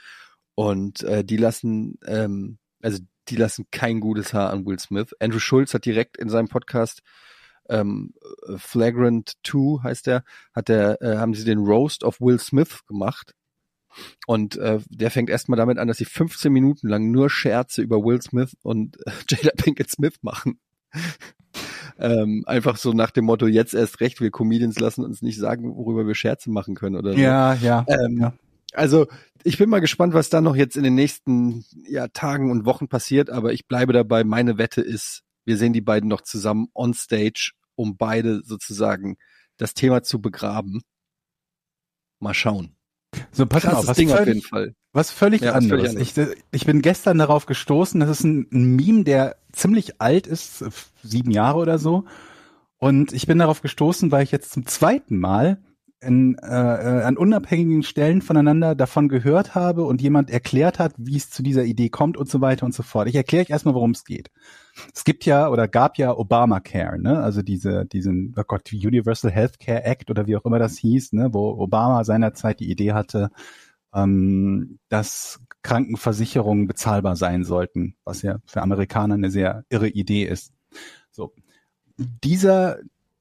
[0.54, 5.12] und äh, die lassen, ähm, also die lassen kein gutes Haar an Will Smith.
[5.18, 7.02] Andrew Schulz hat direkt in seinem Podcast
[7.68, 8.14] ähm,
[8.56, 13.34] Flagrant 2 heißt der, hat der, äh, haben sie den Roast of Will Smith gemacht.
[14.26, 18.04] Und äh, der fängt erstmal damit an, dass sie 15 Minuten lang nur Scherze über
[18.04, 20.58] Will Smith und äh, Jada Pinkett Smith machen.
[21.98, 25.76] ähm, einfach so nach dem Motto, jetzt erst recht, wir Comedians lassen uns nicht sagen,
[25.76, 27.18] worüber wir Scherze machen können oder so.
[27.18, 27.86] Ja, ja.
[27.88, 28.32] Ähm, ja.
[28.72, 29.06] Also
[29.42, 32.88] ich bin mal gespannt, was da noch jetzt in den nächsten ja, Tagen und Wochen
[32.88, 36.92] passiert, aber ich bleibe dabei, meine Wette ist, wir sehen die beiden noch zusammen on
[36.92, 39.16] stage, um beide sozusagen
[39.56, 40.82] das Thema zu begraben.
[42.20, 42.76] Mal schauen.
[43.32, 44.74] So, pass mal auf, Krasses was Ding auf jeden völlig, Fall.
[44.92, 45.92] was völlig Ja, anderes.
[45.92, 50.26] völlig Ich, ich bin gestern darauf gestoßen, das ist ein, ein Meme, der ziemlich alt
[50.26, 50.64] ist,
[51.02, 52.04] sieben Jahre oder so.
[52.78, 55.62] Und ich bin darauf gestoßen, weil ich jetzt zum zweiten Mal
[56.00, 61.16] in, äh, äh, an unabhängigen Stellen voneinander davon gehört habe und jemand erklärt hat, wie
[61.16, 63.08] es zu dieser Idee kommt und so weiter und so fort.
[63.08, 64.30] Ich erkläre euch erstmal, worum es geht.
[64.94, 67.20] Es gibt ja oder gab ja Obamacare, ne?
[67.20, 71.30] Also diese, diesen, oh Gott, Universal Healthcare Act oder wie auch immer das hieß, ne?
[71.32, 73.30] Wo Obama seinerzeit die Idee hatte,
[73.94, 80.52] ähm, dass Krankenversicherungen bezahlbar sein sollten, was ja für Amerikaner eine sehr irre Idee ist.
[81.10, 81.32] So.
[81.96, 82.78] Dieser,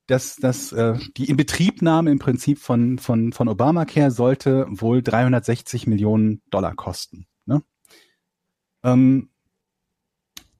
[0.07, 6.41] das, das, äh, die Inbetriebnahme im Prinzip von, von, von Obamacare sollte wohl 360 Millionen
[6.49, 7.27] Dollar kosten.
[7.45, 7.63] Ne?
[8.83, 9.29] Ähm,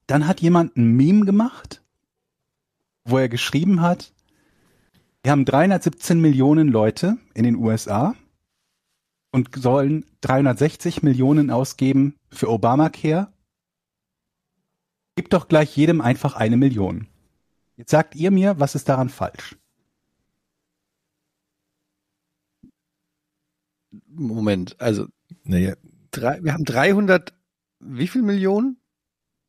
[0.06, 1.82] dann hat jemand ein Meme gemacht,
[3.04, 4.12] wo er geschrieben hat,
[5.22, 8.14] wir haben 317 Millionen Leute in den USA
[9.32, 13.32] und sollen 360 Millionen ausgeben für Obamacare.
[15.16, 17.08] Gib doch gleich jedem einfach eine Million.
[17.76, 19.56] Jetzt sagt ihr mir, was ist daran falsch?
[24.08, 25.06] Moment, also
[25.44, 25.74] Naja,
[26.10, 27.34] drei, wir haben 300,
[27.80, 28.78] wie viel Millionen?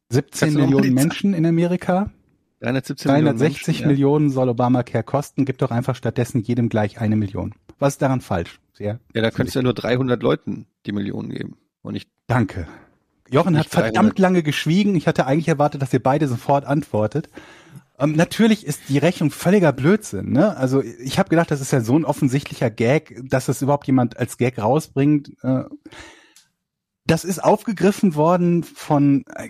[0.09, 2.11] 17 Kannst du noch mal Millionen Menschen in Amerika,
[2.59, 3.87] 317 360 Millionen.
[3.91, 7.53] Millionen soll Obamacare kosten, gib doch einfach stattdessen jedem gleich eine Million.
[7.79, 8.59] Was ist daran falsch?
[8.73, 8.99] Sehr.
[9.13, 11.57] Ja, da könntest du ja nur 300 Leuten die Millionen geben.
[11.81, 12.67] Und nicht, Danke.
[13.29, 13.93] Jochen hat Nicht 300.
[13.93, 14.95] verdammt lange geschwiegen.
[14.95, 17.29] Ich hatte eigentlich erwartet, dass ihr beide sofort antwortet.
[17.99, 20.31] Ähm, natürlich ist die Rechnung völliger Blödsinn.
[20.31, 20.55] Ne?
[20.55, 24.17] Also ich habe gedacht, das ist ja so ein offensichtlicher Gag, dass das überhaupt jemand
[24.17, 25.31] als Gag rausbringt.
[25.41, 25.63] Äh,
[27.05, 29.49] das ist aufgegriffen worden von, äh,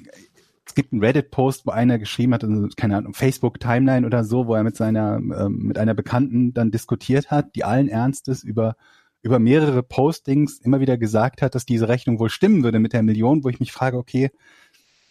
[0.66, 4.56] es gibt einen Reddit-Post, wo einer geschrieben hat, also, keine Ahnung, Facebook-Timeline oder so, wo
[4.56, 8.76] er mit seiner, ähm, mit einer Bekannten dann diskutiert hat, die allen Ernstes über
[9.24, 13.04] über mehrere Postings immer wieder gesagt hat, dass diese Rechnung wohl stimmen würde mit der
[13.04, 14.32] Million, wo ich mich frage, okay,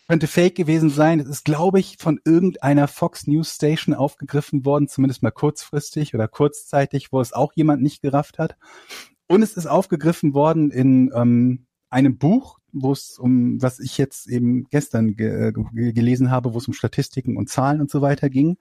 [0.09, 1.21] könnte fake gewesen sein.
[1.21, 6.29] Es ist, glaube ich, von irgendeiner Fox News Station aufgegriffen worden, zumindest mal kurzfristig oder
[6.29, 8.57] kurzzeitig, wo es auch jemand nicht gerafft hat.
[9.29, 14.29] Und es ist aufgegriffen worden in ähm, einem Buch, wo es um, was ich jetzt
[14.29, 18.29] eben gestern ge ge gelesen habe, wo es um Statistiken und Zahlen und so weiter
[18.29, 18.59] ging,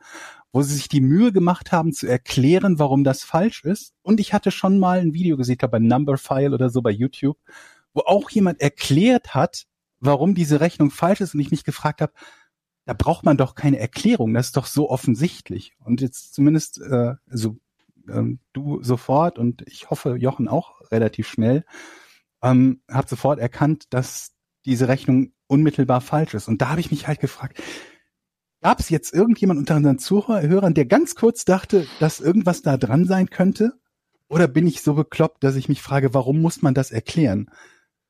[0.52, 3.94] wo sie sich die Mühe gemacht haben zu erklären, warum das falsch ist.
[4.02, 6.92] Und ich hatte schon mal ein Video gesehen, ich glaube bei Numberfile oder so bei
[6.92, 7.38] YouTube,
[7.94, 9.66] wo auch jemand erklärt hat,
[10.06, 12.14] warum diese Rechnung falsch ist und ich mich gefragt habe,
[12.86, 15.74] da braucht man doch keine Erklärung, das ist doch so offensichtlich.
[15.84, 17.58] Und jetzt zumindest, äh, also
[18.08, 21.66] ähm, du sofort und ich hoffe Jochen auch relativ schnell,
[22.44, 24.34] ähm, habt sofort erkannt, dass
[24.66, 26.48] diese Rechnung unmittelbar falsch ist.
[26.48, 27.62] Und da habe ich mich halt gefragt,
[28.66, 33.06] Gab es jetzt irgendjemand unter unseren Zuhörern, der ganz kurz dachte, dass irgendwas da dran
[33.06, 33.74] sein könnte?
[34.28, 37.52] Oder bin ich so bekloppt, dass ich mich frage, warum muss man das erklären?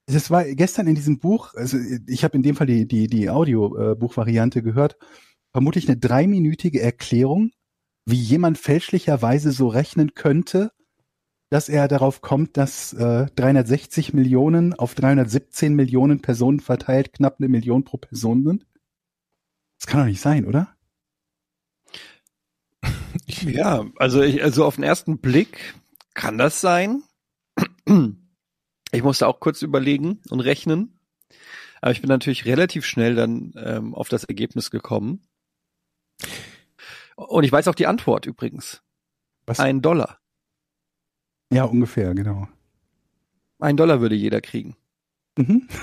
[0.07, 1.77] Das war gestern in diesem Buch, also
[2.07, 4.97] ich habe in dem Fall die, die, die Audiobuchvariante gehört,
[5.51, 7.51] vermutlich eine dreiminütige Erklärung,
[8.05, 10.71] wie jemand fälschlicherweise so rechnen könnte,
[11.49, 17.49] dass er darauf kommt, dass äh, 360 Millionen auf 317 Millionen Personen verteilt knapp eine
[17.49, 18.67] Million pro Person sind.
[19.79, 20.75] Das kann doch nicht sein, oder?
[23.27, 25.73] Ja, also ich, also auf den ersten Blick
[26.13, 27.01] kann das sein.
[28.91, 30.99] Ich musste auch kurz überlegen und rechnen.
[31.81, 35.21] Aber ich bin natürlich relativ schnell dann ähm, auf das Ergebnis gekommen.
[37.15, 38.81] Und ich weiß auch die Antwort übrigens.
[39.45, 39.59] Was?
[39.59, 40.19] Ein Dollar.
[41.51, 42.47] Ja, ungefähr, genau.
[43.59, 44.75] Ein Dollar würde jeder kriegen.
[45.37, 45.67] Mhm.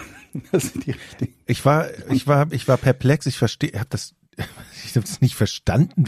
[0.51, 1.35] Das sind die richtigen.
[1.45, 3.27] Ich war, ich war, ich war perplex.
[3.27, 4.15] Ich verstehe, habe das,
[4.85, 6.05] ich habe das nicht verstanden.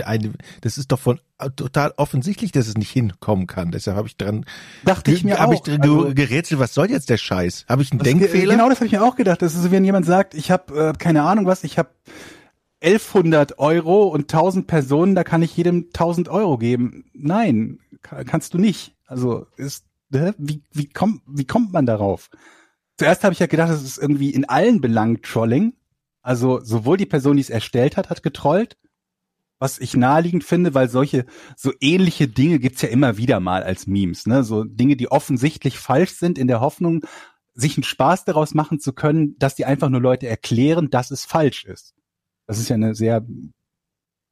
[0.62, 1.20] Das ist doch von
[1.56, 3.70] total offensichtlich, dass es nicht hinkommen kann.
[3.70, 4.44] Deshalb habe ich dran,
[4.84, 5.66] Dachte ich mir hab auch.
[5.66, 6.58] ich Also- gerätselt.
[6.60, 7.66] Was soll jetzt der Scheiß?
[7.68, 8.52] Habe ich einen Denkfehler?
[8.54, 9.42] Genau das habe ich mir auch gedacht.
[9.42, 11.90] Das ist so, wenn jemand sagt, ich habe äh, keine Ahnung was, ich habe
[12.82, 17.04] 1100 Euro und 1000 Personen, da kann ich jedem 1000 Euro geben.
[17.14, 18.94] Nein, ka- kannst du nicht.
[19.06, 22.30] Also ist, wie, wie, kommt, wie kommt man darauf?
[22.98, 25.72] Zuerst habe ich ja gedacht, das ist irgendwie in allen Belangen Trolling.
[26.24, 28.78] Also sowohl die Person, die es erstellt hat, hat getrollt,
[29.58, 33.86] was ich naheliegend finde, weil solche so ähnliche Dinge gibt's ja immer wieder mal als
[33.86, 34.42] Memes, ne?
[34.42, 37.04] So Dinge, die offensichtlich falsch sind, in der Hoffnung,
[37.52, 41.26] sich einen Spaß daraus machen zu können, dass die einfach nur Leute erklären, dass es
[41.26, 41.94] falsch ist.
[42.46, 43.24] Das ist ja eine sehr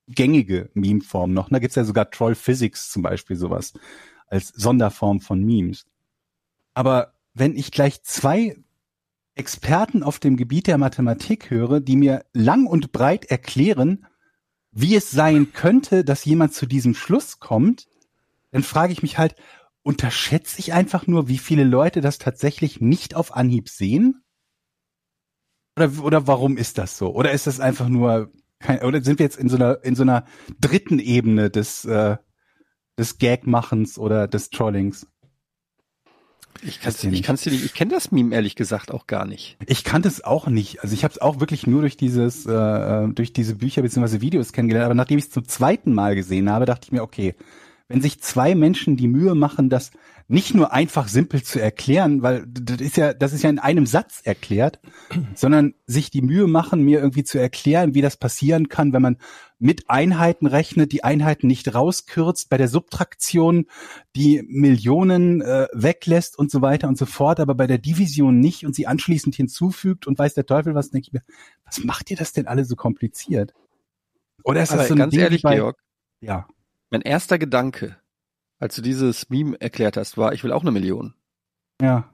[0.09, 1.51] gängige Meme-Form noch.
[1.51, 3.75] Da gibt's ja sogar Troll Physics zum Beispiel sowas
[4.27, 5.85] als Sonderform von Memes.
[6.75, 8.57] Aber wenn ich gleich zwei
[9.35, 14.07] Experten auf dem Gebiet der Mathematik höre, die mir lang und breit erklären,
[14.73, 17.87] wie es sein könnte, dass jemand zu diesem Schluss kommt,
[18.51, 19.37] dann frage ich mich halt,
[19.83, 24.23] unterschätze ich einfach nur, wie viele Leute das tatsächlich nicht auf Anhieb sehen?
[25.77, 27.15] Oder, oder warum ist das so?
[27.15, 30.03] Oder ist das einfach nur, kein, oder sind wir jetzt in so einer, in so
[30.03, 30.27] einer
[30.61, 32.17] dritten Ebene des, äh,
[32.99, 35.07] des Gagmachens oder des Trollings?
[36.61, 37.25] Ich kann's, dir ich nicht.
[37.25, 39.57] kann's dir nicht, ich kenne das Meme ehrlich gesagt auch gar nicht.
[39.67, 40.83] Ich kannte es auch nicht.
[40.83, 44.21] Also ich habe es auch wirklich nur durch dieses, äh, durch diese Bücher bzw.
[44.21, 44.87] Videos kennengelernt.
[44.87, 47.35] Aber nachdem ich es zum zweiten Mal gesehen habe, dachte ich mir, okay,
[47.89, 49.91] wenn sich zwei Menschen die Mühe machen, das
[50.29, 53.85] nicht nur einfach simpel zu erklären, weil das ist ja, das ist ja in einem
[53.85, 54.81] Satz erklärt,
[55.35, 59.19] sondern sich die Mühe machen, mir irgendwie zu erklären, wie das passieren kann, wenn man
[59.59, 63.67] mit Einheiten rechnet, die Einheiten nicht rauskürzt, bei der Subtraktion
[64.17, 68.65] die Millionen äh, weglässt und so weiter und so fort, aber bei der Division nicht
[68.65, 71.23] und sie anschließend hinzufügt und weiß der Teufel was, denke ich mir,
[71.65, 73.53] was macht ihr das denn alle so kompliziert?
[74.45, 75.77] Oder ist das Aber so ein ganz Ding ehrlich, bei, Georg,
[76.21, 76.47] Ja.
[76.93, 77.97] Mein erster Gedanke,
[78.61, 81.15] als du dieses Meme erklärt hast, war, ich will auch eine Million.
[81.81, 82.09] Ja.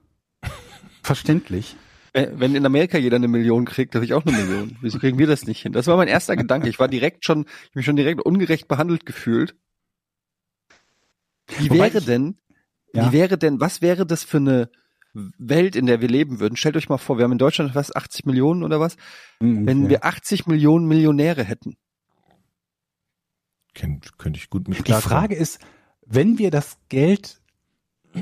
[1.03, 1.77] Verständlich.
[2.15, 4.77] Äh, Wenn in Amerika jeder eine Million kriegt, dann will ich auch eine Million.
[4.81, 5.73] Wieso kriegen wir das nicht hin?
[5.73, 6.69] Das war mein erster Gedanke.
[6.69, 9.57] Ich war direkt schon, ich hab mich schon direkt ungerecht behandelt gefühlt.
[11.59, 12.39] Wie Wobei wäre ich- denn,
[12.95, 13.09] Ja.
[13.09, 14.71] wie wäre denn, was wäre das für eine
[15.13, 16.57] Welt, in der wir leben würden?
[16.57, 18.97] Stellt euch mal vor, wir haben in Deutschland was, 80 Millionen oder was?
[19.41, 19.91] Hm, Wenn ungefähr.
[20.03, 21.77] wir 80 Millionen Millionäre hätten.
[23.79, 24.93] Könnte ich gut mit Die.
[24.93, 25.61] Frage ist,
[26.05, 27.41] wenn wir das Geld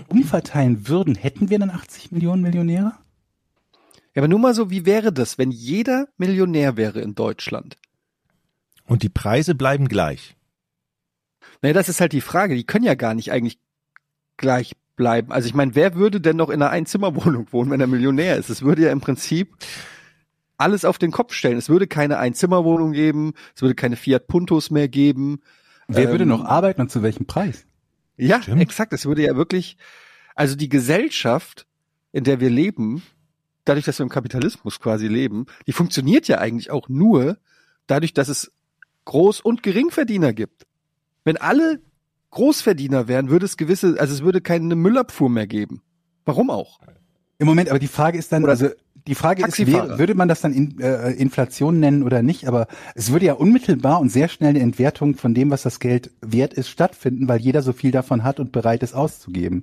[0.08, 2.92] umverteilen würden, hätten wir dann 80 Millionen Millionäre?
[4.14, 7.76] Ja, aber nur mal so, wie wäre das, wenn jeder Millionär wäre in Deutschland?
[8.86, 10.36] Und die Preise bleiben gleich.
[11.62, 12.54] Naja, das ist halt die Frage.
[12.54, 13.58] Die können ja gar nicht eigentlich
[14.36, 15.32] gleich bleiben.
[15.32, 18.50] Also ich meine, wer würde denn noch in einer Einzimmerwohnung wohnen, wenn er Millionär ist?
[18.50, 19.56] Es würde ja im Prinzip
[20.58, 21.58] alles auf den Kopf stellen.
[21.58, 25.40] Es würde keine Einzimmerwohnung geben, es würde keine Fiat Puntos mehr geben.
[25.88, 27.66] Wer Ähm, würde noch arbeiten und zu welchem Preis?
[28.16, 28.62] Ja, Stimmt.
[28.62, 28.92] exakt.
[28.92, 29.76] Es würde ja wirklich,
[30.34, 31.66] also die Gesellschaft,
[32.12, 33.02] in der wir leben,
[33.64, 37.38] dadurch, dass wir im Kapitalismus quasi leben, die funktioniert ja eigentlich auch nur
[37.86, 38.52] dadurch, dass es
[39.06, 40.66] Groß- und Geringverdiener gibt.
[41.24, 41.80] Wenn alle
[42.30, 45.82] Großverdiener wären, würde es gewisse, also es würde keine Müllabfuhr mehr geben.
[46.24, 46.80] Warum auch?
[47.38, 48.70] Im Moment, aber die Frage ist dann, Oder also
[49.06, 52.48] die Frage ist, wäre, würde man das dann in, äh, Inflation nennen oder nicht?
[52.48, 56.10] Aber es würde ja unmittelbar und sehr schnell eine Entwertung von dem, was das Geld
[56.20, 59.62] wert ist, stattfinden, weil jeder so viel davon hat und bereit ist auszugeben.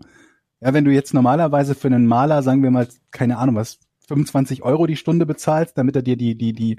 [0.62, 4.64] Ja, wenn du jetzt normalerweise für einen Maler, sagen wir mal, keine Ahnung was, 25
[4.64, 6.78] Euro die Stunde bezahlst, damit er dir die, die, die,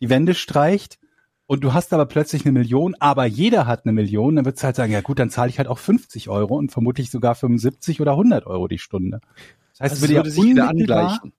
[0.00, 0.98] die Wände streicht,
[1.46, 4.76] und du hast aber plötzlich eine Million, aber jeder hat eine Million, dann du halt
[4.76, 8.12] sagen, ja gut, dann zahle ich halt auch 50 Euro und vermutlich sogar 75 oder
[8.12, 9.20] 100 Euro die Stunde.
[9.72, 11.34] Das heißt, Also es würde sich wieder angleichen.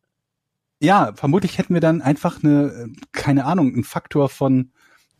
[0.83, 4.71] Ja, vermutlich hätten wir dann einfach eine, äh, keine Ahnung, einen Faktor von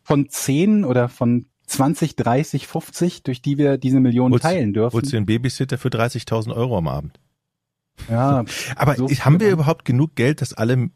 [0.04, 4.94] von 10 oder von 20, 30, 50, durch die wir diese Millionen Holst- teilen dürfen.
[4.96, 7.20] Holst du einen Babysitter für 30.000 Euro am Abend?
[8.10, 8.44] Ja,
[8.76, 10.90] Aber So haben wir überhaupt genug Geld, dass alle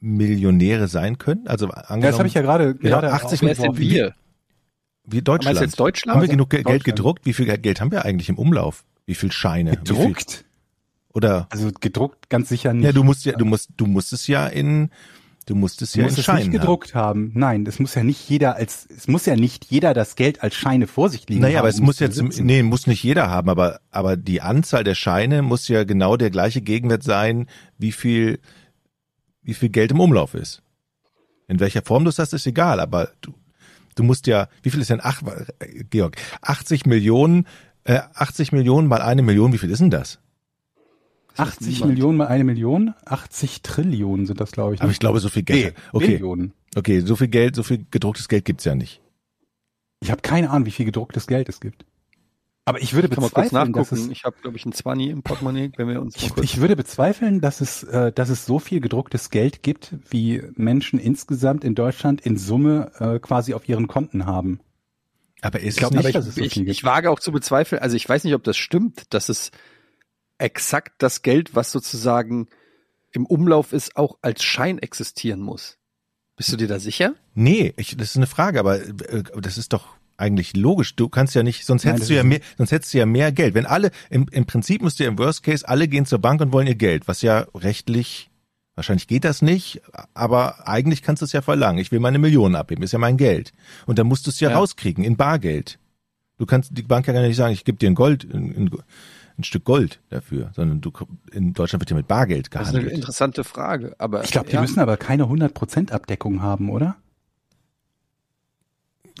[0.00, 1.46] Millionäre sein können?
[1.46, 3.90] Also angenommen, ja das habe ich ja gerade Ja, gerade 80 Wer sind Millionen.
[3.90, 4.14] wir?
[5.06, 5.58] wie Deutschland.
[5.58, 6.14] du jetzt Deutschland?
[6.16, 7.26] haben wir genug Ge- Geld gedruckt?
[7.26, 8.84] Wie viel Geld haben wir eigentlich im Umlauf?
[9.06, 9.72] Wie viel Scheine?
[9.72, 10.44] Wie viel, gedruckt.
[11.14, 12.84] Oder Also gedruckt ganz sicher nicht.
[12.84, 14.90] ja, du musst ja, du musst, du musst es ja in,
[15.46, 17.30] du musst es Du ja musst in es Scheinen nicht gedruckt haben.
[17.34, 20.56] Nein, das muss ja nicht jeder als es muss ja nicht jeder das Geld als
[20.56, 21.42] Scheine vor sich liegen Haben.
[21.42, 21.62] Naja, haben.
[21.62, 25.42] aber es muss jetzt, nee, muss nicht jeder haben, aber, aber die Anzahl der Scheine
[25.42, 27.46] muss ja genau der gleiche Gegenwert sein,
[27.78, 28.40] wie viel,
[29.42, 30.62] wie viel Geld im Umlauf ist.
[31.46, 33.34] In welcher Form du es hast, ist egal, aber du,
[33.94, 35.24] du musst ja, wie viel ist denn acht,
[35.58, 37.46] äh, Georg, 80 Millionen,
[37.84, 40.20] äh, 80 Millionen mal eine Million, wie viel ist denn das?
[41.36, 41.90] 80 niemand.
[41.90, 44.80] Millionen mal eine Million, 80 Trillionen sind das, glaube ich.
[44.80, 44.92] Aber ne?
[44.92, 45.74] ich glaube, so viel nee, Geld.
[45.92, 46.52] Okay, Billionen.
[46.76, 49.00] okay, so viel Geld, so viel gedrucktes Geld gibt's ja nicht.
[50.00, 51.84] Ich habe keine Ahnung, wie viel gedrucktes Geld es gibt.
[52.66, 54.10] Aber ich würde Kann man kurz bezweifeln, dass nachgucken.
[54.10, 56.44] es, Ich habe, glaube ich, ein 20 im Portemonnaie, wenn wir uns ich, kurz...
[56.44, 60.98] ich würde bezweifeln, dass es, äh, dass es so viel gedrucktes Geld gibt, wie Menschen
[60.98, 64.60] insgesamt in Deutschland in Summe äh, quasi auf ihren Konten haben.
[65.42, 66.74] Aber ist glaub es nicht, dass es so ich, viel gibt.
[66.74, 69.50] ich wage auch zu bezweifeln, also ich weiß nicht, ob das stimmt, dass es
[70.38, 72.48] exakt das Geld, was sozusagen
[73.12, 75.78] im Umlauf ist, auch als Schein existieren muss.
[76.36, 77.14] Bist du dir da sicher?
[77.34, 80.96] Nee, ich, das ist eine Frage, aber äh, das ist doch eigentlich logisch.
[80.96, 83.06] Du kannst ja nicht, sonst Nein, hättest das du ja mehr, sonst hättest du ja
[83.06, 83.54] mehr Geld.
[83.54, 86.52] Wenn alle, im, im Prinzip müsst ihr im Worst Case, alle gehen zur Bank und
[86.52, 88.30] wollen ihr Geld, was ja rechtlich,
[88.74, 89.80] wahrscheinlich geht das nicht,
[90.12, 91.78] aber eigentlich kannst du es ja verlangen.
[91.78, 93.52] Ich will meine Millionen abheben, ist ja mein Geld.
[93.86, 94.56] Und dann musst du es ja, Ja.
[94.56, 95.78] rauskriegen in Bargeld.
[96.38, 98.70] Du kannst die Bank ja gar nicht sagen, ich gebe dir ein Gold, ein, ein,
[99.38, 100.92] ein Stück Gold dafür, sondern du
[101.32, 102.94] in Deutschland wird ja mit Bargeld Das ist eine gehandelt.
[102.94, 106.96] interessante Frage, aber Ich glaube, die ja, müssen aber keine 100% Abdeckung haben, oder?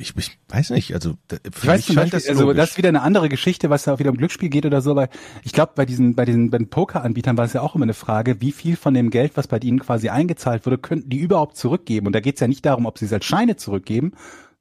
[0.00, 2.56] Ich, ich weiß nicht, also Ich weiß zum Beispiel, das also logisch.
[2.56, 4.96] das ist wieder eine andere Geschichte, was da auch wieder um Glücksspiel geht oder so,
[4.96, 5.08] weil
[5.44, 7.94] ich glaube, bei diesen, bei diesen, bei den Poker-Anbietern war es ja auch immer eine
[7.94, 11.56] Frage, wie viel von dem Geld, was bei ihnen quasi eingezahlt wurde, könnten die überhaupt
[11.56, 12.08] zurückgeben?
[12.08, 14.12] Und da geht es ja nicht darum, ob sie es als Scheine zurückgeben,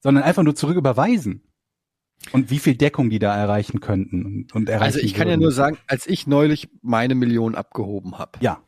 [0.01, 1.41] sondern einfach nur zurücküberweisen.
[2.31, 5.33] Und wie viel Deckung die da erreichen könnten und, und erreichen also ich kann ja
[5.33, 5.41] würden.
[5.41, 8.61] nur sagen, als ich neulich meine Million abgehoben habe, Ja,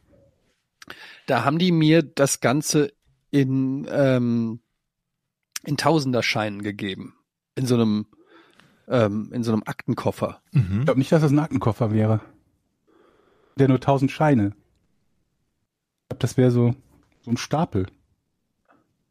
[1.25, 2.93] da haben die mir das Ganze
[3.31, 4.59] in, ähm,
[5.63, 7.15] in Tausenderscheinen gegeben.
[7.55, 8.07] In so einem,
[8.87, 10.41] ähm, in so einem Aktenkoffer.
[10.51, 10.79] Mhm.
[10.79, 12.21] ich glaube nicht, dass das ein Aktenkoffer wäre.
[13.57, 14.47] Der nur 1000 Scheine.
[14.47, 16.75] Ich glaube, das wäre so,
[17.21, 17.87] so ein Stapel.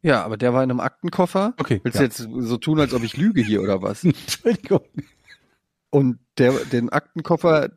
[0.05, 1.55] Ja, aber der war in einem Aktenkoffer.
[1.57, 1.81] Okay.
[1.83, 2.01] Willst ja.
[2.01, 4.03] du jetzt so tun, als ob ich lüge hier oder was?
[4.03, 4.81] Entschuldigung.
[5.89, 7.71] Und der, den Aktenkoffer,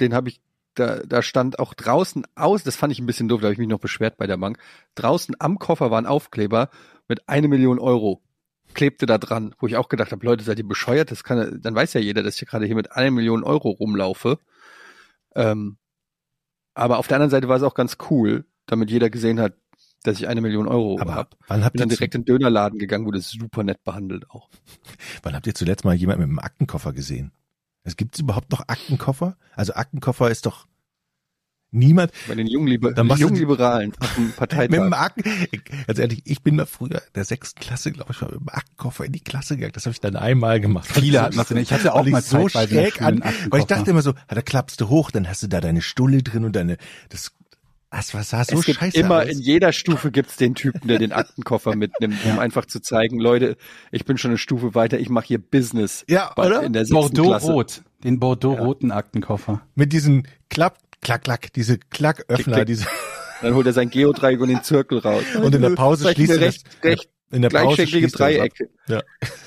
[0.00, 0.40] den habe ich,
[0.74, 3.60] da, da stand auch draußen aus, das fand ich ein bisschen doof, da habe ich
[3.60, 4.58] mich noch beschwert bei der Bank.
[4.96, 6.70] Draußen am Koffer war ein Aufkleber
[7.06, 8.20] mit eine Million Euro.
[8.74, 11.12] Klebte da dran, wo ich auch gedacht habe, Leute, seid ihr bescheuert?
[11.12, 14.40] Das kann, dann weiß ja jeder, dass ich gerade hier mit einer Million Euro rumlaufe.
[15.36, 15.76] Ähm,
[16.74, 19.54] aber auf der anderen Seite war es auch ganz cool, damit jeder gesehen hat,
[20.02, 21.28] dass ich eine Million Euro habe.
[21.48, 24.48] wann habt, Bin ihr dann direkt in den Dönerladen gegangen, wurde super nett behandelt auch.
[25.22, 27.32] wann habt ihr zuletzt mal jemanden mit einem Aktenkoffer gesehen?
[27.82, 29.36] Es gibt überhaupt noch Aktenkoffer?
[29.56, 30.66] Also Aktenkoffer ist doch
[31.72, 34.36] niemand Bei den jungen, Liber Dann machst du jungen die- Liberalen auf dem mit dem
[34.36, 34.92] Parteitag.
[34.92, 35.22] Akten.
[35.86, 39.04] Ganz ehrlich, ich bin mal früher der sechsten Klasse, glaube ich, mal mit dem Aktenkoffer
[39.04, 39.72] in die Klasse gegangen.
[39.74, 40.88] Das habe ich dann einmal gemacht.
[40.92, 41.50] Viele hatten das.
[41.52, 44.88] Ich hatte auch mal so schräg an, weil ich dachte immer so, da klappst du
[44.88, 46.76] hoch, dann hast du da deine Stulle drin und deine
[47.08, 47.32] das
[47.90, 49.28] das war sah so es gibt scheiße immer aus.
[49.28, 53.56] in jeder Stufe gibt's den Typen, der den Aktenkoffer mitnimmt, um einfach zu zeigen, Leute,
[53.90, 56.04] ich bin schon eine Stufe weiter, ich mache hier Business.
[56.08, 56.62] Ja, bei- oder?
[56.62, 56.94] In der Klasse.
[56.94, 57.82] Bordeaux-Rot.
[58.04, 59.60] Den Bordeaux-roten Aktenkoffer.
[59.74, 62.66] mit diesen Klapp Klack Klack, diese Klacköffner, Klick, klick.
[62.66, 62.86] diese
[63.42, 65.24] Dann holt er sein Geodreieck und den Zirkel raus.
[65.42, 68.18] Und in der Pause schließt er recht, das- recht in der Pause schließt er.
[68.18, 68.68] Dreiecke.
[68.88, 69.02] Ja.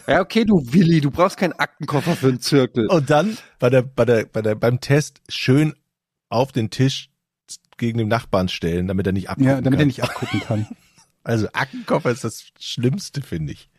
[0.07, 2.87] Ja, okay, du Willi, du brauchst keinen Aktenkoffer für einen Zirkel.
[2.87, 5.73] Und dann bei der, bei der, bei der, beim Test schön
[6.29, 7.09] auf den Tisch
[7.77, 9.79] gegen den Nachbarn stellen, damit er nicht abgucken Ja, damit kann.
[9.81, 10.67] er nicht abgucken kann.
[11.25, 13.69] Also Aktenkoffer ist das Schlimmste, finde ich.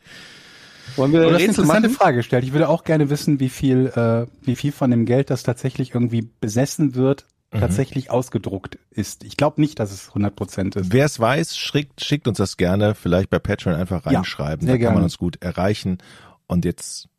[0.97, 1.97] Wollen wir Aber das ist eine interessante machen?
[1.99, 2.43] Frage gestellt.
[2.43, 5.95] Ich würde auch gerne wissen, wie viel, äh, wie viel von dem Geld, das tatsächlich
[5.95, 7.61] irgendwie besessen wird, Mhm.
[7.61, 9.25] tatsächlich ausgedruckt ist.
[9.25, 10.91] Ich glaube nicht, dass es 100 Prozent ist.
[10.91, 14.67] Wer es weiß, schickt, schickt uns das gerne, vielleicht bei Patreon einfach Ja, reinschreiben.
[14.67, 15.99] sehr da kann man uns gut erreichen.
[16.47, 17.11] Und jetzt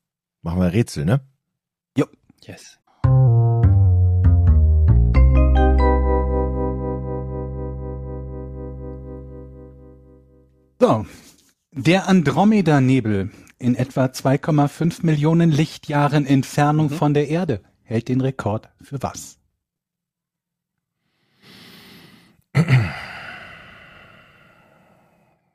[0.41, 1.21] machen wir Rätsel, ne?
[2.47, 2.79] Yes.
[10.79, 11.05] So.
[11.71, 19.01] Der Andromeda-Nebel in etwa 2,5 Millionen Lichtjahren Entfernung von der Erde hält den Rekord für
[19.01, 19.37] was?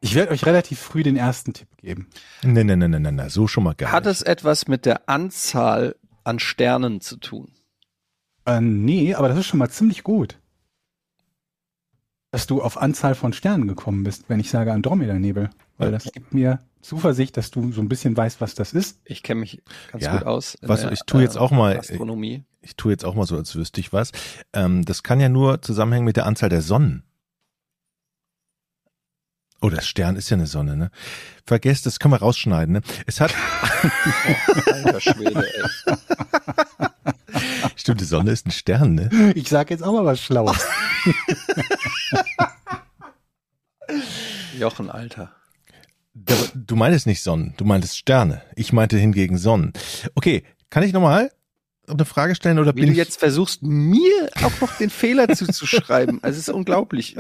[0.00, 2.08] Ich werde euch relativ früh den ersten Tipp geben.
[2.42, 4.12] Nee, nee, nee, nee, nee, so schon mal gar Hat nicht.
[4.12, 7.52] es etwas mit der Anzahl an Sternen zu tun?
[8.46, 10.39] Äh, nee, aber das ist schon mal ziemlich gut.
[12.32, 15.50] Dass du auf Anzahl von Sternen gekommen bist, wenn ich sage Andromeda-Nebel.
[15.78, 19.00] Weil das gibt mir Zuversicht, dass du so ein bisschen weißt, was das ist.
[19.04, 20.54] Ich kenne mich ganz Ja, gut aus.
[20.56, 22.44] in was- der, ich tu jetzt auch mal- Astronomie.
[22.62, 24.12] Ich tue jetzt auch mal so, als wüsste ich was.
[24.52, 27.02] Ähm, das kann ja nur zusammenhängen mit der Anzahl der Sonnen.
[29.62, 30.90] Oh, das Stern ist ja eine Sonne, ne?
[31.46, 32.80] Vergesst, das können wir rausschneiden, ne?
[33.06, 33.34] Es hat,
[34.66, 35.94] Alter Schwede, ey.
[37.80, 39.32] stimmt, die Sonne ist ein Stern, ne?
[39.34, 40.58] Ich sage jetzt auch mal was Schlaues.
[44.58, 45.34] Jochen, Alter.
[46.54, 48.42] Du meintest nicht Sonnen, du meintest Sterne.
[48.56, 49.72] Ich meinte hingegen Sonnen.
[50.14, 51.30] Okay, kann ich nochmal
[51.88, 55.28] eine Frage stellen oder Wie bin du ich jetzt versuchst, mir auch noch den Fehler
[55.28, 56.22] zuzuschreiben.
[56.22, 57.16] Also es ist unglaublich.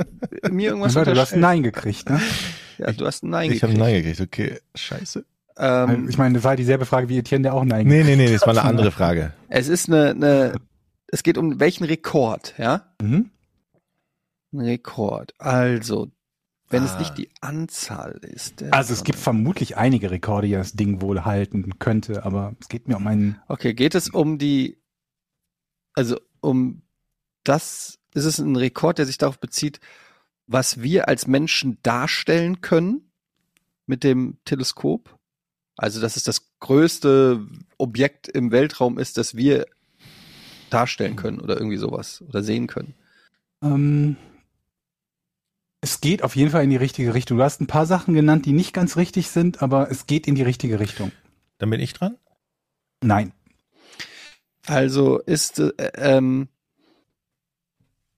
[0.50, 1.40] Mir irgendwas Leute, du hast ein.
[1.40, 2.20] Nein gekriegt, ne?
[2.78, 3.92] Ja, du hast ein Nein Ich habe gekriegt.
[3.92, 4.60] Nein gekriegt, okay.
[4.74, 5.24] Scheiße.
[5.60, 8.32] Ähm, ich meine, das war dieselbe Frage wie Etienne, der auch Nein Nee, nee, nee,
[8.32, 9.32] das war eine andere Frage.
[9.48, 10.54] es ist eine, eine,
[11.08, 12.86] es geht um welchen Rekord, ja?
[13.02, 13.30] Mhm.
[14.52, 15.34] Ein Rekord.
[15.38, 16.10] Also,
[16.70, 16.98] wenn es Ah.
[17.00, 18.62] nicht die Anzahl ist.
[18.72, 22.88] Also es gibt vermutlich einige Rekorde, die das Ding wohl halten könnte, aber es geht
[22.88, 23.38] mir um einen.
[23.48, 24.78] Okay, geht es um die,
[25.94, 26.82] also um
[27.44, 29.80] das, ist es ein Rekord, der sich darauf bezieht,
[30.46, 33.10] was wir als Menschen darstellen können
[33.86, 35.16] mit dem Teleskop?
[35.80, 37.40] Also, dass es das größte
[37.78, 39.64] Objekt im Weltraum ist, das wir
[40.68, 42.92] darstellen können oder irgendwie sowas oder sehen können.
[43.62, 44.16] Ähm,
[45.80, 47.38] es geht auf jeden Fall in die richtige Richtung.
[47.38, 50.34] Du hast ein paar Sachen genannt, die nicht ganz richtig sind, aber es geht in
[50.34, 51.12] die richtige Richtung.
[51.56, 52.18] Dann bin ich dran.
[53.02, 53.32] Nein.
[54.66, 56.48] Also ist äh, ähm,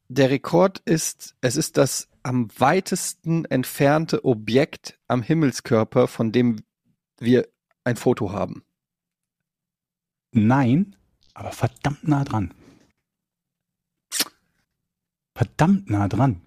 [0.09, 6.57] der Rekord ist, es ist das am weitesten entfernte Objekt am Himmelskörper, von dem
[7.23, 7.49] wir
[7.85, 8.65] ein Foto haben.
[10.33, 10.97] Nein,
[11.35, 12.55] aber verdammt nah dran.
[15.35, 16.41] Verdammt nah dran.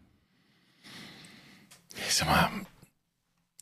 [2.07, 2.49] Ich sag mal,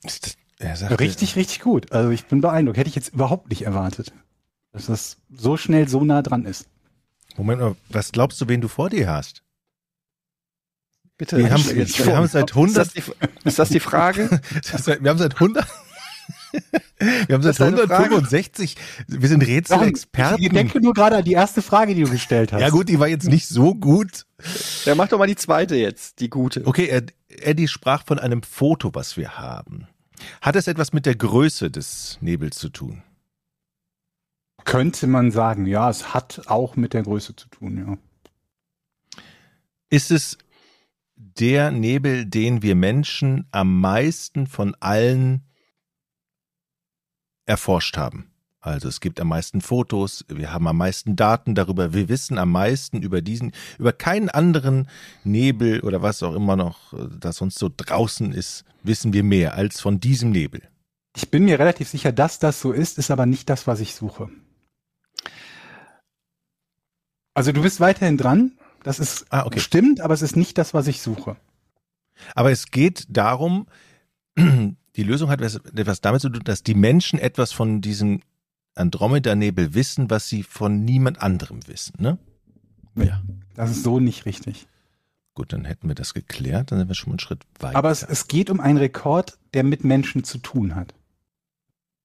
[0.03, 1.91] ist das, er sagt Richtig, richtig gut.
[1.91, 2.77] Also ich bin beeindruckt.
[2.77, 4.13] Hätte ich jetzt überhaupt nicht erwartet,
[4.71, 6.67] dass das so schnell so nah dran ist.
[7.35, 9.43] Moment mal, was glaubst du, wen du vor dir hast?
[11.17, 11.37] Bitte.
[11.37, 13.03] Wir haben, wir haben seit ist, 100, das die,
[13.43, 14.29] ist das die Frage?
[14.99, 15.67] wir haben seit 100,
[16.99, 17.93] wir haben seit ist eine Frage?
[17.95, 18.75] 165,
[19.07, 20.49] wir sind Ich Rätselexperten.
[20.53, 22.61] denke nur gerade an die erste Frage, die du gestellt hast.
[22.61, 24.25] Ja gut, die war jetzt nicht so gut.
[24.85, 26.65] Ja, mach doch mal die zweite jetzt, die gute.
[26.65, 29.87] Okay, Ed- Eddie sprach von einem Foto, was wir haben.
[30.41, 33.03] Hat es etwas mit der Größe des Nebels zu tun?
[34.65, 39.21] Könnte man sagen, ja, es hat auch mit der Größe zu tun, ja.
[39.89, 40.37] Ist es
[41.15, 45.43] der Nebel, den wir Menschen am meisten von allen
[47.45, 48.29] erforscht haben?
[48.59, 52.51] Also es gibt am meisten Fotos, wir haben am meisten Daten darüber, wir wissen am
[52.51, 54.87] meisten über diesen, über keinen anderen
[55.25, 59.55] Nebel oder was auch immer noch, äh, das sonst so draußen ist, wissen wir mehr
[59.55, 60.61] als von diesem Nebel.
[61.15, 63.95] Ich bin mir relativ sicher, dass das so ist, ist aber nicht das, was ich
[63.95, 64.29] suche.
[67.33, 68.53] Also du bist weiterhin dran.
[68.83, 69.59] Das ist Ah, okay.
[69.59, 71.35] stimmt, aber es ist nicht das, was ich suche.
[72.35, 73.67] Aber es geht darum,
[74.95, 78.21] die Lösung hat etwas, etwas damit zu tun, dass die Menschen etwas von diesem
[78.75, 81.93] Andromeda-Nebel wissen, was sie von niemand anderem wissen.
[81.99, 82.17] Ne?
[82.95, 83.21] Ja.
[83.55, 84.67] Das ist so nicht richtig.
[85.35, 87.75] Gut, dann hätten wir das geklärt, dann sind wir schon mal einen Schritt weiter.
[87.75, 90.93] Aber es, es geht um einen Rekord, der mit Menschen zu tun hat.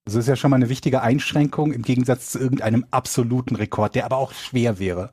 [0.07, 3.95] Also Das ist ja schon mal eine wichtige Einschränkung im Gegensatz zu irgendeinem absoluten Rekord,
[3.95, 5.12] der aber auch schwer wäre.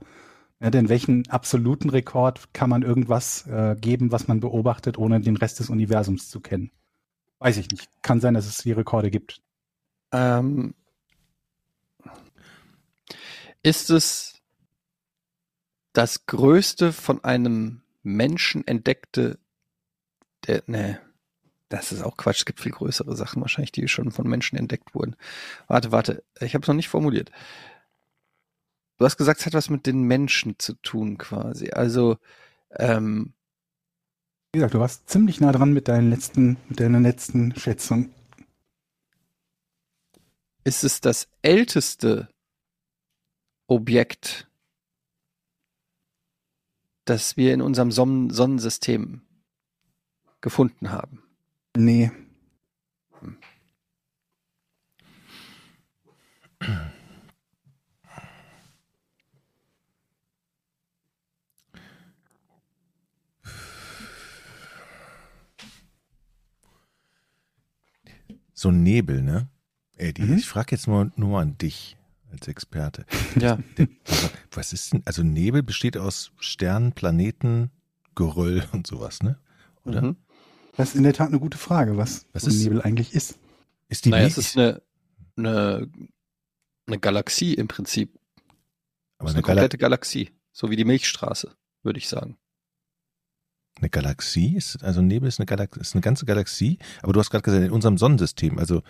[0.62, 5.36] Ja, denn welchen absoluten Rekord kann man irgendwas äh, geben, was man beobachtet, ohne den
[5.36, 6.72] Rest des Universums zu kennen?
[7.40, 7.90] Weiß ich nicht.
[8.02, 9.42] Kann sein, dass es die Rekorde gibt.
[10.12, 10.74] Ähm,
[13.64, 14.42] ist es
[15.94, 19.40] das größte von einem Menschen entdeckte,
[20.46, 21.00] der, ne,
[21.70, 24.94] das ist auch Quatsch, es gibt viel größere Sachen wahrscheinlich, die schon von Menschen entdeckt
[24.94, 25.16] wurden.
[25.68, 27.32] Warte, warte, ich habe es noch nicht formuliert.
[28.98, 31.72] Du hast gesagt, es hat was mit den Menschen zu tun quasi.
[31.72, 32.18] Also,
[32.78, 33.34] ähm,
[34.56, 38.14] Wie gesagt, du warst ziemlich nah dran mit deinen letzten, mit deiner letzten Schätzung.
[40.64, 42.30] ist es das älteste
[43.68, 44.48] Objekt,
[47.04, 49.24] das wir in unserem Sonnen Sonnensystem
[50.40, 51.22] gefunden haben.
[51.76, 52.12] Nee.
[68.66, 69.48] So ein Nebel, ne?
[69.98, 70.38] Eddie, Mhm.
[70.38, 71.98] ich frage jetzt mal nur mal an dich
[72.32, 73.06] als Experte.
[73.40, 73.54] Ja.
[73.78, 77.70] Aber was ist denn, also Nebel besteht aus Sternen, Planeten,
[78.16, 79.38] Geröll und sowas, ne?
[79.84, 80.02] Oder?
[80.02, 80.16] Mhm.
[80.78, 83.38] Das ist in der Tat eine gute Frage, was, Was ist- Nebel eigentlich ist.
[83.88, 84.82] Ist die Naja, es ist eine,
[85.38, 85.88] eine,
[86.88, 88.18] eine Galaxie im Prinzip.
[89.20, 90.32] aber Es ist eine, eine komplette Galaxie.
[90.52, 92.38] So wie die Milchstraße, würde ich sagen.
[93.78, 94.56] Eine Galaxie?
[94.56, 97.64] Ist, also Nebel ist eine, Galax ist eine ganze Galaxie, aber du hast gerade gesagt,
[97.64, 98.82] in unserem Sonnensystem, also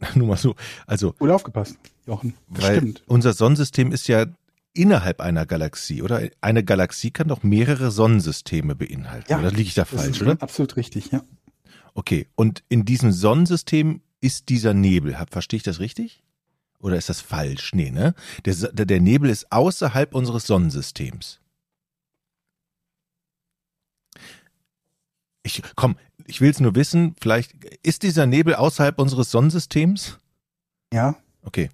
[0.14, 0.54] nur mal so,
[0.86, 2.34] also Wohl aufgepasst, Jochen.
[2.48, 3.02] Weil stimmt.
[3.06, 4.26] unser Sonnensystem ist ja
[4.74, 6.28] innerhalb einer Galaxie, oder?
[6.40, 10.36] Eine Galaxie kann doch mehrere Sonnensysteme beinhalten, Ja, oder liege ich da falsch, oder?
[10.40, 11.22] absolut richtig, ja.
[11.94, 15.16] Okay, und in diesem Sonnensystem ist dieser Nebel.
[15.30, 16.22] Verstehe ich das richtig?
[16.78, 17.72] Oder ist das falsch?
[17.74, 18.14] Nee, ne?
[18.44, 21.40] Der, der Nebel ist außerhalb unseres Sonnensystems.
[25.46, 30.18] Ich, komm, ich will es nur wissen, vielleicht ist dieser Nebel außerhalb unseres Sonnensystems?
[30.92, 31.16] Ja,
[31.46, 31.70] Okay.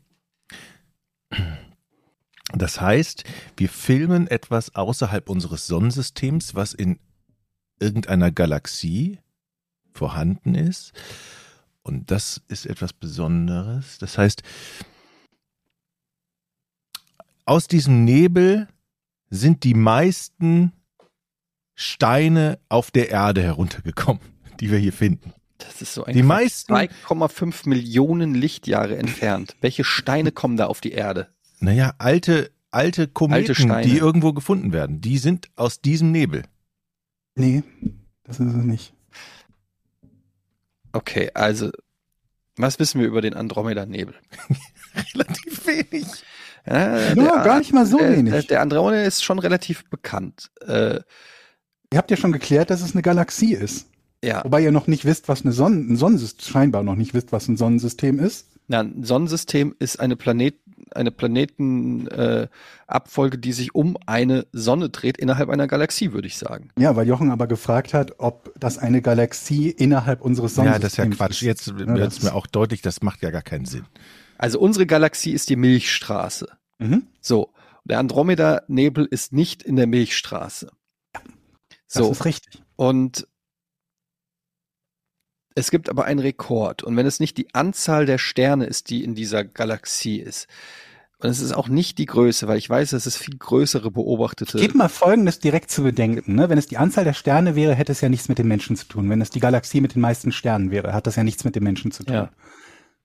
[2.52, 3.24] Das heißt,
[3.56, 7.00] wir filmen etwas außerhalb unseres Sonnensystems, was in
[7.80, 9.18] irgendeiner Galaxie
[9.94, 10.92] vorhanden ist.
[11.82, 13.96] Und das ist etwas Besonderes.
[13.98, 14.42] Das heißt,
[17.46, 18.68] aus diesem Nebel
[19.30, 20.72] sind die meisten
[21.83, 24.22] Steine auf der Erde heruntergekommen,
[24.61, 25.33] die wir hier finden.
[25.59, 29.55] Das ist so Die ein meisten, 2,5 Millionen Lichtjahre entfernt.
[29.61, 31.28] Welche Steine kommen da auf die Erde?
[31.61, 33.83] naja, alte, alte Kometen, Alte Steine.
[33.87, 36.43] die irgendwo gefunden werden, die sind aus diesem Nebel.
[37.37, 37.62] nee,
[38.24, 38.93] das ist es nicht.
[40.93, 41.70] Okay, also,
[42.57, 44.14] was wissen wir über den Andromeda-Nebel?
[45.14, 46.07] Relativ wenig.
[46.66, 48.33] Ja, Ja, gar nicht mal so der, wenig.
[48.33, 50.51] Der, der Andromeda ist schon relativ bekannt.
[50.66, 51.01] Äh,
[51.93, 53.86] Ihr habt ja schon geklärt, dass es eine Galaxie ist.
[54.24, 57.32] ja, Wobei ihr noch nicht wisst, was eine Sonnen ein Sonnensystem, scheinbar noch nicht wisst,
[57.32, 58.47] was ein Sonnensystem ist.
[58.68, 60.55] na, ein Sonnensystem ist eine Planet,
[60.95, 62.49] eine Planetenabfolge, äh,
[62.86, 66.68] Abfolge, die sich um eine Sonne dreht innerhalb einer Galaxie, würde ich sagen.
[66.78, 70.93] Ja, weil Jochen aber gefragt hat, ob das eine Galaxie innerhalb unseres Ja, Sonnensystems das
[70.93, 71.43] ist ja Quatsch.
[71.43, 73.84] Jetzt Ja, wird es mir auch deutlich, das macht ja gar keinen Sinn.
[74.38, 76.49] Also unsere Galaxie ist die Milchstraße.
[76.78, 77.05] Mhm.
[77.20, 77.51] So,
[77.84, 80.70] der Andromeda-Nebel ist nicht in der Milchstraße.
[81.93, 82.62] Das So, ist richtig.
[82.76, 83.26] und
[85.55, 86.82] es gibt aber einen Rekord.
[86.82, 90.47] Und wenn es nicht die Anzahl der Sterne ist, die in dieser Galaxie ist,
[91.18, 94.59] und es ist auch nicht die Größe, weil ich weiß, dass es viel größere beobachtete.
[94.59, 96.34] Gebt mal Folgendes direkt zu bedenken.
[96.34, 96.49] Ne?
[96.49, 98.86] Wenn es die Anzahl der Sterne wäre, hätte es ja nichts mit den Menschen zu
[98.88, 99.09] tun.
[99.09, 101.62] Wenn es die Galaxie mit den meisten Sternen wäre, hat das ja nichts mit den
[101.62, 102.14] Menschen zu tun.
[102.14, 102.30] Ja.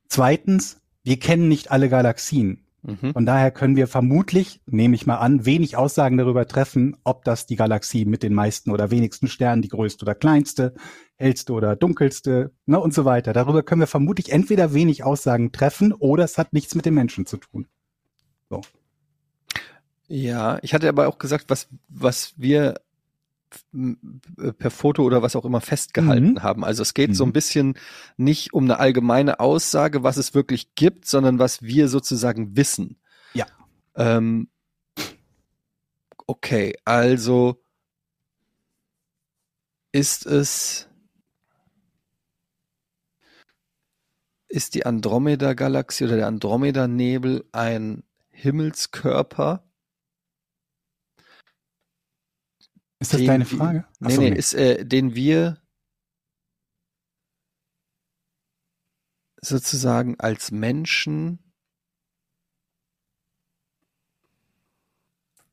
[0.10, 2.66] Zweitens, wir kennen nicht alle Galaxien.
[2.88, 3.12] Mhm.
[3.12, 7.46] Von daher können wir vermutlich, nehme ich mal an, wenig Aussagen darüber treffen, ob das
[7.46, 10.74] die Galaxie mit den meisten oder wenigsten Sternen, die größte oder kleinste,
[11.18, 13.34] hellste oder dunkelste, ne, und so weiter.
[13.34, 17.26] Darüber können wir vermutlich entweder wenig Aussagen treffen oder es hat nichts mit den Menschen
[17.26, 17.68] zu tun.
[20.08, 22.76] Ja, ich hatte aber auch gesagt, was, was wir
[24.58, 26.44] per Foto oder was auch immer festgehalten Mhm.
[26.44, 26.66] haben.
[26.66, 27.30] Also es geht so Mhm.
[27.30, 27.78] ein bisschen
[28.18, 33.00] nicht um eine allgemeine Aussage, was es wirklich gibt, sondern was wir sozusagen wissen.
[33.34, 33.46] Ja.
[33.96, 34.50] Ähm,
[36.28, 37.64] okay, also
[39.92, 40.88] ist es,
[44.50, 49.67] ist die Andromeda-Galaxie oder der Andromeda-Nebel ein Himmelskörper?
[53.00, 53.86] Ist das den deine Frage?
[54.02, 55.62] Ach Nee, so, nee, ist, äh, den wir
[59.42, 61.40] sozusagen als Menschen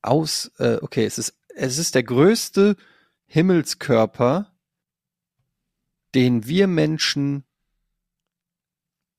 [0.00, 2.76] aus, äh, okay, es ist, es ist der größte
[3.26, 4.52] Himmelskörper,
[6.14, 7.44] den wir Menschen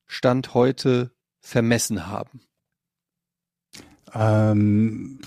[0.08, 2.42] Stand heute vermessen haben.
[4.14, 5.20] Ähm,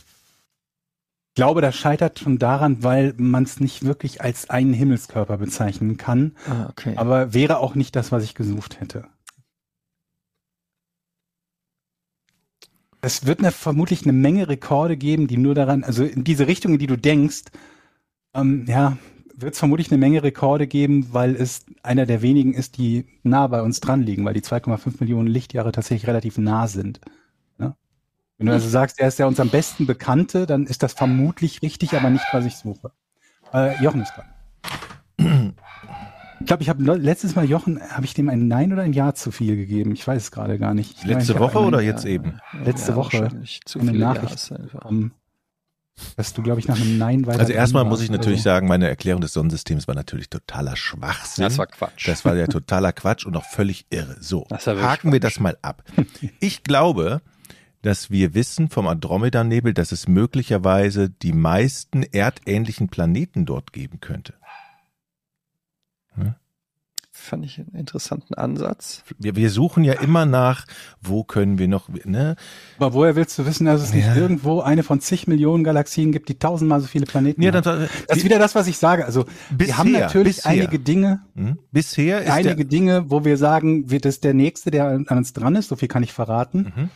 [1.39, 6.33] glaube, das scheitert schon daran, weil man es nicht wirklich als einen Himmelskörper bezeichnen kann.
[6.51, 6.95] Ah, okay.
[6.97, 9.05] Aber wäre auch nicht das, was ich gesucht hätte.
[13.03, 16.73] Es wird eine, vermutlich eine Menge Rekorde geben, die nur daran, also in diese Richtung,
[16.73, 17.45] in die du denkst,
[18.35, 18.99] ähm, ja,
[19.37, 23.47] wird es vermutlich eine Menge Rekorde geben, weil es einer der wenigen ist, die nah
[23.47, 27.01] bei uns dran liegen, weil die 2,5 Millionen Lichtjahre tatsächlich relativ nah sind.
[28.39, 31.61] Wenn du also sagst, er ist ja uns am besten Bekannte, dann ist das vermutlich
[31.61, 32.93] richtig, aber nicht, was ich suche.
[33.53, 35.55] Äh, Jochen ist dran.
[36.41, 39.13] Ich glaube, ich habe letztes Mal Jochen, habe ich dem ein Nein oder ein Ja
[39.13, 39.93] zu viel gegeben?
[39.93, 40.99] Ich weiß es gerade gar nicht.
[40.99, 42.41] Ich meine, Letzte hab Woche oder jetzt eben?
[42.65, 44.53] Letzte Woche wahrscheinlich Zu eine viele Nachricht
[46.17, 47.41] dass du, glaube ich, nach einem Nein weiter.
[47.41, 48.45] Also erstmal muss ich natürlich so.
[48.45, 51.43] sagen, meine Erklärung des Sonnensystems war natürlich totaler Schwachsinn.
[51.43, 52.07] Das war Quatsch.
[52.07, 54.17] Das war ja totaler Quatsch und auch völlig irre.
[54.21, 55.83] So, haken wir das mal ab.
[56.41, 57.21] Ich glaube,
[57.83, 64.35] dass wir wissen vom Andromeda-Nebel, dass es möglicherweise die meisten erdähnlichen Planeten dort geben könnte.
[67.11, 69.03] Fand ich einen interessanten Ansatz.
[69.19, 70.67] Wir, wir suchen ja immer nach,
[71.03, 72.37] wo können wir noch, ne?
[72.79, 74.15] Aber woher willst du wissen, dass es nicht Ja.
[74.15, 77.63] irgendwo eine von zig Millionen Galaxien gibt, die tausendmal so viele Planeten Ja, haben?
[77.65, 79.05] dann, Das ist wieder das, was ich sage.
[79.05, 80.51] Also wir haben Bisher, natürlich bisher.
[80.53, 81.59] einige Dinge, hm?
[81.73, 85.19] bisher ist einige der, Dinge, wo wir sagen, wird es der nächste, der an an
[85.19, 85.69] uns dran ist.
[85.69, 86.73] So viel kann ich verraten.
[86.77, 86.91] Mhm.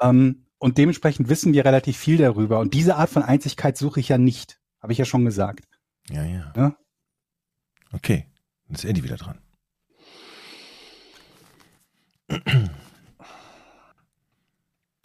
[0.00, 2.58] Ähm, und dementsprechend wissen wir relativ viel darüber.
[2.58, 4.60] Und diese Art von Einzigkeit suche ich ja nicht.
[4.80, 5.68] Habe ich ja schon gesagt.
[6.10, 6.52] Ja, ja.
[6.56, 6.76] Ja?
[7.92, 8.26] Okay,
[8.66, 9.38] dann ist Eddie wieder dran.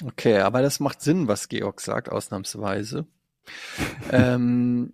[0.03, 3.05] Okay, aber das macht Sinn, was Georg sagt, ausnahmsweise.
[4.11, 4.93] ähm,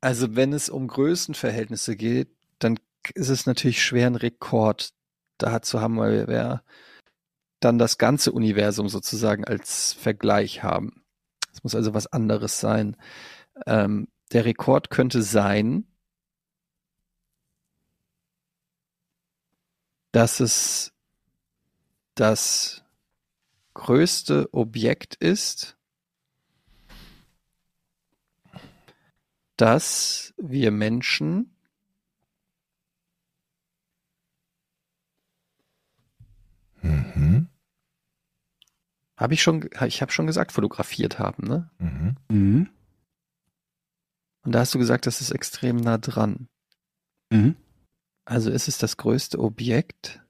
[0.00, 2.28] also wenn es um Größenverhältnisse geht,
[2.58, 2.78] dann
[3.14, 4.92] ist es natürlich schwer, einen Rekord
[5.38, 6.62] da zu haben, weil wir
[7.64, 11.04] dann das ganze Universum sozusagen als Vergleich haben.
[11.52, 12.96] Es muss also was anderes sein.
[13.66, 15.86] Ähm, der Rekord könnte sein,
[20.12, 20.92] dass es
[22.14, 22.84] das
[23.74, 25.76] größte Objekt ist,
[29.56, 31.54] das wir Menschen
[36.84, 37.53] Mhm.
[39.16, 41.70] Habe ich schon, ich habe schon gesagt, fotografiert haben, ne?
[41.78, 42.16] Mhm.
[42.28, 42.70] Mhm.
[44.44, 46.48] Und da hast du gesagt, das ist extrem nah dran.
[47.30, 47.56] Mhm.
[48.24, 50.22] Also ist es das größte Objekt,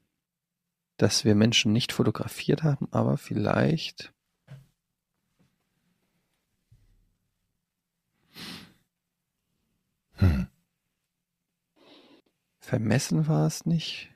[0.97, 4.13] das wir Menschen nicht fotografiert haben, aber vielleicht
[10.17, 10.47] Hm.
[12.59, 14.11] vermessen war es nicht.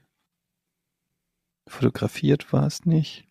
[1.67, 3.28] Fotografiert war es nicht.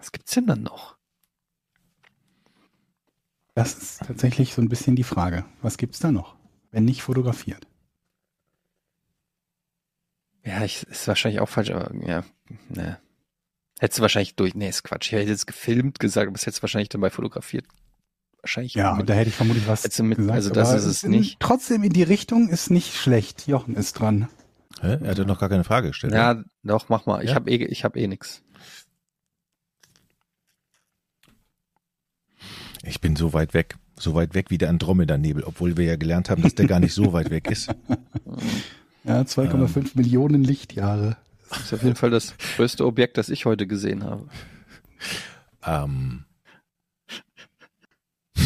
[0.00, 0.96] Was gibt's denn dann noch?
[3.54, 5.44] Das ist tatsächlich so ein bisschen die Frage.
[5.60, 6.36] Was gibt's da noch,
[6.70, 7.66] wenn nicht fotografiert?
[10.44, 12.24] Ja, ich, ist wahrscheinlich auch falsch, aber ja,
[12.70, 12.98] ne.
[13.78, 15.06] Hättest du wahrscheinlich durch, nee, ist Quatsch.
[15.08, 17.66] Ich hätte jetzt gefilmt gesagt, aber es hättest du wahrscheinlich dabei fotografiert.
[18.42, 18.74] Wahrscheinlich.
[18.74, 20.34] Ja, mit, da hätte ich vermutlich was mit- gesagt.
[20.34, 21.40] also das aber ist es in- nicht.
[21.40, 23.46] Trotzdem in die Richtung ist nicht schlecht.
[23.46, 24.28] Jochen ist dran.
[24.80, 24.98] Hä?
[25.02, 26.14] Er hat ja noch gar keine Frage gestellt.
[26.14, 27.22] ja, doch, mach mal.
[27.22, 27.34] Ich Ja?
[27.36, 28.42] habe eh, ich habe eh nix.
[32.84, 33.76] Ich bin so weit weg.
[33.98, 36.94] So weit weg wie der Andromeda-Nebel, obwohl wir ja gelernt haben, dass der gar nicht
[36.94, 37.70] so weit weg ist.
[39.02, 41.16] Ja, 2,5 Millionen Lichtjahre.
[41.48, 44.28] Das ist auf jeden Fall das größte Objekt, das ich heute gesehen habe.
[45.64, 46.26] Ähm.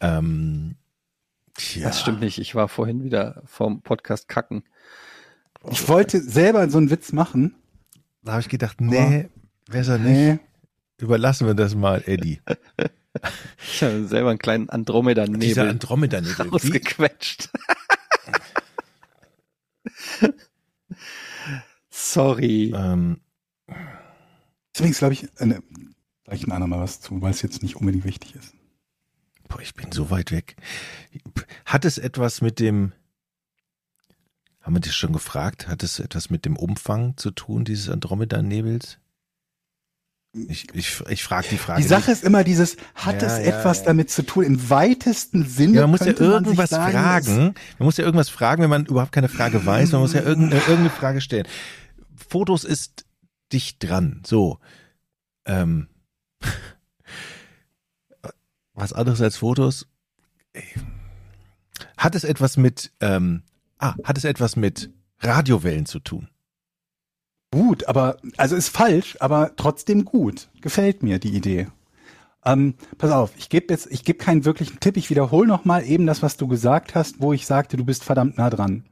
[0.00, 0.76] ähm.
[1.54, 1.88] Tja.
[1.88, 2.38] Das stimmt nicht.
[2.38, 4.64] Ich war vorhin wieder vom Podcast kacken.
[5.70, 7.54] Ich wollte selber so einen Witz machen.
[8.22, 9.28] Da habe ich gedacht, nee,
[9.68, 10.16] besser nicht.
[10.16, 10.38] Nee.
[11.00, 12.40] Überlassen wir das mal, Eddie.
[13.72, 16.46] Ich habe selber einen kleinen Dieser Andromeda-Nebel Andromeda-Nebel.
[16.46, 17.50] Wie, rausgequetscht.
[21.90, 22.72] Sorry.
[22.76, 23.20] ähm,
[24.74, 25.62] Deswegen glaube ich, äh, ne,
[26.26, 28.54] sag ich ein andermal was zu, weil es jetzt nicht unbedingt wichtig ist.
[29.48, 30.56] boah, ich bin so weit weg.
[31.64, 32.92] Hat es etwas mit dem,
[34.60, 38.98] haben wir dich schon gefragt, hat es etwas mit dem Umfang zu tun, dieses Andromeda-Nebels?
[40.32, 41.80] Ich, ich, ich frage die Frage.
[41.80, 43.86] Die Sache ist immer dieses, hat Ja, es ja, etwas ja.
[43.86, 44.44] damit zu tun?
[44.44, 45.80] Im weitesten Sinne.
[45.80, 47.54] Man muss ja irgendwas sagen, fragen.
[47.78, 49.92] Man muss ja irgendwas fragen, wenn man überhaupt keine Frage weiß.
[49.92, 51.46] Man muss ja irgendeine, irgendeine Frage stellen.
[52.14, 53.06] Fotos ist
[53.52, 54.22] dicht dran.
[54.26, 54.58] So.
[55.46, 55.88] Ähm.
[58.74, 59.88] Was anderes als Fotos?
[61.96, 63.42] Hat es etwas mit, ähm,
[63.78, 66.28] ah, hat es etwas mit Radiowellen zu tun?
[67.52, 70.48] Gut, aber, also ist falsch, aber trotzdem gut.
[70.60, 71.68] Gefällt mir die Idee.
[72.44, 74.96] Ähm, pass auf, ich gebe jetzt, ich gebe keinen wirklichen Tipp.
[74.96, 78.38] Ich wiederhole nochmal eben das, was du gesagt hast, wo ich sagte, du bist verdammt
[78.38, 78.84] nah dran.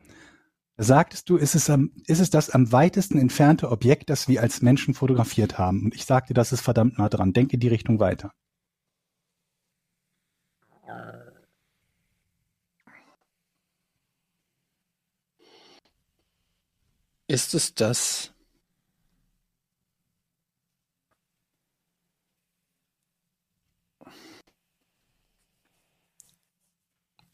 [0.78, 4.62] Sagtest du, ist es, am, ist es das am weitesten entfernte Objekt, das wir als
[4.62, 5.84] Menschen fotografiert haben?
[5.84, 7.32] Und ich sagte, das ist verdammt nah dran.
[7.32, 8.32] Denke die Richtung weiter.
[17.28, 18.35] Ist es das?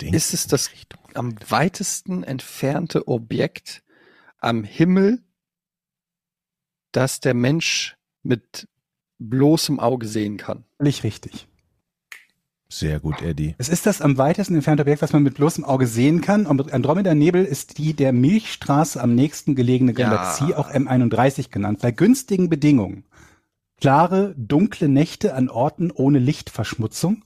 [0.03, 0.71] Denk Ist es das
[1.15, 3.83] am weitesten entfernte Objekt
[4.39, 5.23] am Himmel
[6.93, 8.69] dass der Mensch mit
[9.19, 10.65] bloßem Auge sehen kann.
[10.77, 11.49] Völlig richtig.
[12.69, 13.55] Sehr gut, Eddie.
[13.59, 16.47] Es ist das am weitesten entfernte Objekt, was man mit bloßem Auge sehen kann.
[16.47, 20.09] Und Andromeda-Nebel ist die der Milchstraße am nächsten gelegene Ja.
[20.09, 21.81] Galaxie, auch M31 genannt.
[21.83, 23.05] Bei günstigen Bedingungen,
[23.79, 27.25] klare, dunkle Nächte an Orten ohne Lichtverschmutzung,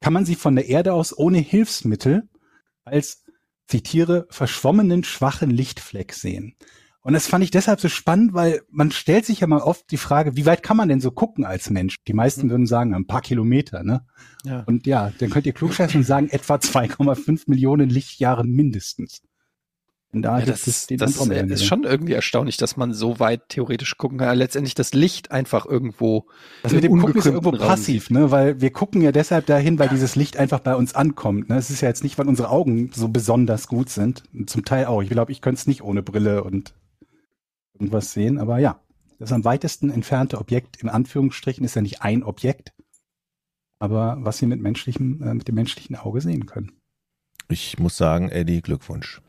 [0.00, 2.28] kann man sie von der Erde aus ohne Hilfsmittel
[2.84, 3.24] als,
[3.66, 6.56] zitiere, verschwommenen, schwachen Lichtfleck sehen.
[7.02, 9.96] Und das fand ich deshalb so spannend, weil man stellt sich ja mal oft die
[9.96, 11.96] Frage, wie weit kann man denn so gucken als Mensch?
[12.06, 14.04] Die meisten würden sagen, ein paar Kilometer, ne?
[14.44, 14.64] Ja.
[14.66, 19.22] Und ja, dann könnt ihr klugscheißen und sagen, etwa 2,5 Millionen Lichtjahre mindestens.
[20.12, 23.48] Und da Ja, das es den das ist schon irgendwie erstaunlich, dass man so weit
[23.48, 24.36] theoretisch gucken kann.
[24.36, 26.26] Letztendlich das Licht einfach irgendwo.
[26.62, 28.30] Das mit dem Gucken ist ja irgendwo passiv, ne?
[28.32, 31.48] Weil wir gucken ja deshalb dahin, weil dieses Licht einfach bei uns ankommt.
[31.48, 31.56] Ne?
[31.56, 34.24] Es ist ja jetzt nicht, weil unsere Augen so besonders gut sind.
[34.46, 35.00] Zum Teil auch.
[35.00, 36.74] Ich glaube, ich könnte es nicht ohne Brille und
[37.74, 38.38] irgendwas sehen.
[38.38, 38.80] Aber ja,
[39.20, 42.72] das am weitesten entfernte Objekt in Anführungsstrichen ist ja nicht ein Objekt,
[43.78, 46.72] aber was wir mit menschlichem, äh, mit dem menschlichen Auge sehen können.
[47.48, 49.20] Ich muss sagen, Eddie, Glückwunsch.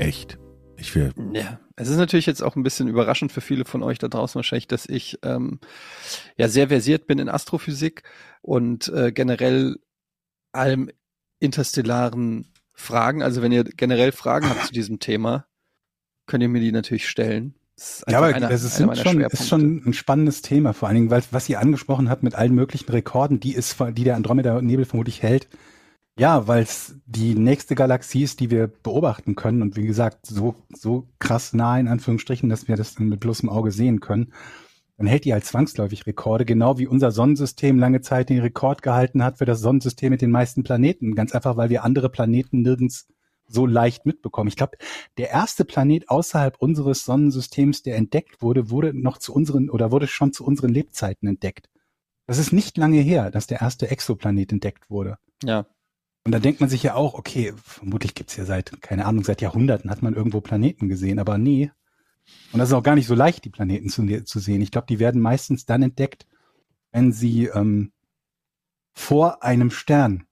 [0.00, 0.38] Echt.
[0.76, 1.12] Ich will.
[1.34, 4.36] Ja, es ist natürlich jetzt auch ein bisschen überraschend für viele von euch da draußen
[4.36, 5.60] wahrscheinlich, dass ich ähm,
[6.38, 8.02] ja sehr versiert bin in Astrophysik
[8.40, 9.76] und äh, generell
[10.52, 10.90] allem
[11.38, 13.22] interstellaren Fragen.
[13.22, 15.46] Also wenn ihr generell Fragen habt zu diesem Thema,
[16.26, 17.54] könnt ihr mir die natürlich stellen.
[18.08, 21.10] Ja, aber einfach einer- das ist, schon, ist schon ein spannendes Thema, vor allen Dingen,
[21.10, 25.22] weil was ihr angesprochen habt mit allen möglichen Rekorden, die ist, die der Andromeda-Nebel vermutlich
[25.22, 25.48] hält.
[26.18, 30.54] Ja, weil es die nächste Galaxie ist, die wir beobachten können und wie gesagt, so,
[30.68, 34.32] so krass nah in Anführungsstrichen, dass wir das dann mit bloßem Auge sehen können.
[34.98, 39.24] Dann hält die halt zwangsläufig Rekorde, genau wie unser Sonnensystem lange Zeit den Rekord gehalten
[39.24, 41.14] hat für das Sonnensystem mit den meisten Planeten.
[41.14, 43.08] Ganz einfach, weil wir andere Planeten nirgends
[43.46, 44.48] so leicht mitbekommen.
[44.48, 44.76] Ich glaube,
[45.16, 50.06] der erste Planet außerhalb unseres Sonnensystems, der entdeckt wurde, wurde noch zu unseren oder wurde
[50.06, 51.70] schon zu unseren Lebzeiten entdeckt.
[52.26, 55.16] Das ist nicht lange her, dass der erste Exoplanet entdeckt wurde.
[55.42, 55.64] Ja,
[56.24, 59.40] Und da denkt man sich ja auch, okay, vermutlich gibt's ja seit, keine Ahnung, seit
[59.40, 61.70] Jahrhunderten hat man irgendwo Planeten gesehen, aber nee.
[62.52, 64.60] Und das ist auch gar nicht so leicht, die Planeten zu, zu sehen.
[64.60, 66.26] Ich glaube, die werden meistens dann entdeckt,
[66.92, 67.92] wenn sie ähm,
[68.92, 70.24] vor einem Stern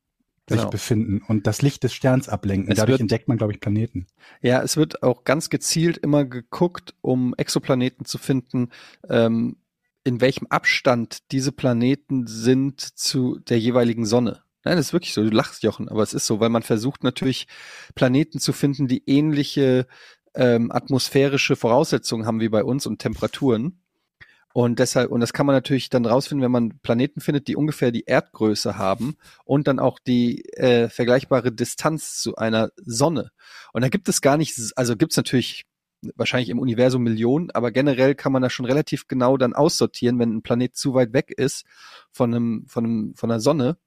[0.49, 0.71] sich Genau.
[0.71, 2.71] befinden und das Licht des Sterns ablenken.
[2.73, 4.07] Es Dadurch wird- entdeckt man, glaube ich, Planeten.
[4.41, 8.71] Ja, es wird auch ganz gezielt immer geguckt, um Exoplaneten zu finden,
[9.11, 9.57] ähm,
[10.05, 14.43] in welchem Abstand diese Planeten sind zu der jeweiligen Sonne.
[14.69, 15.23] Nein, das ist wirklich so.
[15.23, 17.47] Du lachst, Jochen, aber es ist so, weil man versucht natürlich
[17.95, 19.87] Planeten zu finden, die ähnliche
[20.35, 23.81] ähm, atmosphärische Voraussetzungen haben wie bei uns und Temperaturen.
[24.53, 27.93] Und deshalb, und das kann man natürlich dann rausfinden, wenn man Planeten findet, die ungefähr
[27.93, 29.17] die Erdgröße haben
[29.47, 33.31] und dann auch die äh, vergleichbare Distanz zu einer Sonne.
[33.73, 35.65] Und da gibt es gar nicht, also gibt es natürlich
[36.15, 40.37] wahrscheinlich im Universum Millionen, aber generell kann man das schon relativ genau dann aussortieren, wenn
[40.37, 41.65] ein Planet zu weit weg ist
[42.13, 43.79] von einem, von einem, von der Sonne,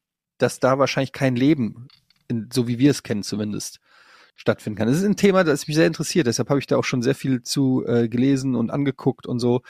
[0.41, 1.87] dass da wahrscheinlich kein Leben,
[2.27, 3.79] in, so wie wir es kennen zumindest,
[4.35, 4.87] stattfinden kann.
[4.87, 7.15] Das ist ein Thema, das mich sehr interessiert, deshalb habe ich da auch schon sehr
[7.15, 9.61] viel zu äh, gelesen und angeguckt und so.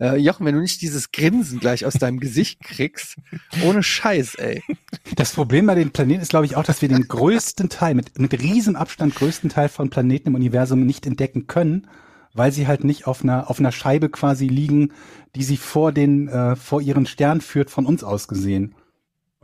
[0.00, 3.16] Äh, Jochen, wenn du nicht dieses Grinsen gleich aus deinem Gesicht kriegst,
[3.64, 4.62] ohne Scheiß, ey.
[5.14, 8.18] Das Problem bei den Planeten ist, glaube ich, auch, dass wir den größten Teil, mit,
[8.18, 11.86] mit riesem Abstand größten Teil von Planeten im Universum nicht entdecken können,
[12.32, 14.92] weil sie halt nicht auf einer, auf einer Scheibe quasi liegen,
[15.36, 18.74] die sie vor den, äh, vor ihren Stern führt, von uns aus gesehen.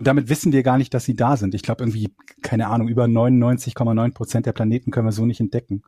[0.00, 1.54] Und damit wissen wir gar nicht, dass sie da sind.
[1.54, 5.82] Ich glaube irgendwie, keine Ahnung, über 99,9 Prozent der Planeten können wir so nicht entdecken.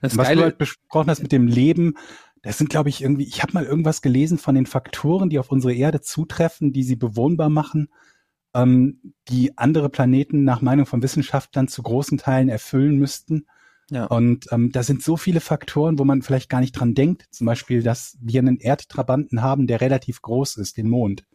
[0.00, 1.92] Das was du Geile, halt besprochen hast mit dem Leben,
[2.40, 5.52] das sind, glaube ich, irgendwie, ich habe mal irgendwas gelesen von den Faktoren, die auf
[5.52, 7.90] unsere Erde zutreffen, die sie bewohnbar machen,
[8.54, 13.44] ähm, die andere Planeten nach Meinung von Wissenschaftlern zu großen Teilen erfüllen müssten.
[13.90, 14.06] ja.
[14.06, 17.26] Und ähm, da sind so viele Faktoren, wo man vielleicht gar nicht dran denkt.
[17.32, 21.26] Zum Beispiel, dass wir einen Erdtrabanten haben, der relativ groß ist, den Mond.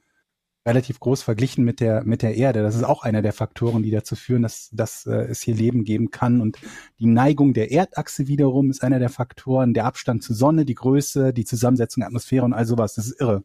[0.68, 2.61] Relativ groß verglichen mit der, mit der Erde.
[2.61, 5.85] Das ist auch einer der Faktoren, die dazu führen, dass, dass äh, es hier Leben
[5.85, 6.41] geben kann.
[6.41, 6.60] Und
[6.99, 9.73] die Neigung der Erdachse wiederum ist einer der Faktoren.
[9.73, 12.95] Der Abstand zur Sonne, die Größe, die Zusammensetzung der Atmosphäre und all sowas.
[12.95, 13.44] Das ist irre.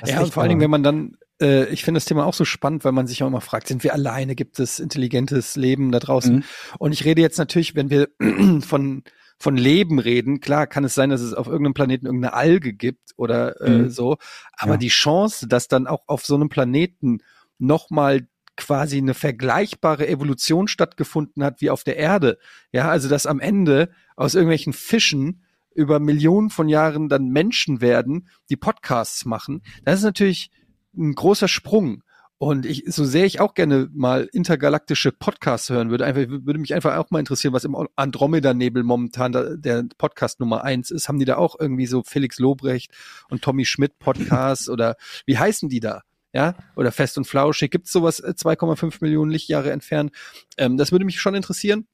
[0.00, 2.06] Das ist Ja, und echt vor allen Dingen, wenn man dann, äh, ich finde das
[2.06, 4.34] Thema auch so spannend, weil man sich auch immer fragt, sind wir alleine?
[4.34, 6.36] Gibt es intelligentes Leben da draußen?
[6.36, 6.44] Mhm.
[6.78, 8.08] Und ich rede jetzt natürlich, wenn wir
[8.66, 9.04] von,
[9.38, 13.10] von Leben reden, klar kann es sein, dass es auf irgendeinem Planeten irgendeine Alge gibt
[13.16, 13.90] oder äh, Mhm.
[13.90, 14.16] so,
[14.56, 14.78] aber Ja.
[14.78, 17.18] die Chance, dass dann auch auf so einem Planeten
[17.58, 22.38] nochmal quasi eine vergleichbare Evolution stattgefunden hat wie auf der Erde,
[22.72, 25.42] ja, also dass am Ende aus irgendwelchen Fischen
[25.74, 30.50] über Millionen von Jahren dann Menschen werden, die Podcasts machen, das ist natürlich
[30.96, 32.04] ein großer Sprung.
[32.38, 36.74] Und ich, so sehr ich auch gerne mal intergalaktische Podcasts hören würde, einfach, würde mich
[36.74, 41.08] einfach auch mal interessieren, was im Andromeda-Nebel momentan da, der Podcast Nummer eins ist.
[41.08, 42.90] Haben die da auch irgendwie so Felix Lobrecht
[43.30, 44.96] und Tommy Schmidt Podcasts oder
[45.26, 46.02] wie heißen die da?
[46.32, 47.70] Ja, oder Fest und Flauschig.
[47.70, 50.10] Gibt's sowas äh, 2,5 Millionen Lichtjahre entfernt?
[50.58, 51.86] Ähm, das würde mich schon interessieren.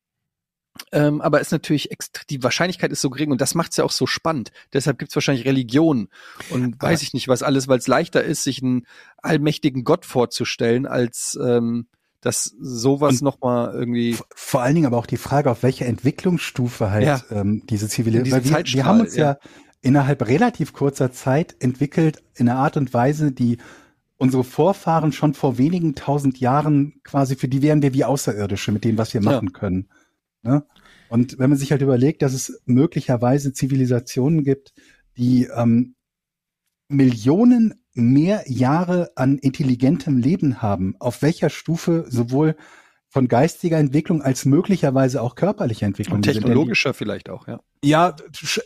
[0.92, 3.84] Ähm, aber ist natürlich extra, die Wahrscheinlichkeit ist so gering und das macht es ja
[3.84, 4.51] auch so spannend.
[4.72, 6.09] Deshalb gibt es wahrscheinlich Religion
[6.51, 8.86] und aber weiß ich nicht was alles, weil es leichter ist, sich einen
[9.18, 11.86] allmächtigen Gott vorzustellen, als ähm,
[12.20, 14.16] dass sowas nochmal irgendwie.
[14.34, 17.20] Vor allen Dingen aber auch die Frage, auf welcher Entwicklungsstufe halt ja.
[17.30, 18.42] ähm, diese Zivilisation.
[18.42, 19.32] Diese wir, wir haben uns ja.
[19.32, 19.38] ja
[19.82, 23.59] innerhalb relativ kurzer Zeit entwickelt in einer Art und Weise, die
[24.18, 28.84] unsere Vorfahren schon vor wenigen tausend Jahren quasi, für die wären wir wie Außerirdische mit
[28.84, 29.59] dem, was wir machen ja.
[29.59, 29.88] können.
[30.42, 30.64] Ne?
[31.08, 34.72] Und wenn man sich halt überlegt, dass es möglicherweise Zivilisationen gibt,
[35.16, 35.94] die ähm,
[36.88, 42.56] Millionen mehr Jahre an intelligentem Leben haben, auf welcher Stufe sowohl
[43.08, 46.16] von geistiger Entwicklung als möglicherweise auch körperlicher Entwicklung.
[46.16, 47.60] Und technologischer vielleicht auch, ja.
[47.82, 48.14] Ja,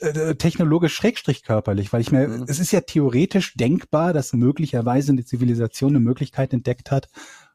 [0.00, 2.44] äh, technologisch schrägstrich körperlich, weil ich mir, mhm.
[2.46, 7.08] es ist ja theoretisch denkbar, dass möglicherweise eine Zivilisation eine Möglichkeit entdeckt hat,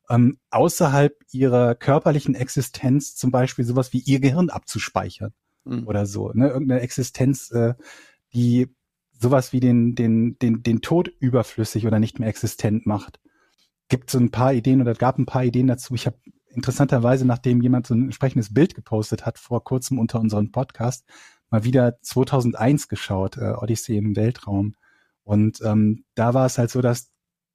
[0.10, 5.34] ähm, außerhalb ihrer körperlichen Existenz zum Beispiel sowas wie ihr Gehirn abzuspeichern
[5.64, 5.88] mhm.
[5.88, 6.32] oder so.
[6.34, 6.50] Ne?
[6.50, 7.76] Irgendeine Existenz, äh,
[8.34, 8.68] die
[9.12, 13.20] sowas wie den, den, den, den Tod überflüssig oder nicht mehr existent macht.
[13.90, 15.94] Gibt so ein paar Ideen oder gab ein paar Ideen dazu.
[15.94, 16.18] Ich habe
[16.50, 21.06] interessanterweise, nachdem jemand so ein entsprechendes Bild gepostet hat vor kurzem unter unserem Podcast,
[21.50, 24.76] mal wieder 2001 geschaut, äh, Odyssey im Weltraum.
[25.24, 27.12] Und ähm, da war es halt so, dass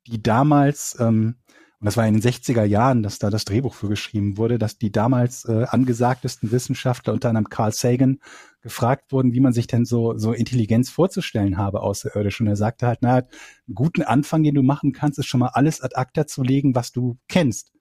[0.07, 1.37] die damals ähm,
[1.85, 4.79] und das war in den 60er Jahren, dass da das Drehbuch für geschrieben wurde, dass
[4.79, 8.21] die damals äh, angesagtesten Wissenschaftler, unter anderem Carl Sagan,
[8.63, 12.41] gefragt wurden, wie man sich denn so, so Intelligenz vorzustellen habe außerirdisch.
[12.41, 13.27] Und er sagte halt, na, einen
[13.75, 16.91] guten Anfang, den du machen kannst, ist schon mal alles ad acta zu legen, was
[16.91, 17.75] du kennst.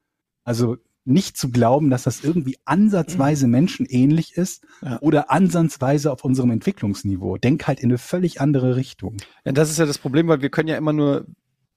[0.44, 0.76] Also
[1.06, 5.00] nicht zu glauben, dass das irgendwie ansatzweise menschenähnlich ist ja.
[5.00, 7.38] oder ansatzweise auf unserem Entwicklungsniveau.
[7.38, 9.16] Denk halt in eine völlig andere Richtung.
[9.46, 11.26] Ja, das ist ja das Problem, weil wir können ja immer nur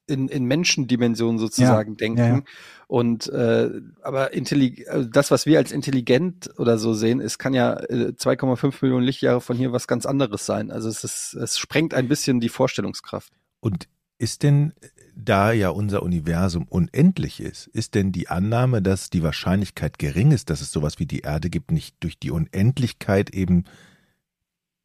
[0.06, 2.18] in, in Menschendimensionen sozusagen ja, denken.
[2.18, 2.42] Ja, ja.
[2.88, 3.70] Und äh,
[4.02, 8.12] aber intellig also das, was wir als intelligent oder so sehen, es kann ja äh,
[8.16, 10.70] 2,5 Millionen Lichtjahre von hier was ganz anderes sein.
[10.70, 13.32] Also es ist, es sprengt ein bisschen die Vorstellungskraft.
[13.60, 13.88] Und
[14.18, 14.72] ist denn,
[15.16, 20.50] da ja unser Universum unendlich ist, ist denn die Annahme, dass die Wahrscheinlichkeit gering ist,
[20.50, 23.64] dass es sowas wie die Erde gibt, nicht durch die Unendlichkeit eben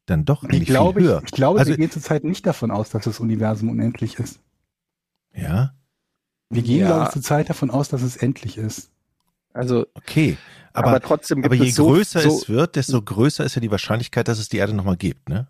[0.06, 1.18] dann doch eigentlich ich glaube, viel höher?
[1.20, 4.40] Ich, ich glaube, also, wir gehen zurzeit nicht davon aus, dass das Universum unendlich ist.
[5.34, 5.74] Ja.
[6.50, 6.88] Wir gehen, ja.
[6.88, 8.92] glaube ich, zurzeit davon aus, dass es endlich ist.
[9.54, 10.38] Also okay,
[10.74, 13.56] aber, aber trotzdem gibt aber je es so, größer so, es wird, desto größer ist
[13.56, 15.48] ja die Wahrscheinlichkeit, dass es die Erde nochmal gibt, ne?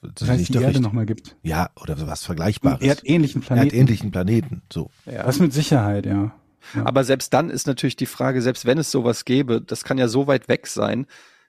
[0.00, 1.36] Das heißt, die Erde nochmal gibt.
[1.42, 2.80] Ja, oder sowas Vergleichbares.
[2.80, 3.66] Erdähnlichen Planeten.
[3.66, 4.90] Erdähnlichen Planeten, so.
[5.06, 5.24] Ja.
[5.24, 6.32] Das mit Sicherheit, ja.
[6.74, 6.86] ja.
[6.86, 10.06] Aber selbst dann ist natürlich die Frage, selbst wenn es sowas gäbe, das kann ja
[10.06, 11.06] so weit weg sein,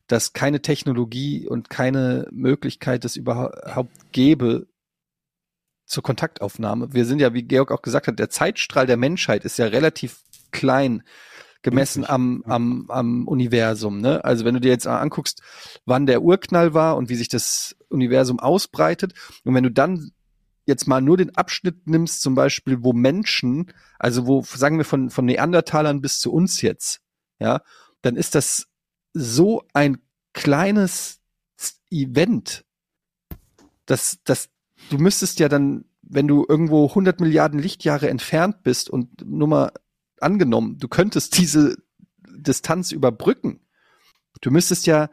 [0.08, 4.66] dass keine Technologie und keine Möglichkeit es überhaupt gäbe,
[5.90, 6.94] zur Kontaktaufnahme.
[6.94, 10.22] Wir sind ja, wie Georg auch gesagt hat, der Zeitstrahl der Menschheit ist ja relativ
[10.52, 11.04] klein
[11.62, 14.00] gemessen am, am, am Universum.
[14.00, 14.24] Ne?
[14.24, 15.42] Also wenn du dir jetzt anguckst,
[15.86, 19.14] wann der Urknall war und wie sich das Universum ausbreitet,
[19.44, 20.12] und wenn du dann
[20.66, 25.10] jetzt mal nur den Abschnitt nimmst, zum Beispiel, wo Menschen, also wo, sagen wir von,
[25.10, 27.02] von Neandertalern bis zu uns jetzt,
[27.40, 27.62] ja,
[28.02, 28.68] dann ist das
[29.14, 29.98] so ein
[30.34, 31.20] kleines
[31.90, 32.64] Event,
[33.86, 34.50] dass, dass
[34.90, 39.72] du müsstest ja dann, wenn du irgendwo 100 Milliarden Lichtjahre entfernt bist und nur mal
[40.20, 41.78] angenommen, du könntest diese
[42.28, 43.62] Distanz überbrücken.
[44.42, 45.10] Du müsstest ja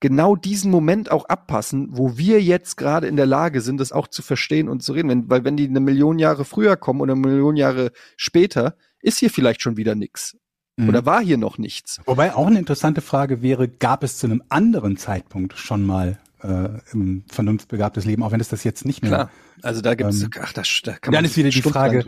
[0.00, 4.08] genau diesen Moment auch abpassen, wo wir jetzt gerade in der Lage sind, das auch
[4.08, 5.08] zu verstehen und zu reden.
[5.08, 9.18] Wenn, weil wenn die eine Million Jahre früher kommen oder eine Million Jahre später, ist
[9.18, 10.36] hier vielleicht schon wieder nichts.
[10.76, 10.88] Mhm.
[10.88, 12.00] Oder war hier noch nichts?
[12.06, 16.68] Wobei auch eine interessante Frage wäre, gab es zu einem anderen Zeitpunkt schon mal äh,
[16.92, 19.10] im vernunftbegabtes Leben, auch wenn es das jetzt nicht mehr.
[19.10, 19.30] Klar,
[19.62, 22.04] also da gibt es, ähm, ach, das, da kann man dann ist wieder die Frage,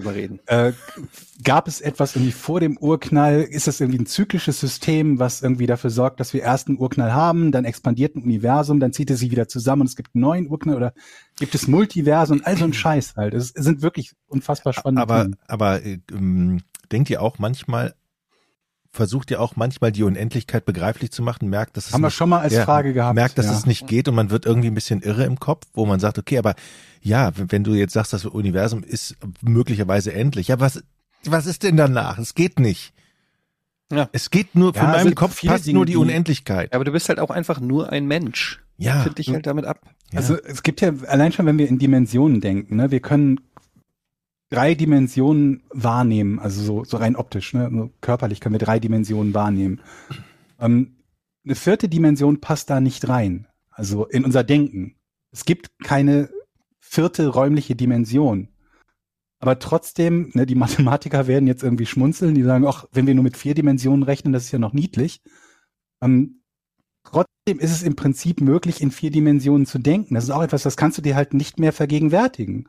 [0.47, 0.73] äh,
[1.43, 3.43] gab es etwas irgendwie vor dem Urknall?
[3.43, 7.13] Ist das irgendwie ein zyklisches System, was irgendwie dafür sorgt, dass wir erst einen Urknall
[7.13, 10.23] haben, dann expandiert ein Universum, dann zieht es sich wieder zusammen und es gibt einen
[10.23, 10.95] neuen Urknall oder
[11.39, 13.35] gibt es Multiversen und all so ein Scheiß halt.
[13.35, 15.37] Es sind wirklich unfassbar spannende Aber, Themen.
[15.49, 16.63] aber ähm,
[16.93, 17.95] denkt ihr auch manchmal
[18.93, 22.11] versucht ja auch manchmal die Unendlichkeit begreiflich zu machen, merkt, dass es haben nicht, wir
[22.11, 23.53] schon mal als ja, Frage gehabt, merkt, dass ja.
[23.53, 26.19] es nicht geht und man wird irgendwie ein bisschen irre im Kopf, wo man sagt,
[26.19, 26.55] okay, aber
[27.01, 30.83] ja, wenn du jetzt sagst, das Universum ist möglicherweise endlich, ja, was
[31.25, 32.19] was ist denn danach?
[32.19, 32.93] Es geht nicht.
[33.93, 34.09] Ja.
[34.13, 36.71] Es geht nur, ja, von meinem Kopf passt Dinge, nur die Unendlichkeit.
[36.73, 38.61] Ja, aber du bist halt auch einfach nur ein Mensch.
[38.79, 39.03] Ja.
[39.03, 39.81] Find dich halt damit ab.
[40.15, 43.41] Also es gibt ja, allein schon, wenn wir in Dimensionen denken, ne, wir können
[44.51, 47.71] drei Dimensionen wahrnehmen, also so, so rein optisch, ne?
[47.73, 49.81] So körperlich können wir drei Dimensionen wahrnehmen.
[50.59, 50.97] Ähm,
[51.45, 54.97] eine vierte Dimension passt da nicht rein, also in unser Denken.
[55.33, 56.29] Es gibt keine
[56.81, 58.49] vierte räumliche Dimension.
[59.39, 63.25] Aber trotzdem, ne, die Mathematiker werden jetzt irgendwie schmunzeln, die sagen, ach, wenn wir nur
[63.25, 65.23] mit vier Dimensionen rechnen, das ist ja noch niedlich.
[66.03, 66.43] Ähm,
[67.05, 70.15] trotzdem ist es im Prinzip möglich, in vier Dimensionen zu denken.
[70.15, 72.69] Das ist auch etwas, das kannst du dir halt nicht mehr vergegenwärtigen.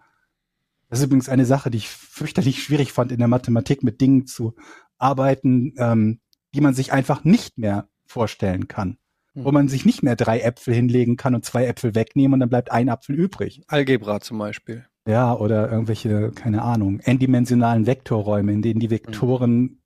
[0.92, 4.28] Das ist übrigens eine Sache, die ich fürchterlich schwierig fand in der Mathematik, mit Dingen
[4.28, 4.56] zu
[4.98, 6.20] arbeiten, ähm,
[6.54, 8.98] die man sich einfach nicht mehr vorstellen kann.
[9.34, 9.54] Wo Hm.
[9.54, 12.74] man sich nicht mehr drei Äpfel hinlegen kann und zwei Äpfel wegnehmen und dann bleibt
[12.74, 13.62] ein Apfel übrig.
[13.68, 14.86] Algebra zum Beispiel.
[15.08, 19.82] Ja, oder irgendwelche, keine Ahnung, n-dimensionalen Vektorräume, in denen die Vektoren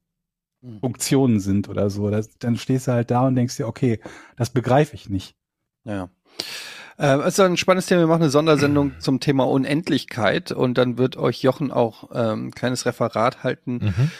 [0.64, 0.80] Hm.
[0.80, 2.10] Funktionen sind oder so.
[2.10, 4.00] Das, dann stehst du halt da und denkst dir, okay,
[4.38, 5.36] das begreife ich nicht.
[5.84, 6.10] Ja.
[6.98, 8.02] Äh, ist ein spannendes Thema.
[8.02, 12.52] Wir machen eine Sondersendung zum Thema Unendlichkeit und dann wird euch Jochen auch ähm, ein
[12.52, 14.12] kleines Referat halten Mhm.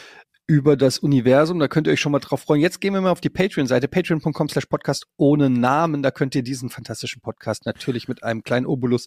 [0.46, 1.58] über das Universum.
[1.58, 2.60] Da könnt ihr euch schon mal drauf freuen.
[2.60, 6.02] Jetzt gehen wir mal auf die Patreon-Seite, patreon.com slash podcast ohne Namen.
[6.02, 9.06] Da könnt ihr diesen fantastischen Podcast natürlich mit einem kleinen Obolus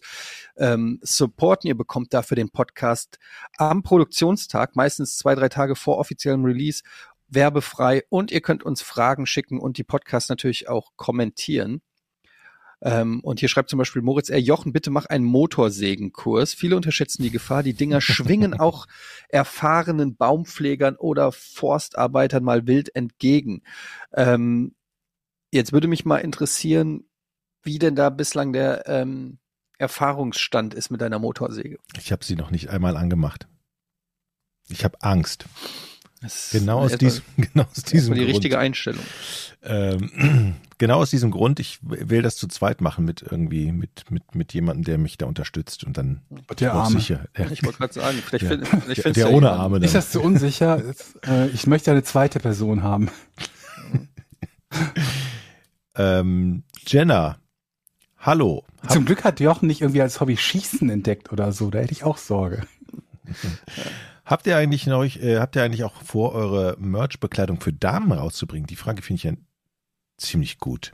[0.56, 1.68] ähm, supporten.
[1.68, 3.18] Ihr bekommt dafür den Podcast
[3.56, 6.82] am Produktionstag, meistens zwei, drei Tage vor offiziellem Release,
[7.28, 11.80] werbefrei und ihr könnt uns Fragen schicken und die Podcasts natürlich auch kommentieren.
[12.82, 14.38] Ähm, und hier schreibt zum Beispiel Moritz R.
[14.38, 16.54] Jochen, bitte mach einen Motorsägenkurs.
[16.54, 17.62] Viele unterschätzen die Gefahr.
[17.62, 18.86] Die Dinger schwingen auch
[19.28, 23.62] erfahrenen Baumpflegern oder Forstarbeitern mal wild entgegen.
[24.14, 24.74] Ähm,
[25.52, 27.04] jetzt würde mich mal interessieren,
[27.62, 29.38] wie denn da bislang der ähm,
[29.78, 31.78] Erfahrungsstand ist mit deiner Motorsäge.
[31.98, 33.48] Ich habe sie noch nicht einmal angemacht.
[34.68, 35.46] Ich habe Angst.
[36.22, 38.34] Das ist Genau aus diesem, genau aus diesem erstmal die Grund.
[38.34, 39.02] richtige Einstellung.
[39.62, 44.34] Ähm, genau aus diesem Grund, ich will das zu zweit machen mit irgendwie, mit, mit,
[44.34, 46.20] mit jemandem, der mich da unterstützt und dann
[46.58, 46.98] Der Arme.
[46.98, 47.26] sicher.
[47.38, 48.48] Der, Ich wollte gerade sagen, vielleicht, Ja.
[48.50, 49.60] find, vielleicht der, findest der du ja ohne jemanden.
[49.60, 50.00] Arme Ist dann.
[50.00, 50.82] das zu unsicher?
[51.26, 53.08] Äh, ich möchte eine zweite Person haben.
[55.96, 57.38] Ähm, Jenna,
[58.18, 58.64] hallo.
[58.88, 61.70] Zum Glück hat Jochen nicht irgendwie als Hobby Schießen entdeckt oder so.
[61.70, 62.62] Da hätte ich auch Sorge.
[64.30, 68.66] habt ihr eigentlich noch, äh, habt ihr eigentlich auch vor, eure Merch-Bekleidung für Damen rauszubringen?
[68.66, 69.32] Die Frage finde ich ja
[70.16, 70.92] ziemlich gut.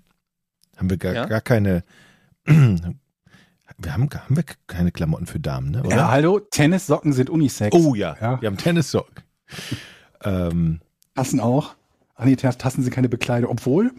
[0.77, 1.27] Haben wir gar, Ja?
[1.27, 1.85] gar keine,
[2.47, 5.83] wir haben, haben wir keine Klamotten für Damen, ne?
[5.83, 5.97] Oder?
[5.97, 7.77] Ja, hallo, Tennissocken sind Unisex.
[7.77, 8.41] Oh ja, Ja.
[8.41, 9.23] wir haben Tennissocken.
[10.25, 10.81] ähm,
[11.15, 11.77] Tassen auch.
[12.15, 13.51] Ach nee, Tassen sind keine Bekleidung.
[13.51, 13.93] Obwohl,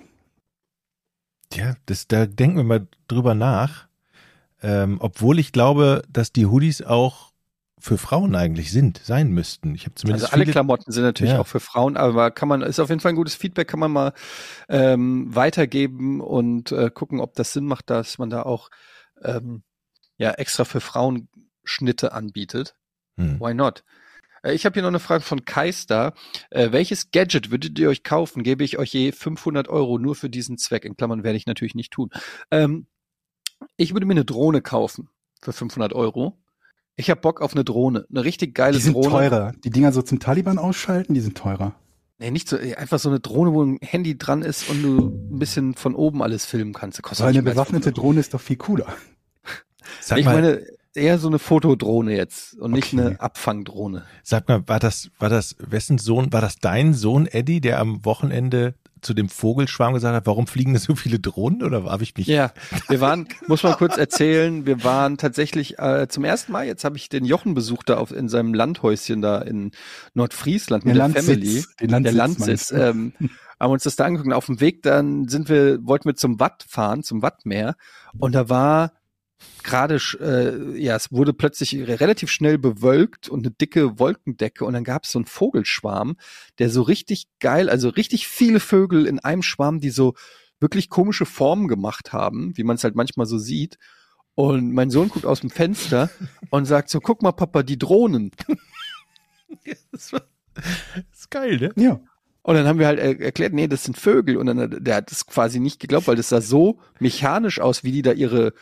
[1.54, 3.88] ja, das, da denken wir mal drüber nach.
[4.62, 7.27] Ähm, obwohl ich glaube, dass die Hoodies auch
[7.80, 9.76] für Frauen eigentlich sind, sein müssten.
[9.76, 11.40] Ich habe zumindest Also alle viele, Klamotten sind natürlich Ja.
[11.40, 13.92] auch für Frauen, aber kann man, ist auf jeden Fall ein gutes Feedback, kann man
[13.92, 14.14] mal
[14.68, 18.70] ähm, weitergeben und äh, gucken, ob das Sinn macht, dass man da auch
[19.24, 19.64] ähm,
[20.18, 21.30] ja extra für Frauen
[21.64, 22.76] Schnitte anbietet.
[23.18, 23.40] Hm.
[23.40, 23.84] Why not?
[24.42, 26.14] Äh, Ich habe hier noch eine Frage von Keister.
[26.50, 28.42] Äh, welches Gadget würdet ihr euch kaufen?
[28.42, 30.84] Gebe ich euch je 500 Euro nur für diesen Zweck?
[30.86, 32.10] In Klammern werde ich natürlich nicht tun.
[32.50, 32.88] Ähm,
[33.76, 35.10] ich würde mir eine Drohne kaufen
[35.42, 36.40] für 500 Euro.
[36.98, 39.10] Ich habe Bock auf eine Drohne, eine richtig geile die sind Drohne.
[39.10, 39.52] teurer.
[39.64, 41.76] Die Dinger so zum Taliban ausschalten, die sind teurer.
[42.20, 44.98] Nee, nicht so, einfach so eine Drohne, wo ein Handy dran ist und du
[45.32, 47.02] ein bisschen von oben alles filmen kannst.
[47.04, 48.88] Kostet Aber eine nicht bewaffnete 500 Drohne ist doch viel cooler.
[50.02, 50.64] Sag Ich mal, meine
[50.96, 53.02] eher so eine Fotodrohne jetzt und nicht Okay.
[53.06, 54.04] eine Abfangdrohne.
[54.24, 58.04] sag mal, war das, war das, wessen Sohn, war das dein Sohn Eddie, der am
[58.04, 62.16] Wochenende zu dem Vogelschwarm gesagt hat, warum fliegen da so viele Drohnen oder habe ich
[62.16, 62.28] mich?
[62.28, 62.52] Ja,
[62.90, 66.98] wir waren, muss man kurz erzählen, wir waren tatsächlich äh, zum ersten Mal, jetzt habe
[66.98, 69.72] ich den Jochen besucht da auf, in seinem Landhäuschen da in
[70.14, 71.46] Nordfriesland mit Der der, Family.
[71.46, 72.48] Landsitz, den der Landsitz Landsitz.
[72.48, 72.76] meinst du?
[72.76, 73.14] Ähm,
[73.60, 74.28] haben uns das da angeguckt.
[74.28, 77.76] Und auf dem Weg dann sind wir, wollten wir zum Watt fahren, zum Wattmeer.
[78.20, 78.94] Und da war
[79.64, 84.66] gerade, äh, ja, es wurde plötzlich relativ schnell bewölkt und eine dicke Wolkendecke.
[84.66, 86.16] Und dann gab es so einen Vogelschwarm,
[86.60, 90.14] der so richtig geil, also richtig viele Vögel in einem Schwarm, die so
[90.60, 93.78] wirklich komische Formen gemacht haben, wie man es halt manchmal so sieht.
[94.34, 96.10] Und mein Sohn guckt aus dem Fenster
[96.50, 98.32] und sagt so, guck mal, Papa, die Drohnen.
[99.92, 100.22] Das, war,
[100.54, 101.72] das ist geil, ne?
[101.82, 102.00] Ja.
[102.42, 104.38] Und dann haben wir halt er- erklärt, nee, das sind Vögel.
[104.38, 107.84] Und dann, hat- der hat es quasi nicht geglaubt, weil das sah so mechanisch aus,
[107.84, 108.54] wie die da ihre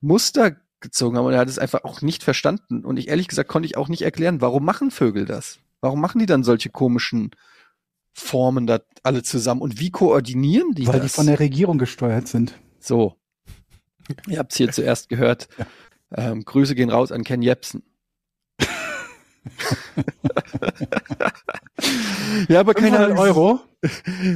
[0.00, 1.26] Muster gezogen haben.
[1.26, 2.84] Und er hat es einfach auch nicht verstanden.
[2.84, 5.58] Und ich ehrlich gesagt konnte ich auch nicht erklären, warum machen Vögel das?
[5.80, 7.30] Warum machen die dann solche komischen
[8.12, 9.60] Formen da alle zusammen?
[9.60, 11.12] Und wie koordinieren die Weil das?
[11.12, 12.58] die von der Regierung gesteuert sind.
[12.78, 13.16] so.
[14.28, 15.48] Ihr habt es hier zuerst gehört.
[16.12, 17.82] Ähm, Grüße gehen raus an Ken Jepsen.
[22.48, 23.60] ja, aber keine 500 Euro?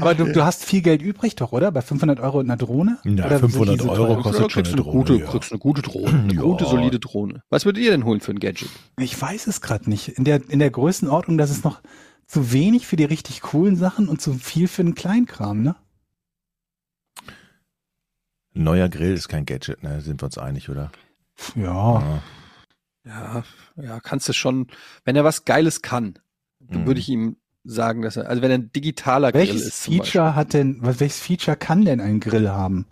[0.01, 1.73] Aber du, du hast viel Geld übrig doch, oder?
[1.73, 2.99] Bei 500 Euro und einer Drohne?
[3.05, 4.23] Ja, Oder sind 500 die so Euro teuer?
[4.23, 5.31] kostet Ja, schon eine du eine gute, Drohne, ja.
[5.31, 6.21] kriegst eine gute Drohne.
[6.21, 6.43] Eine Ja.
[6.43, 7.43] gute, solide Drohne.
[7.49, 8.71] Was würdet ihr denn holen für ein Gadget?
[8.99, 10.09] Ich weiß es gerade nicht.
[10.09, 11.81] In der, in der Größenordnung, das ist noch
[12.27, 15.75] zu wenig für die richtig coolen Sachen und zu viel für den Kleinkram, ne?
[18.55, 20.01] Ein neuer Grill ist kein Gadget, ne?
[20.01, 20.91] Sind wir uns einig, oder?
[21.55, 22.01] Ja.
[22.01, 22.23] Ja.
[23.03, 23.45] Ja,
[23.83, 24.67] ja, kannst du schon,
[25.05, 26.19] wenn er was Geiles kann,
[26.61, 26.87] dann Mhm.
[26.87, 29.83] würde ich ihm sagen, dass er, also wenn er ein digitaler Grill Welches ist.
[29.85, 32.87] zum Feature hat denn, was, welches Feature kann denn ein Grill haben?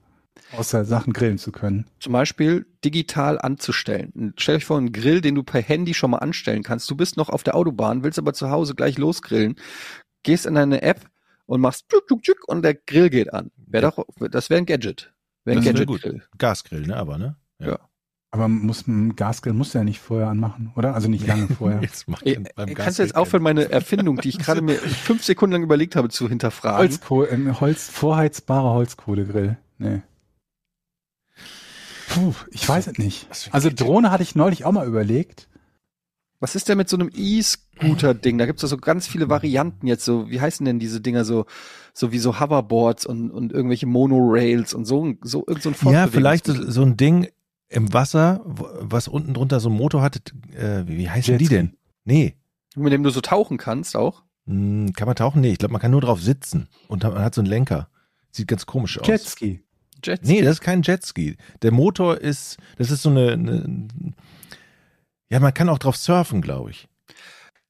[0.57, 1.85] Außer Sachen grillen zu können.
[2.01, 4.33] zum Beispiel digital anzustellen.
[4.39, 6.91] Stell euch vor, einen Grill, den du per Handy schon mal anstellen kannst.
[6.91, 9.57] Du bist noch auf der Autobahn, willst aber zu Hause gleich losgrillen,
[10.23, 11.07] gehst in deine App
[11.45, 13.51] und machst tschuk, tschuk, tschuk und der Grill geht an.
[13.57, 15.13] Wäre doch, das wäre ein Gadget.
[15.45, 16.23] Wäre ein Das wär Gadget-Grill.
[16.39, 16.97] Gasgrill, ne?
[16.97, 17.37] Aber, ne?
[18.31, 20.95] Aber muss ein Gasgrill muss ja nicht vorher anmachen, oder?
[20.95, 21.81] Also nicht lange vorher.
[21.81, 25.53] Jetzt beim ey, kannst du jetzt aufhören, meine Erfindung, die ich gerade mir fünf Sekunden
[25.55, 26.79] lang überlegt habe, zu hinterfragen?
[26.79, 29.57] Holzkohle, ein Holz, vorheizbarer Holzkohlegrill.
[29.79, 30.03] Nee.
[32.11, 33.29] Puh, ich weiß es nicht.
[33.51, 33.71] Also.
[33.71, 35.49] Drohne hatte ich neulich auch mal überlegt.
[36.41, 38.39] Was ist denn mit so einem E-Scooter-Ding?
[38.39, 40.05] Da gibt's doch so ganz viele Varianten jetzt.
[40.05, 41.47] So, wie heißen denn diese Dinger so,
[41.93, 46.07] so wie so Hoverboards und, und irgendwelche Monorails und so, so irgend so ein Ja,
[46.07, 47.29] vielleicht so ein Ding
[47.69, 50.17] im Wasser, was unten drunter so einen Motor hat.
[50.57, 51.55] Äh, wie wie heißen die Jetski.
[51.57, 51.77] denn?
[52.05, 52.35] Nee.
[52.77, 54.23] mit dem du so tauchen kannst auch.
[54.47, 55.41] Hm, kann man tauchen?
[55.43, 57.89] Nee, ich glaube, man kann nur drauf sitzen und man hat so einen Lenker.
[58.31, 59.07] Sieht ganz komisch aus.
[59.07, 59.63] Jetski.
[60.03, 60.29] Jets.
[60.29, 61.37] Nee, das ist kein Jetski.
[61.63, 63.89] Der Motor ist, das ist so eine, eine
[65.29, 66.89] ja, man kann auch drauf surfen, glaube ich.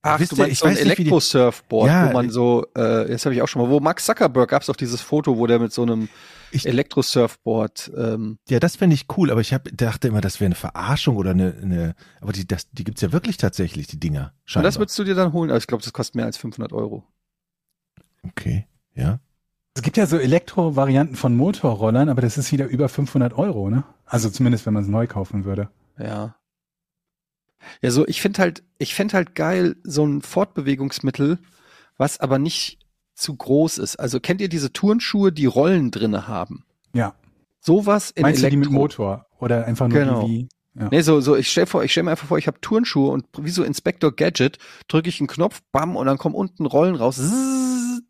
[0.03, 3.09] Ach, Wisst du ihr, meinst ich so ein die- Elektrosurfboard, Ja, wo man so, äh,
[3.09, 5.59] das habe ich auch schon mal, wo Max Zuckerberg gab's auch dieses Foto, wo der
[5.59, 6.09] mit so einem
[6.51, 10.47] Ich- Elektrosurfboard, ähm, Ja, das fände ich cool, aber ich hab, dachte immer, das wäre
[10.47, 14.33] eine Verarschung oder eine, eine aber die, das, die gibt's ja wirklich tatsächlich, die Dinger.
[14.55, 15.51] und das würdest du dir dann holen.
[15.51, 17.05] Also ich glaube, das kostet mehr als 500 Euro.
[18.23, 19.21] okay, ja.
[19.75, 23.85] Es gibt ja so Elektro-Varianten von Motorrollern, aber das ist wieder über 500 Euro, ne?
[24.07, 25.71] Also zumindest, wenn man es neu kaufen würde.
[25.99, 26.35] Ja.
[27.83, 31.39] Ja, so, ich finde halt, ich fänd halt geil, so ein Fortbewegungsmittel,
[31.97, 32.79] was aber nicht
[33.19, 33.97] zu groß ist.
[33.97, 36.65] Also kennt ihr diese Turnschuhe, die Rollen drinne haben?
[36.95, 37.15] Ja.
[37.61, 38.71] Sowas in Meinst du die Elektro.
[38.73, 39.27] mit Motor?
[39.41, 40.27] Oder einfach nur Genau.
[40.27, 40.81] die wie?
[40.81, 40.89] Ja.
[40.93, 43.27] Nee, so, so, ich stell vor, ich stell mir einfach vor, ich habe Turnschuhe und
[43.41, 47.17] wie so Inspector Gadget drücke ich einen Knopf, bam, und dann kommen unten Rollen raus.
[47.17, 48.03] Zzzz.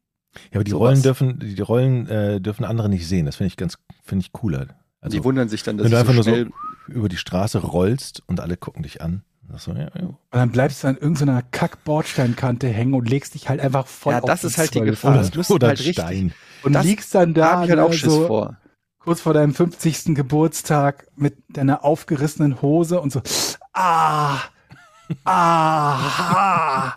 [0.50, 0.88] Ja, aber die Sowas.
[0.90, 3.24] Rollen dürfen, die Rollen äh, dürfen andere nicht sehen.
[3.26, 4.66] Das finde ich ganz, finde ich cooler.
[5.00, 6.50] Also die wundern sich dann, dass wenn du einfach so nur schnell,
[6.88, 9.22] so über die Straße rollst und alle gucken dich an.
[9.56, 10.02] So, ja, ja.
[10.06, 14.20] Und dann bleibst du an irgendeiner Kack-Bordsteinkante hängen und legst dich halt einfach voll Ja,
[14.20, 14.90] auf das ist halt die 12.
[14.90, 15.14] Gefahr.
[15.18, 16.32] Oder, das oder halt ein richtig- Stein.
[16.62, 18.56] Und Das- liegst dann da halt auch so vor.
[18.98, 20.14] kurz vor deinem 50.
[20.14, 23.22] Geburtstag mit deiner aufgerissenen Hose und so,
[23.72, 24.38] ah,
[25.24, 26.94] ah,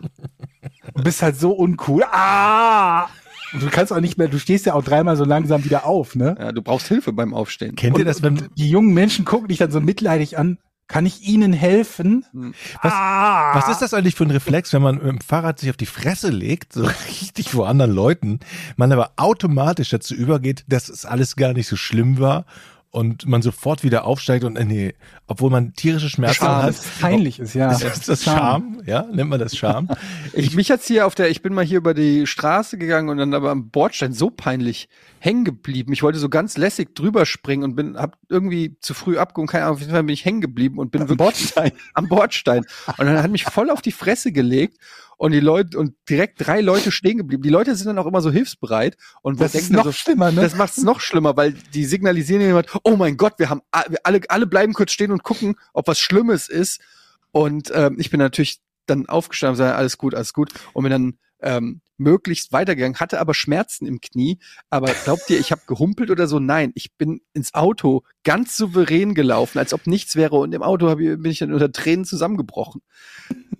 [0.95, 3.07] du bist halt so uncool, ah.
[3.53, 6.15] Und du kannst auch nicht mehr, du stehst ja auch dreimal so langsam wieder auf,
[6.15, 6.35] ne?
[6.39, 7.75] Ja, du brauchst Hilfe beim Aufstehen.
[7.75, 10.57] Kennt ihr das, wenn, Die jungen Menschen gucken dich dann so mitleidig an.
[10.91, 12.25] Kann ich ihnen helfen?
[12.81, 13.55] Was- ah.
[13.55, 15.85] was ist das eigentlich für ein Reflex, wenn man mit dem Fahrrad sich auf die
[15.85, 18.39] Fresse legt, so richtig vor anderen Leuten,
[18.75, 22.45] man aber automatisch dazu übergeht, dass es alles gar nicht so schlimm war
[22.91, 24.93] und man sofort wieder aufsteigt und äh, nee,
[25.27, 26.63] obwohl man tierische Schmerzen Scham.
[26.63, 26.69] hat.
[26.69, 27.71] Das peinlich ist, ja.
[27.71, 28.81] Ist das Scham?
[28.85, 29.87] Ja, nennt man das Scham?
[30.33, 33.17] Ich, mich hat's hier auf der, ich bin mal hier über die Straße gegangen und
[33.17, 34.89] dann aber am Bordstein so peinlich
[35.23, 35.93] hängen geblieben.
[35.93, 39.65] Ich wollte so ganz lässig drüber springen und bin, hab irgendwie zu früh abgehoben, keine
[39.65, 41.71] Ahnung, auf jeden Fall bin ich hängen geblieben und bin Am Bordstein.
[41.93, 42.65] am Bordstein.
[42.97, 44.77] Und dann hat mich voll auf die Fresse gelegt
[45.17, 47.43] und die Leute, und direkt drei Leute stehen geblieben.
[47.43, 50.41] Die Leute sind dann auch immer so hilfsbereit und Das ist noch so, schlimmer, ne?
[50.41, 54.21] das macht es noch schlimmer, weil die signalisieren jemand, oh mein Gott, wir haben alle,
[54.27, 56.81] alle bleiben kurz stehen und gucken, ob was Schlimmes ist.
[57.29, 60.51] Und ähm, ich bin natürlich dann aufgestanden und sage, alles gut, alles gut.
[60.73, 64.39] Und bin dann ähm, möglichst weitergegangen, hatte aber Schmerzen im Knie.
[64.69, 66.39] Aber glaubt ihr, ich habe gehumpelt oder so?
[66.39, 70.35] Nein, ich bin ins Auto ganz souverän gelaufen, als ob nichts wäre.
[70.37, 72.81] Und im Auto bin ich dann unter Tränen zusammengebrochen.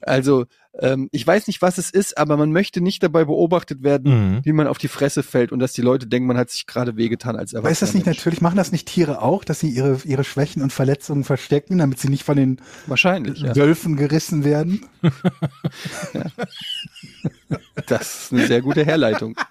[0.02, 0.46] Also
[0.80, 4.40] ähm, ich weiß nicht, was es ist, aber man möchte nicht dabei beobachtet werden, Mhm.
[4.46, 6.96] wie man auf die Fresse fällt und dass die Leute denken, man hat sich gerade
[6.96, 8.18] wehgetan als Aber ist das nicht Mensch.
[8.20, 12.00] natürlich, machen das nicht Tiere auch, dass sie ihre, ihre Schwächen und Verletzungen verstecken, damit
[12.00, 13.56] sie nicht von den Wahrscheinlich, ja.
[13.56, 14.86] Wölfen gerissen werden?
[17.88, 19.36] Das ist eine sehr gute Herleitung.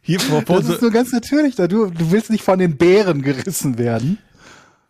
[0.00, 2.76] Hier vor, vor, Das ist nur ganz natürlich, da du, du willst nicht von den
[2.76, 4.18] Bären gerissen werden.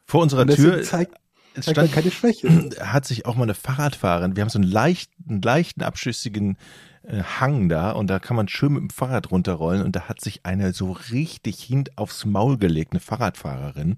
[0.07, 1.15] vor unserer Tür zeigt,
[1.55, 2.71] es zeigt stand, keine Schwäche.
[2.81, 6.57] hat sich auch mal eine Fahrradfahrerin, wir haben so einen leichten, leichten abschüssigen
[7.03, 10.21] äh, Hang da und da kann man schön mit dem Fahrrad runterrollen und da hat
[10.21, 13.97] sich eine so richtig hin aufs Maul gelegt, eine Fahrradfahrerin,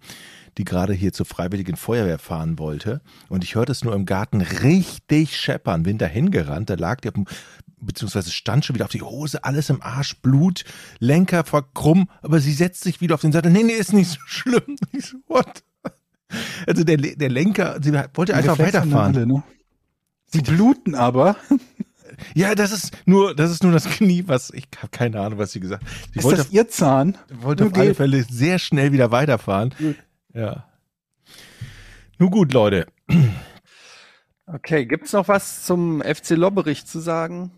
[0.58, 4.40] die gerade hier zur Freiwilligen Feuerwehr fahren wollte und ich hörte es nur im Garten
[4.40, 7.26] richtig scheppern, bin da hingerannt, da lag die auf dem
[7.78, 10.64] beziehungsweise stand schon wieder auf die Hose, alles im Arsch, Blut,
[10.98, 13.52] Lenker verkrumm, aber sie setzt sich wieder auf den Sattel.
[13.52, 14.76] Nee, nee, ist nicht so schlimm.
[14.92, 15.62] Ich so, what?
[16.66, 19.16] Also der, der Lenker, sie wollte einfach Reflexe haben weiterfahren.
[19.16, 19.42] alle, ne?
[20.26, 21.36] Sie bluten aber.
[22.34, 25.52] Ja, das ist nur, das ist nur das Knie, was ich habe keine Ahnung, was
[25.52, 25.84] sie gesagt.
[25.84, 25.90] hat.
[26.12, 27.18] Sie Ist wollte, das ihr Zahn?
[27.30, 27.96] wollte auf Nur alle gelb?
[27.98, 29.74] Fälle sehr schnell wieder weiterfahren.
[30.32, 30.66] Ja.
[32.18, 32.86] Nun gut, Leute.
[34.48, 37.50] Okay, gibt's noch was zum FC Lobberich zu sagen?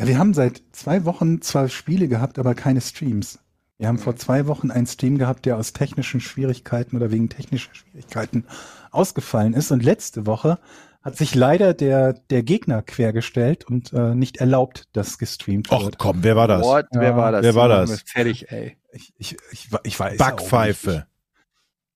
[0.00, 3.38] Ja, wir haben seit zwei Wochen zwar Spiele gehabt, aber keine Streams.
[3.78, 7.74] Wir haben vor zwei Wochen einen Stream gehabt, der aus technischen Schwierigkeiten oder wegen technischer
[7.74, 8.44] Schwierigkeiten
[8.90, 9.72] ausgefallen ist.
[9.72, 10.58] Und letzte Woche
[11.02, 15.98] hat sich leider der, der Gegner quergestellt und äh, nicht erlaubt, dass gestreamt Och wird.
[15.98, 16.62] komm, wer war das?
[16.62, 16.86] What?
[16.92, 17.42] Wer war das?
[17.42, 18.02] wer war das?
[18.06, 18.76] Fertig, ey.
[18.92, 20.90] Ich, ich, ich, ich weiß auch Backpfeife.
[20.90, 21.06] Nicht,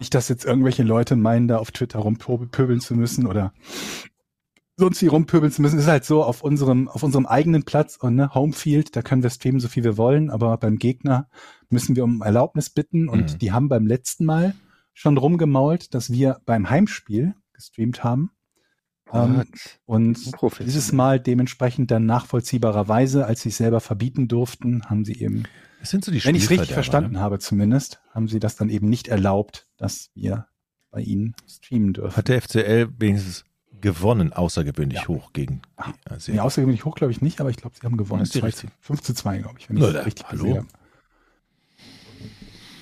[0.01, 3.53] nicht, dass jetzt irgendwelche Leute meinen, da auf Twitter rumpöbeln zu müssen oder
[4.77, 5.79] sonst wie rumpöbeln zu müssen.
[5.79, 9.31] Ist halt so, auf unserem, auf unserem eigenen Platz und ne, Homefield, da können wir
[9.31, 11.29] streamen, so viel wir wollen, aber beim Gegner
[11.71, 13.39] müssen wir um Erlaubnis bitten und Mhm.
[13.39, 14.55] die haben beim letzten Mal
[14.93, 18.31] schon rumgemault, dass wir beim Heimspiel gestreamt haben.
[19.13, 19.45] Ähm,
[19.85, 20.19] und
[20.59, 25.45] dieses Mal dementsprechend dann nachvollziehbarerweise, als sie es selber verbieten durften, haben sie eben
[25.81, 27.21] Das sind so die wenn ich es richtig Spielverderber, verstanden ne?
[27.21, 30.49] habe zumindest, haben sie das dann eben nicht erlaubt, dass wir
[30.91, 32.17] bei ihnen streamen dürfen.
[32.17, 33.45] Hat der FCL wenigstens
[33.87, 35.09] gewonnen, außergewöhnlich Ja.
[35.09, 36.35] hoch gegen Ah, die ASEAN.
[36.37, 38.21] Nee, außergewöhnlich hoch glaube ich nicht, aber ich glaube, sie haben gewonnen.
[38.21, 38.73] Das ist die Zwei- richtige.
[38.81, 40.43] 5 zu 2, glaube ich, wenn ich da- es richtig hallo?
[40.45, 40.69] gesehen habe.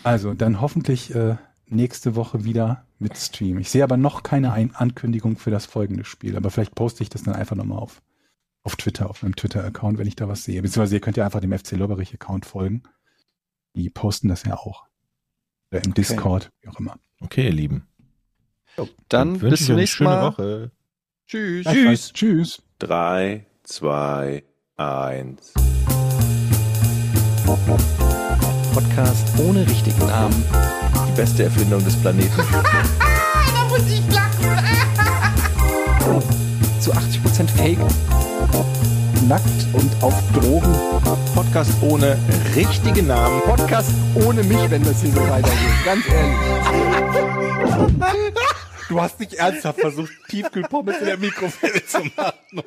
[0.02, 1.36] Also, dann hoffentlich äh,
[1.66, 3.58] nächste Woche wieder mit Stream.
[3.58, 7.08] Ich sehe aber noch keine Ein Ankündigung für das folgende Spiel, aber vielleicht poste ich
[7.10, 8.02] das dann einfach nochmal auf,
[8.62, 10.60] auf Twitter, auf meinem Twitter-Account, wenn ich da was sehe.
[10.62, 12.82] Beziehungsweise ihr könnt ja einfach dem FC Lobberich-Account folgen.
[13.76, 14.84] Die posten das ja auch.
[15.72, 16.96] Oder im Discord, wie auch immer.
[17.20, 17.86] Okay, ihr Lieben.
[19.08, 20.26] Dann wünsche bis zum nächsten schöne Mal.
[20.32, 20.70] Woche.
[21.26, 21.64] Tschüss.
[21.66, 22.12] Tschüss.
[22.12, 22.62] Tschüss.
[22.78, 24.42] Drei, zwei,
[24.76, 25.54] eins.
[28.74, 30.44] Podcast ohne richtigen Namen.
[31.08, 32.30] Die beste Erfindung des Planeten.
[33.54, 34.58] Da muss ich lachen.
[36.80, 37.78] Zu 80% Fake.
[39.26, 40.74] Nackt und auf Drogen.
[41.34, 42.18] Podcast ohne
[42.54, 43.40] richtigen Namen.
[43.42, 45.84] Podcast ohne mich, wenn das hier so weitergeht.
[45.84, 46.36] Ganz ehrlich.
[48.88, 52.62] Du hast nicht ernsthaft versucht, Tiefkühlpommes in der Mikrowelle zu machen.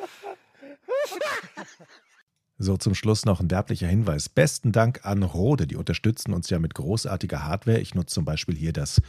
[2.59, 4.29] So, zum Schluss noch ein werblicher Hinweis.
[4.29, 7.79] Besten Dank an Rode, die unterstützen uns ja mit großartiger Hardware.
[7.79, 8.99] Ich nutze zum Beispiel hier das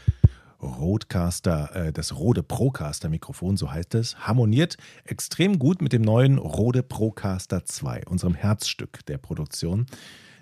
[0.61, 6.37] Rodecaster, äh, das Rode Procaster Mikrofon, so heißt es, harmoniert extrem gut mit dem neuen
[6.37, 9.87] Rode Procaster 2, unserem Herzstück der Produktion.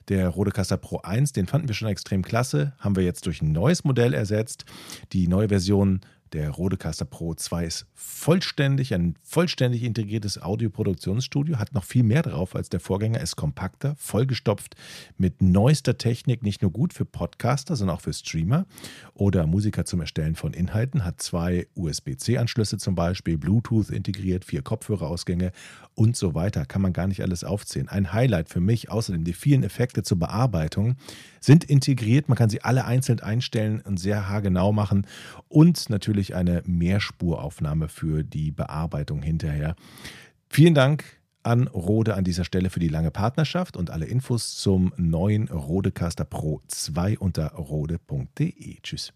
[0.08, 3.52] Der Rodecaster Pro 1, den fanden wir schon extrem klasse, haben wir jetzt durch ein
[3.52, 4.64] neues Modell ersetzt.
[5.12, 6.00] Die neue Version
[6.32, 12.56] der Rodecaster Pro 2 ist vollständig, ein vollständig integriertes Audioproduktionsstudio, hat noch viel mehr drauf
[12.56, 14.74] als der Vorgänger, ist kompakter, vollgestopft
[15.16, 18.66] mit neuester Technik, nicht nur gut für Podcaster, sondern auch für Streamer
[19.14, 25.52] oder Musiker zum Erstellen von Inhalten, hat zwei USB-C-Anschlüsse zum Beispiel, Bluetooth integriert, vier Kopfhörerausgänge
[25.94, 26.66] und so weiter.
[26.66, 27.88] Kann man gar nicht alles aufzählen.
[27.88, 30.96] Ein Highlight für mich, außerdem die vielen Effekte zur Bearbeitung,
[31.46, 32.28] sind integriert.
[32.28, 35.06] Man kann sie alle einzeln einstellen und sehr haargenau machen
[35.48, 39.76] und natürlich eine Mehrspuraufnahme für die Bearbeitung hinterher.
[40.48, 41.04] Vielen Dank
[41.44, 46.24] an Rode an dieser Stelle für die lange Partnerschaft und alle Infos zum neuen Rodecaster
[46.24, 48.80] Pro 2 unter rode.de.
[48.82, 49.12] Tschüss.